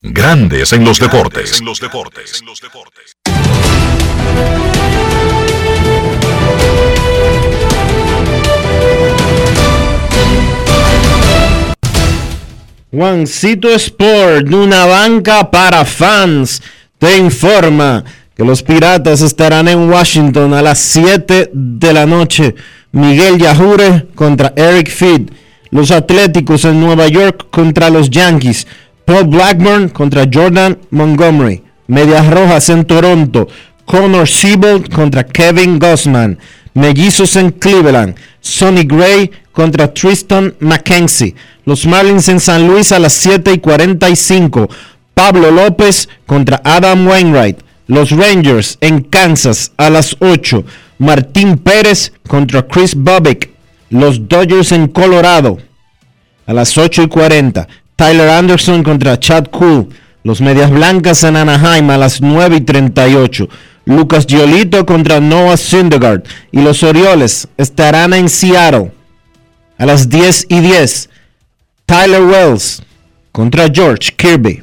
[0.00, 1.62] Grandes en los deportes.
[12.90, 16.62] Juancito Sport, una banca para fans,
[16.98, 18.04] te informa
[18.36, 22.54] que los Piratas estarán en Washington a las 7 de la noche.
[22.92, 25.30] Miguel Yajure contra Eric Feed.
[25.70, 28.66] Los Atléticos en Nueva York contra los Yankees.
[29.04, 31.62] Paul Blackburn contra Jordan Montgomery.
[31.86, 33.48] Medias Rojas en Toronto.
[33.84, 36.38] Connor Siebold contra Kevin Gossman.
[36.74, 38.14] Mellizos en Cleveland.
[38.40, 41.34] Sonny Gray contra Tristan McKenzie.
[41.64, 44.68] Los Marlins en San Luis a las 7 y 45.
[45.14, 47.58] Pablo López contra Adam Wainwright.
[47.92, 50.64] Los Rangers en Kansas a las 8.
[50.96, 53.50] Martín Pérez contra Chris Bobbick.
[53.90, 55.58] Los Dodgers en Colorado
[56.46, 57.68] a las 8 y 40.
[57.94, 59.90] Tyler Anderson contra Chad Cool.
[60.24, 63.46] Los Medias Blancas en Anaheim a las 9 y 38.
[63.84, 66.22] Lucas Giolito contra Noah Syndergaard.
[66.50, 68.90] Y los Orioles estarán en Seattle
[69.76, 71.10] a las 10 y 10.
[71.84, 72.82] Tyler Wells
[73.32, 74.62] contra George Kirby.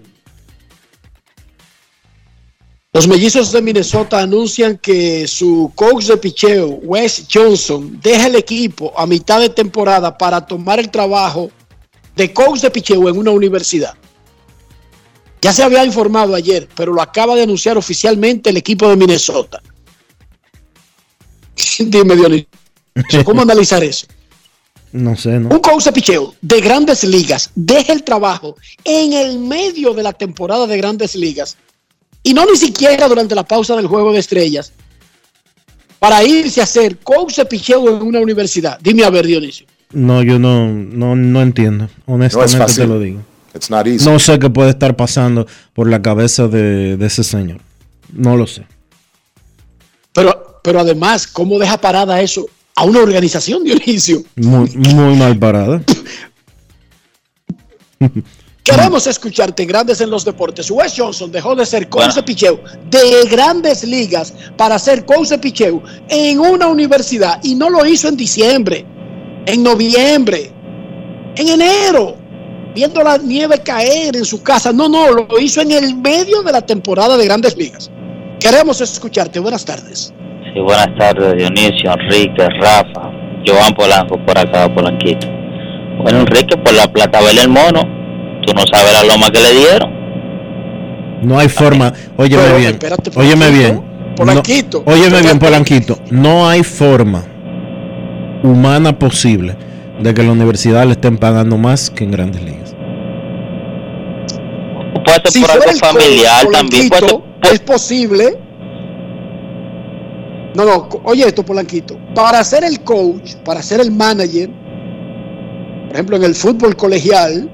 [2.93, 8.91] Los mellizos de Minnesota anuncian que su coach de picheo, Wes Johnson, deja el equipo
[8.97, 11.49] a mitad de temporada para tomar el trabajo
[12.17, 13.93] de coach de picheo en una universidad.
[15.41, 19.61] Ya se había informado ayer, pero lo acaba de anunciar oficialmente el equipo de Minnesota.
[21.79, 24.05] Dime, Dionisio, ¿cómo analizar eso?
[24.93, 25.47] No sé, ¿no?
[25.47, 30.11] Un coach de picheo de grandes ligas deja el trabajo en el medio de la
[30.11, 31.55] temporada de grandes ligas
[32.23, 34.71] y no ni siquiera durante la pausa del juego de estrellas
[35.99, 38.79] para irse a hacer coach de picheo en una universidad.
[38.81, 39.67] Dime a ver, Dionisio.
[39.91, 41.89] No, yo no, no, no entiendo.
[42.05, 43.21] Honestamente te lo digo.
[43.53, 44.05] It's not easy.
[44.05, 47.61] No sé qué puede estar pasando por la cabeza de, de ese señor.
[48.13, 48.65] No lo sé.
[50.13, 54.23] Pero, pero además, ¿cómo deja parada eso a una organización, Dionisio?
[54.35, 55.81] Muy, muy mal parada.
[58.63, 60.69] Queremos escucharte en Grandes en los Deportes.
[60.69, 62.59] Wes Johnson dejó de ser coach de picheo
[62.91, 68.07] de grandes ligas para ser coach de picheo en una universidad y no lo hizo
[68.07, 68.85] en diciembre,
[69.47, 70.51] en noviembre,
[71.37, 72.15] en enero,
[72.75, 74.71] viendo la nieve caer en su casa.
[74.71, 77.89] No, no, lo hizo en el medio de la temporada de grandes ligas.
[78.39, 79.39] Queremos escucharte.
[79.39, 80.13] Buenas tardes.
[80.53, 83.09] Sí, buenas tardes, Dionisio, Enrique, Rafa,
[83.43, 85.25] Joan Polanco, por acá, Polanquito.
[86.03, 88.00] Bueno, Enrique, por la plata el mono.
[88.45, 90.01] Tú no sabes la loma que le dieron.
[91.23, 91.93] No hay forma.
[92.17, 92.71] Óyeme Pero, bien.
[92.71, 93.81] espérate, Óyeme bien.
[94.15, 94.83] Polanquito.
[94.85, 95.97] No- óyeme bien, Polanquito.
[96.09, 97.23] No hay forma
[98.43, 99.55] humana posible
[100.01, 102.75] de que la universidad le estén pagando más que en grandes ligas.
[105.05, 106.89] Puede ser Si por algo familiar también.
[106.89, 108.37] Puede ser- Polanquito, es posible.
[110.55, 111.97] No, no, oye esto, Polanquito.
[112.13, 114.49] Para ser el coach, para ser el manager,
[115.87, 117.49] por ejemplo, en el fútbol colegial,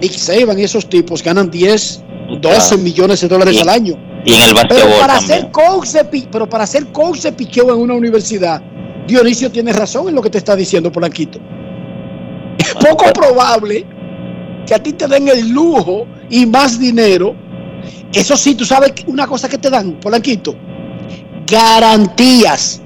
[0.00, 2.02] Nick Saban y esos tipos ganan 10,
[2.40, 3.94] 12 millones de dólares Y- al año.
[4.26, 5.40] Y en el Pero para también.
[5.40, 8.62] ser coach de, pero para ser coach de picheo en una universidad,
[9.06, 11.38] Dionisio tiene razón en lo que te está diciendo, Polanquito.
[12.58, 13.84] Es poco probable
[14.66, 17.34] que a ti te den el lujo y más dinero.
[18.14, 20.56] Eso sí, tú sabes una cosa que te dan, Polanquito.
[21.46, 22.80] Garantías.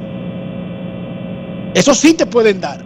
[1.75, 2.85] Eso sí te pueden dar.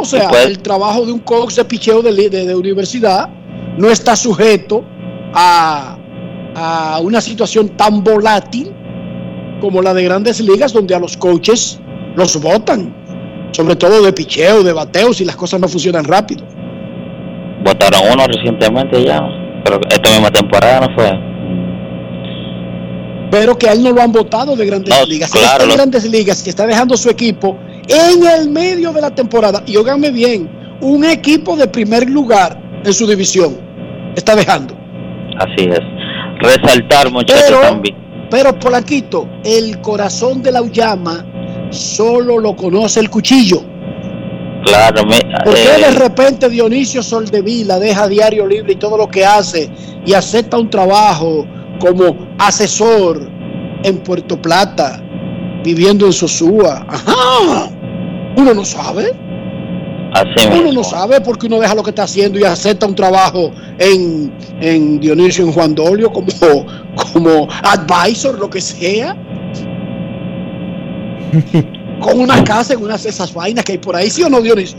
[0.00, 3.28] O sea, puede- el trabajo de un coach de picheo de, de- de universidad
[3.78, 4.84] no está sujeto
[5.34, 5.96] a,
[6.54, 8.72] a una situación tan volátil
[9.60, 11.80] como la de grandes ligas, donde a los coaches
[12.14, 12.94] los votan,
[13.52, 16.44] sobre todo de picheo, de bateo, si las cosas no funcionan rápido.
[17.64, 19.20] Votaron uno recientemente ya.
[19.64, 21.10] Pero esta misma temporada no fue.
[23.30, 25.30] Pero que a él no lo han votado de grandes No, ligas.
[25.30, 27.58] claro, está en grandes ligas que está dejando su equipo
[27.88, 29.62] en el medio de la temporada.
[29.66, 30.48] Y óiganme bien,
[30.80, 33.56] un equipo de primer lugar en su división
[34.14, 34.74] está dejando.
[35.38, 35.80] Así es.
[36.40, 37.96] Resaltar, muchachos, Pero- también.
[38.28, 41.24] Pero Polanquito, el corazón de la Ullama
[41.70, 43.62] solo lo conoce el cuchillo.
[44.64, 49.06] Claro, me, ¿Por qué eh, de repente Dionisio Soldevila deja diario libre y todo lo
[49.06, 49.70] que hace
[50.04, 51.46] y acepta un trabajo
[51.78, 53.30] como asesor
[53.84, 55.00] en Puerto Plata,
[55.62, 56.84] viviendo en Sosúa?
[56.88, 57.70] Ajá.
[58.36, 59.12] Uno no sabe.
[60.12, 60.72] así Uno mismo.
[60.72, 65.00] no sabe porque uno deja lo que está haciendo y acepta un trabajo en, en
[65.00, 66.28] Dionisio, en Juan Dolio, como,
[67.12, 69.16] como advisor, lo que sea.
[72.00, 74.40] Con una casa en unas de esas vainas que hay por ahí, ¿sí o no,
[74.40, 74.78] Dionisio?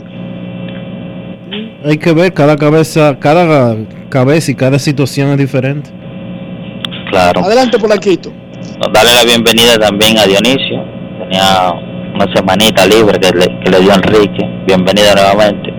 [1.84, 3.76] Hay que ver, cada cabeza, cada
[4.08, 5.90] cabeza y cada situación es diferente.
[7.10, 7.44] Claro.
[7.44, 8.32] Adelante, Polanquito.
[8.92, 10.82] Darle la bienvenida también a Dionisio.
[11.20, 11.72] Tenía
[12.18, 14.44] una semanita libre que le, que le dio Enrique.
[14.66, 15.70] Bienvenida nuevamente.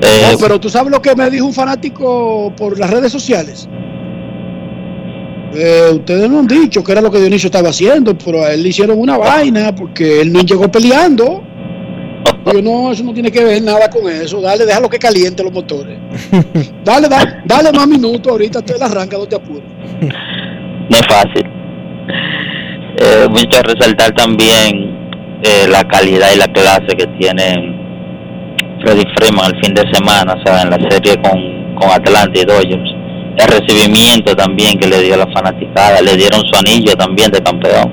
[0.00, 3.68] Eh, No, pero tú sabes lo que me dijo un fanático por las redes sociales.
[5.54, 8.62] Eh, ustedes no han dicho que era lo que Dionisio estaba haciendo, pero a él
[8.62, 11.42] le hicieron una vaina porque él no llegó peleando.
[12.52, 14.40] Yo no, eso no tiene que ver nada con eso.
[14.40, 15.98] Dale, déjalo que caliente los motores.
[16.84, 19.62] Dale, dale, dale más minutos ahorita, tú él arranca, no te apures.
[20.00, 21.44] no es fácil.
[23.00, 24.87] Eh, mucho resaltar también
[25.42, 27.76] eh, la calidad y la clase que tiene
[28.82, 32.44] Freddy Freeman el fin de semana, o sea, en la serie con, con Atlanta y
[32.44, 32.90] Dodgers.
[33.38, 37.40] El recibimiento también que le dio a la fanaticada, le dieron su anillo también de
[37.40, 37.92] campeón.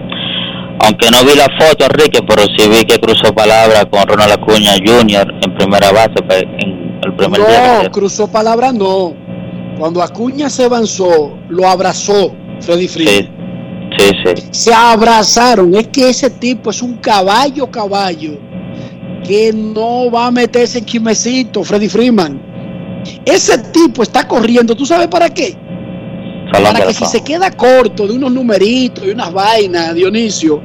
[0.83, 4.73] Aunque no vi la foto, Enrique, pero sí vi que cruzó palabra con Ronald Acuña
[4.73, 5.33] Jr.
[5.43, 7.81] en primera base pues, en el primer día.
[7.83, 9.13] No, cruzó palabra, no.
[9.77, 13.15] Cuando Acuña se avanzó, lo abrazó Freddy Freeman.
[13.15, 13.29] Sí,
[13.97, 14.43] sí.
[14.51, 15.73] se abrazaron.
[15.75, 18.37] Es que ese tipo es un caballo, caballo,
[19.23, 22.41] que no va a meterse en chismecito, Freddy Freeman.
[23.25, 25.55] Ese tipo está corriendo, ¿tú sabes para qué?
[26.51, 30.61] Salón Para que si se queda corto de unos numeritos y unas vainas, Dionisio,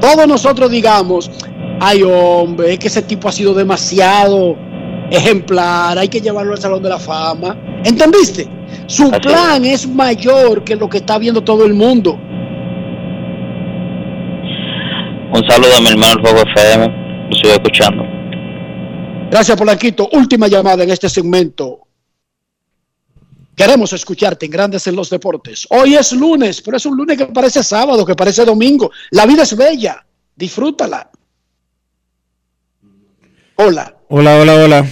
[0.00, 1.30] todos nosotros digamos,
[1.80, 4.56] ay hombre, es que ese tipo ha sido demasiado
[5.10, 7.56] ejemplar, hay que llevarlo al Salón de la Fama.
[7.84, 8.48] ¿Entendiste?
[8.86, 12.18] Su plan es mayor que lo que está viendo todo el mundo.
[15.32, 18.02] Un saludo a mi hermano el Fuego FM, lo sigo escuchando.
[19.30, 20.08] Gracias, Polanquito.
[20.12, 21.86] Última llamada en este segmento.
[23.54, 25.68] Queremos escucharte en Grandes en los Deportes.
[25.70, 28.90] Hoy es lunes, pero es un lunes que parece sábado, que parece domingo.
[29.10, 30.04] La vida es bella.
[30.34, 31.10] Disfrútala.
[33.56, 33.94] Hola.
[34.08, 34.86] Hola, hola, hola.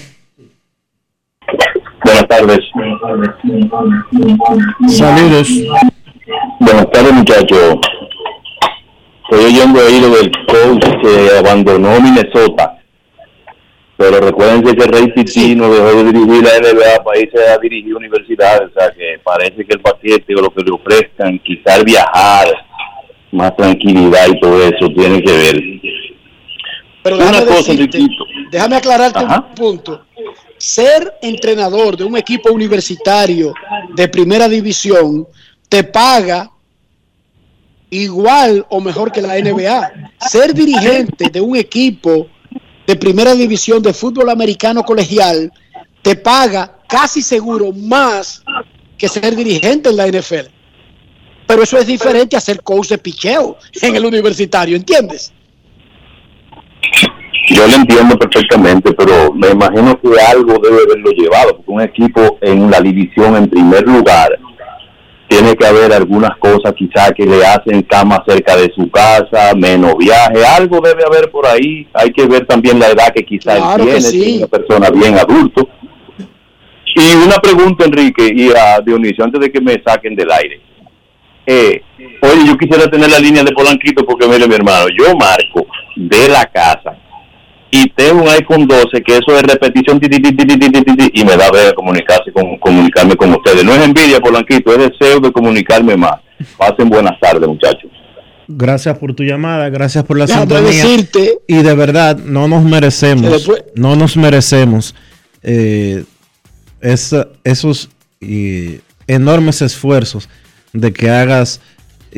[2.05, 2.61] Buenas tardes.
[4.89, 5.49] Saludos.
[6.61, 7.79] Buenas tardes, muchachos.
[9.31, 12.79] Estoy oyendo ahí lo del coach que abandonó Minnesota.
[13.99, 17.95] Pero recuérdense que Ray Titi no dejó de dirigir la NBA para irse a dirigir
[17.95, 18.71] universidades.
[18.71, 22.47] O sea, que parece que el paquete o lo que le ofrezcan, quizás viajar,
[23.33, 25.63] más tranquilidad y todo eso, tiene que ver.
[27.03, 27.99] Pero Una déjame, cosa, decirte,
[28.51, 29.47] déjame aclararte Ajá.
[29.49, 30.05] un punto.
[30.57, 33.53] Ser entrenador de un equipo universitario
[33.95, 35.27] de primera división
[35.69, 36.51] te paga
[37.91, 40.11] igual o mejor que la NBA.
[40.21, 42.27] Ser dirigente de un equipo
[42.87, 45.53] de primera división de fútbol americano colegial
[46.03, 48.43] te paga casi seguro más
[48.97, 50.49] que ser dirigente en la NFL.
[51.47, 55.33] Pero eso es diferente a ser coach de picheo en el universitario, ¿entiendes?
[57.49, 62.39] Yo lo entiendo perfectamente, pero me imagino que algo debe haberlo llevado, porque un equipo
[62.43, 64.39] en la división en primer lugar
[65.29, 69.97] tiene que haber algunas cosas quizás que le hacen cama cerca de su casa, menos
[69.99, 73.85] viaje, algo debe haber por ahí, hay que ver también la edad que quizás Claro
[73.85, 74.21] que tiene, sí.
[74.21, 75.69] si es una persona bien adulto.
[76.95, 80.61] Y una pregunta, Enrique, y a Dionisio, antes de que me saquen del aire.
[81.47, 81.81] Eh,
[82.23, 86.29] oye, yo quisiera tener la línea de Polanquito porque mire mi hermano, yo marco de
[86.29, 86.97] la casa
[87.71, 92.57] y tengo un iPhone 12 que eso es repetición y me da ver comunicarse con,
[92.59, 93.65] comunicarme con ustedes.
[93.65, 96.17] No es envidia, Polanquito, es deseo de comunicarme más.
[96.57, 97.91] Pasen buenas tardes, muchachos.
[98.47, 100.85] Gracias por tu llamada, gracias por la ya, sintonía.
[101.47, 104.95] Y de verdad, no nos merecemos, no nos merecemos
[105.43, 106.05] eh,
[106.81, 107.91] esos
[109.07, 110.31] enormes esfuerzos
[110.73, 111.61] de que hagas,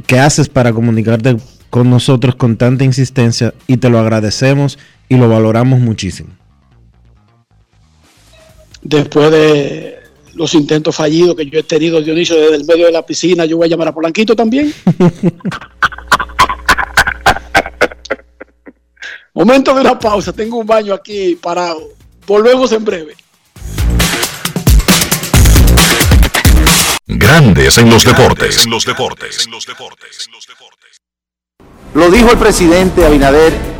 [0.06, 1.36] que haces para comunicarte
[1.70, 4.78] con nosotros con tanta insistencia y te lo agradecemos
[5.10, 6.30] y lo valoramos muchísimo.
[8.80, 9.98] Después de
[10.34, 13.58] los intentos fallidos que yo he tenido, Dionisio, desde el medio de la piscina, yo
[13.58, 14.72] voy a llamar a Polanquito también.
[19.34, 21.88] Momento de una pausa, tengo un baño aquí parado.
[22.26, 23.14] Volvemos en breve.
[27.06, 28.64] Grandes en los deportes.
[28.64, 29.48] En los deportes.
[31.94, 33.79] Lo dijo el presidente Abinader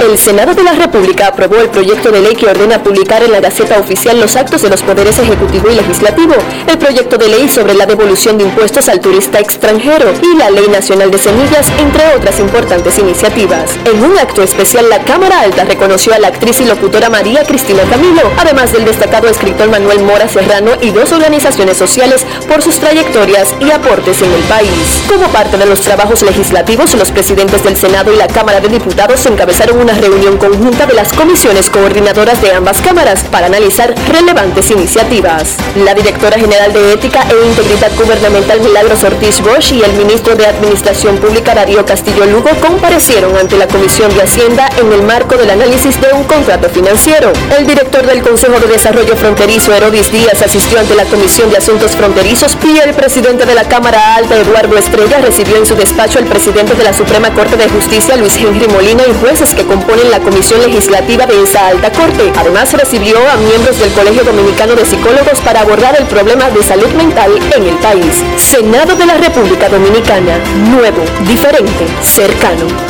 [0.00, 3.40] El Senado de la República aprobó el proyecto de ley que ordena publicar en la
[3.40, 6.34] Gaceta Oficial los actos de los poderes ejecutivo y legislativo,
[6.66, 10.68] el proyecto de ley sobre la devolución de impuestos al turista extranjero y la Ley
[10.68, 13.72] Nacional de Semillas, entre otras importantes iniciativas.
[13.84, 17.82] En un acto especial, la Cámara Alta reconoció a la actriz y locutora María Cristina
[17.90, 23.54] Camilo, además del destacado escritor Manuel Mora Serrano y dos organizaciones sociales por sus trayectorias
[23.60, 25.02] y aportes en el país.
[25.08, 29.24] Como parte de los trabajos legislativos, los presidentes del Senado y la Cámara de Diputados
[29.26, 35.56] encabezaron una reunión conjunta de las comisiones coordinadoras de ambas cámaras para analizar relevantes iniciativas.
[35.84, 40.46] La directora general de Ética e Integridad Gubernamental Milagros Ortiz Bosch y el ministro de
[40.46, 45.50] Administración Pública Darío Castillo Lugo comparecieron ante la Comisión de Hacienda en el marco del
[45.50, 47.32] análisis de un contrato financiero.
[47.58, 51.92] El director del Consejo de Desarrollo Fronterizo Herodis Díaz asistió ante la Comisión de Asuntos
[51.92, 56.26] Fronterizos y el presidente de la Cámara Alta Eduardo Estrella recibió en su despacho al
[56.26, 60.20] presidente de la Suprema Corte de Justicia Luis Henry Molina y jueces que componen la
[60.20, 62.32] Comisión Legislativa de esa alta corte.
[62.38, 66.88] Además recibió a miembros del Colegio Dominicano de Psicólogos para abordar el problema de salud
[66.92, 68.22] mental en el país.
[68.36, 70.38] Senado de la República Dominicana.
[70.70, 72.89] Nuevo, diferente, cercano.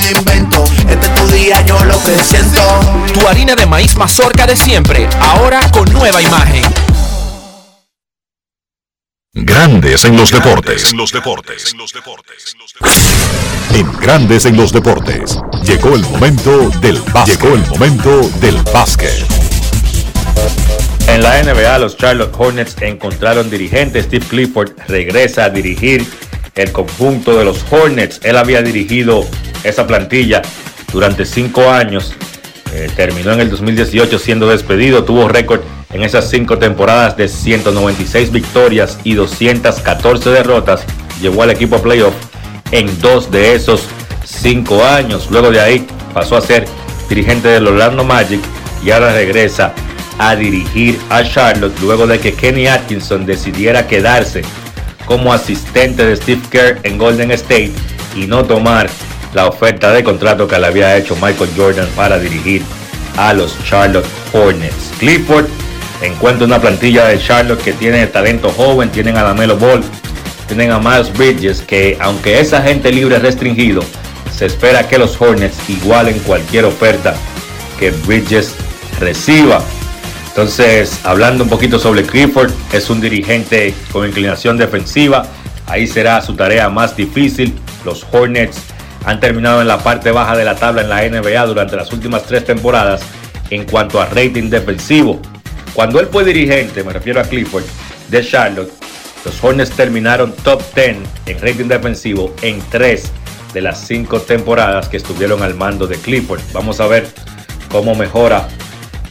[0.00, 0.64] invento.
[0.88, 2.60] Este es tu día, yo lo que siento.
[3.12, 6.64] Tu harina de maíz mazorca de siempre, ahora con nueva imagen.
[9.32, 10.90] Grandes en los deportes.
[10.92, 11.74] En los deportes.
[13.74, 15.38] En Grandes en los deportes.
[15.62, 17.40] Llegó el momento del básquet.
[17.40, 19.26] Llegó el momento del básquet.
[21.08, 24.02] En la NBA, los Charlotte Hornets encontraron dirigente.
[24.02, 26.06] Steve Clifford regresa a dirigir
[26.56, 28.20] el conjunto de los Hornets.
[28.24, 29.24] Él había dirigido
[29.62, 30.42] esa plantilla
[30.92, 32.14] durante cinco años.
[32.72, 35.04] Eh, terminó en el 2018 siendo despedido.
[35.04, 35.60] Tuvo récord
[35.92, 40.84] en esas cinco temporadas de 196 victorias y 214 derrotas.
[41.20, 42.14] Llevó al equipo a playoff
[42.72, 43.84] en dos de esos
[44.24, 45.28] cinco años.
[45.30, 46.66] Luego de ahí pasó a ser
[47.08, 48.40] dirigente del Orlando Magic
[48.84, 49.72] y ahora regresa
[50.18, 54.42] a dirigir a Charlotte luego de que Kenny Atkinson decidiera quedarse
[55.06, 57.72] como asistente de Steve Kerr en Golden State
[58.14, 58.90] y no tomar
[59.32, 62.62] la oferta de contrato que le había hecho Michael Jordan para dirigir
[63.16, 64.92] a los Charlotte Hornets.
[64.98, 65.46] Clifford
[66.02, 69.82] encuentra una plantilla de Charlotte que tiene talento joven, tienen a Lamelo Ball,
[70.46, 73.82] tienen a Miles Bridges, que aunque es agente libre restringido,
[74.34, 77.14] se espera que los Hornets igualen cualquier oferta
[77.78, 78.54] que Bridges
[79.00, 79.62] reciba.
[80.36, 85.26] Entonces, hablando un poquito sobre Clifford, es un dirigente con inclinación defensiva.
[85.66, 87.58] Ahí será su tarea más difícil.
[87.86, 88.58] Los Hornets
[89.06, 92.24] han terminado en la parte baja de la tabla en la NBA durante las últimas
[92.24, 93.00] tres temporadas
[93.48, 95.22] en cuanto a rating defensivo.
[95.72, 97.64] Cuando él fue dirigente, me refiero a Clifford,
[98.10, 98.70] de Charlotte,
[99.24, 103.10] los Hornets terminaron top 10 en rating defensivo en tres
[103.54, 106.42] de las cinco temporadas que estuvieron al mando de Clifford.
[106.52, 107.08] Vamos a ver
[107.70, 108.46] cómo mejora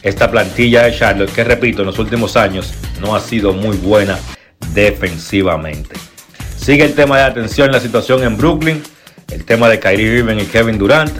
[0.06, 4.16] esta plantilla de Charlotte, que repito, en los últimos años no ha sido muy buena
[4.72, 5.96] defensivamente.
[6.56, 8.80] Sigue el tema de atención, la situación en Brooklyn,
[9.32, 11.12] el tema de Kyrie Irving y Kevin Durant.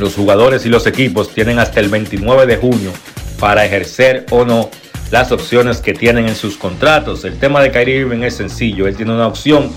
[0.00, 2.90] Los jugadores y los equipos tienen hasta el 29 de junio
[3.38, 4.70] para ejercer o no
[5.12, 7.24] las opciones que tienen en sus contratos.
[7.24, 9.70] El tema de Kyrie Irving es sencillo, él tiene una opción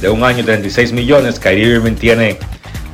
[0.00, 2.38] de un año 36 millones, Kyrie Irving tiene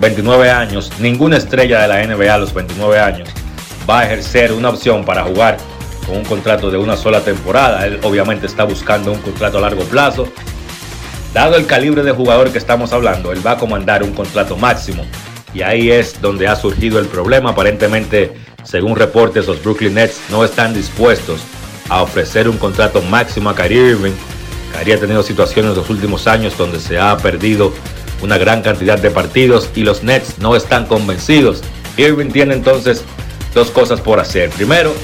[0.01, 3.29] 29 años, ninguna estrella de la NBA a los 29 años
[3.89, 5.57] va a ejercer una opción para jugar
[6.07, 7.87] con un contrato de una sola temporada.
[7.87, 10.29] Él obviamente está buscando un contrato a largo plazo.
[11.33, 15.05] Dado el calibre de jugador que estamos hablando, él va a comandar un contrato máximo.
[15.55, 17.51] Y ahí es donde ha surgido el problema.
[17.51, 18.35] Aparentemente,
[18.65, 21.41] según reportes, los Brooklyn Nets no están dispuestos
[21.89, 24.13] a ofrecer un contrato máximo a Kyrie Irving.
[24.73, 27.73] Kyrie ha tenido situaciones en los últimos años donde se ha perdido
[28.21, 31.63] una gran cantidad de partidos y los Nets no están convencidos.
[31.97, 33.05] Irving tiene entonces
[33.55, 34.51] dos cosas por hacer.
[34.51, 34.95] Primero,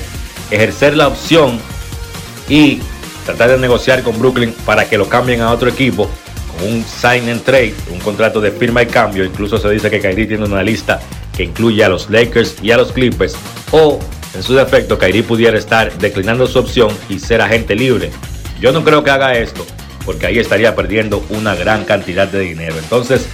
[0.51, 1.59] ejercer la opción
[2.49, 2.81] y
[3.25, 6.09] tratar de negociar con Brooklyn para que lo cambien a otro equipo
[6.59, 9.25] con un sign and trade, un contrato de firma y cambio.
[9.25, 11.01] Incluso se dice que Kyrie tiene una lista
[11.37, 13.35] que incluye a los Lakers y a los Clippers.
[13.73, 13.99] O,
[14.35, 18.11] en su defecto, Kyrie pudiera estar declinando su opción y ser agente libre.
[18.61, 19.67] Yo no creo que haga esto,
[20.05, 22.77] porque ahí estaría perdiendo una gran cantidad de dinero.
[22.79, 23.27] Entonces,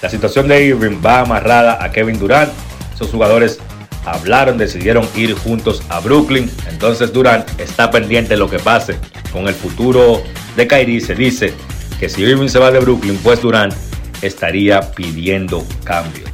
[0.00, 2.52] la situación de Irving va amarrada a Kevin Durant.
[2.94, 3.58] Esos jugadores
[4.04, 6.50] hablaron, decidieron ir juntos a Brooklyn.
[6.68, 8.96] Entonces Durant está pendiente de lo que pase
[9.32, 10.22] con el futuro
[10.56, 11.00] de Kyrie.
[11.00, 11.52] Se dice
[11.98, 13.74] que si Irving se va de Brooklyn, pues Durant
[14.22, 16.24] estaría pidiendo cambio.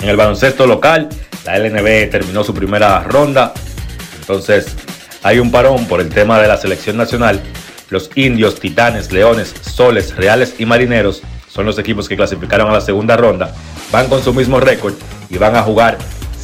[0.00, 1.08] En el baloncesto local,
[1.44, 3.52] la LNB terminó su primera ronda.
[4.20, 4.76] Entonces
[5.22, 7.40] hay un parón por el tema de la selección nacional.
[7.90, 12.80] Los indios, titanes, leones, soles, reales y marineros son los equipos que clasificaron a la
[12.80, 13.54] segunda ronda.
[13.90, 14.94] Van con su mismo récord
[15.30, 15.98] y van a jugar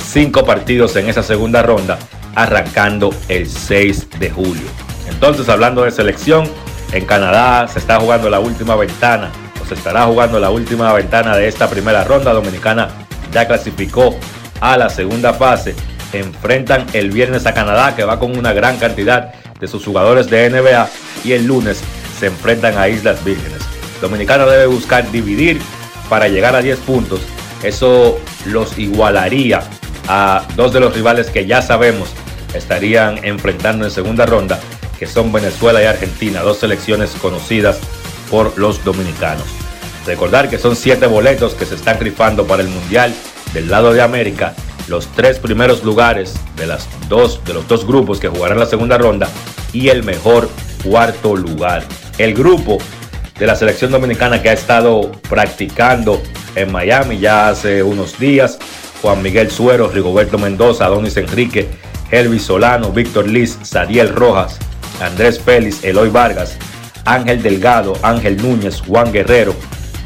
[0.04, 1.98] cinco partidos en esa segunda ronda,
[2.34, 4.66] arrancando el 6 de julio.
[5.08, 6.48] Entonces, hablando de selección,
[6.92, 9.30] en Canadá se está jugando la última ventana,
[9.62, 12.32] o se estará jugando la última ventana de esta primera ronda.
[12.32, 12.88] Dominicana
[13.32, 14.14] ya clasificó
[14.60, 15.74] a la segunda fase.
[16.12, 20.48] Enfrentan el viernes a Canadá, que va con una gran cantidad de sus jugadores de
[20.50, 20.88] NBA,
[21.24, 21.82] y el lunes
[22.18, 23.62] se enfrentan a Islas Vírgenes.
[24.00, 25.60] Dominicana debe buscar dividir
[26.08, 27.20] para llegar a 10 puntos.
[27.62, 29.62] Eso los igualaría
[30.08, 32.10] a dos de los rivales que ya sabemos
[32.54, 34.60] estarían enfrentando en segunda ronda,
[34.98, 37.78] que son Venezuela y Argentina, dos selecciones conocidas
[38.30, 39.46] por los dominicanos.
[40.06, 43.14] Recordar que son siete boletos que se están rifando para el Mundial
[43.52, 44.54] del lado de América.
[44.88, 48.98] Los tres primeros lugares de, las dos, de los dos grupos que jugarán la segunda
[48.98, 49.28] ronda
[49.72, 50.50] y el mejor
[50.84, 51.84] cuarto lugar.
[52.18, 52.78] El grupo
[53.38, 56.22] de la selección dominicana que ha estado practicando
[56.54, 58.58] en Miami ya hace unos días
[59.04, 61.68] Juan Miguel Suero, Rigoberto Mendoza, Adonis Enrique,
[62.10, 64.58] Elvis Solano, Víctor Liz, Sadiel Rojas,
[64.98, 66.56] Andrés Félix, Eloy Vargas,
[67.04, 69.54] Ángel Delgado, Ángel Núñez, Juan Guerrero,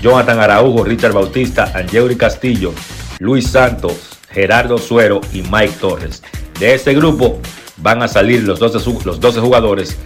[0.02, 2.74] Jonathan Araujo, Richard Bautista, Angeuri Castillo,
[3.20, 6.24] Luis Santos, Gerardo Suero y Mike Torres.
[6.58, 7.38] De este grupo
[7.76, 9.96] van a salir los 12, los 12 jugadores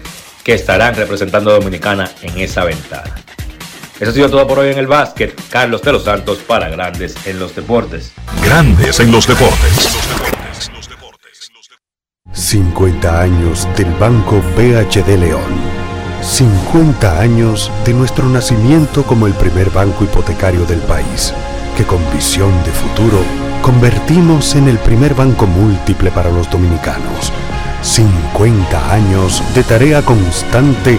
[0.45, 3.15] que estarán representando a Dominicana en esa ventana.
[4.03, 5.41] Eso ha sido todo por hoy en el básquet.
[5.49, 8.11] Carlos de los Santos para Grandes en los Deportes.
[8.45, 9.97] Grandes en los Deportes.
[12.33, 15.53] 50 años del Banco BHD León.
[16.21, 21.33] 50 años de nuestro nacimiento como el primer banco hipotecario del país,
[21.77, 23.21] que con visión de futuro
[23.63, 27.33] convertimos en el primer banco múltiple para los dominicanos.
[27.83, 30.99] 50 años de tarea constante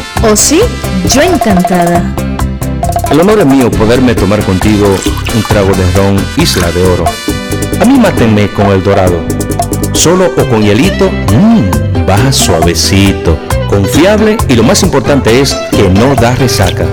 [0.23, 0.61] ¿Oh sí?
[1.09, 2.03] Yo encantada.
[3.09, 4.95] El honor es mío poderme tomar contigo
[5.35, 7.05] un trago de ron Isla de Oro.
[7.81, 9.19] A mí mátenme con el dorado.
[9.93, 13.37] Solo o con hielito, mmm, baja suavecito,
[13.67, 16.85] confiable y lo más importante es que no da resaca.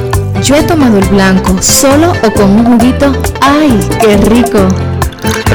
[0.43, 3.13] Yo he tomado el blanco, solo o con un juguito.
[3.41, 4.59] ¡Ay, qué rico!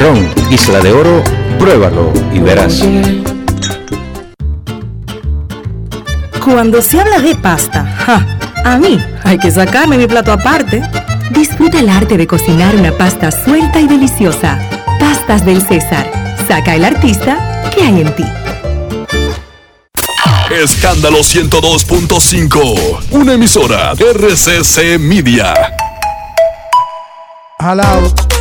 [0.00, 1.22] Ron Isla de Oro,
[1.58, 2.82] pruébalo y verás.
[6.44, 8.26] Cuando se habla de pasta, ¡ja!
[8.64, 10.82] a mí hay que sacarme mi plato aparte.
[11.30, 14.58] Disfruta el arte de cocinar una pasta suelta y deliciosa.
[15.00, 16.06] Pastas del César.
[16.46, 18.24] Saca el artista que hay en ti.
[20.50, 23.06] Escándalo 102.5.
[23.12, 25.54] Una emisora RCC Media.
[27.58, 28.33] Jalado.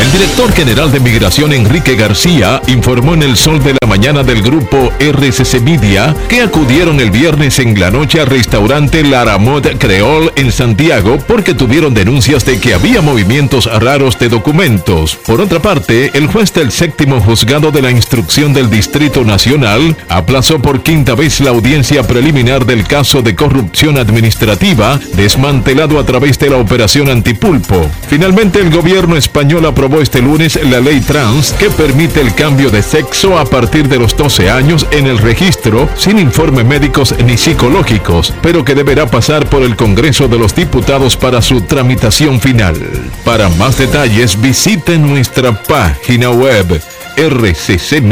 [0.00, 4.42] El director general de Migración Enrique García informó en el sol de la mañana del
[4.42, 10.50] grupo RCC Media que acudieron el viernes en la noche al restaurante Laramot Creole en
[10.50, 15.16] Santiago porque tuvieron denuncias de que había movimientos raros de documentos.
[15.16, 20.60] Por otra parte, el juez del séptimo juzgado de la instrucción del Distrito Nacional aplazó
[20.60, 26.50] por quinta vez la audiencia preliminar del caso de corrupción administrativa desmantelado a través de
[26.50, 27.88] la operación Antipulpo.
[28.08, 32.82] Finalmente, el gobierno español aprobó este lunes la ley trans que permite el cambio de
[32.82, 38.32] sexo a partir de los 12 años en el registro sin informes médicos ni psicológicos,
[38.42, 42.76] pero que deberá pasar por el Congreso de los Diputados para su tramitación final.
[43.24, 46.80] Para más detalles visite nuestra página web
[47.16, 48.10] rccmedia.com.do.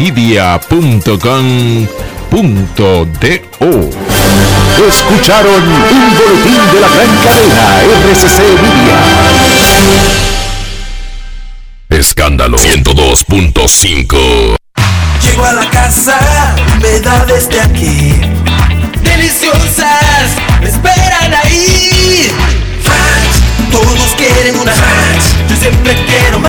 [4.86, 9.57] Escucharon un boletín de la gran cadena RCC Media.
[11.98, 14.56] Escándalo 102.5.
[15.20, 18.14] Llego a la casa, me da desde aquí.
[19.02, 20.30] Deliciosas,
[20.60, 22.30] me esperan ahí.
[22.84, 25.48] Ranch, todos quieren una ranch.
[25.50, 26.46] Yo siempre quiero más.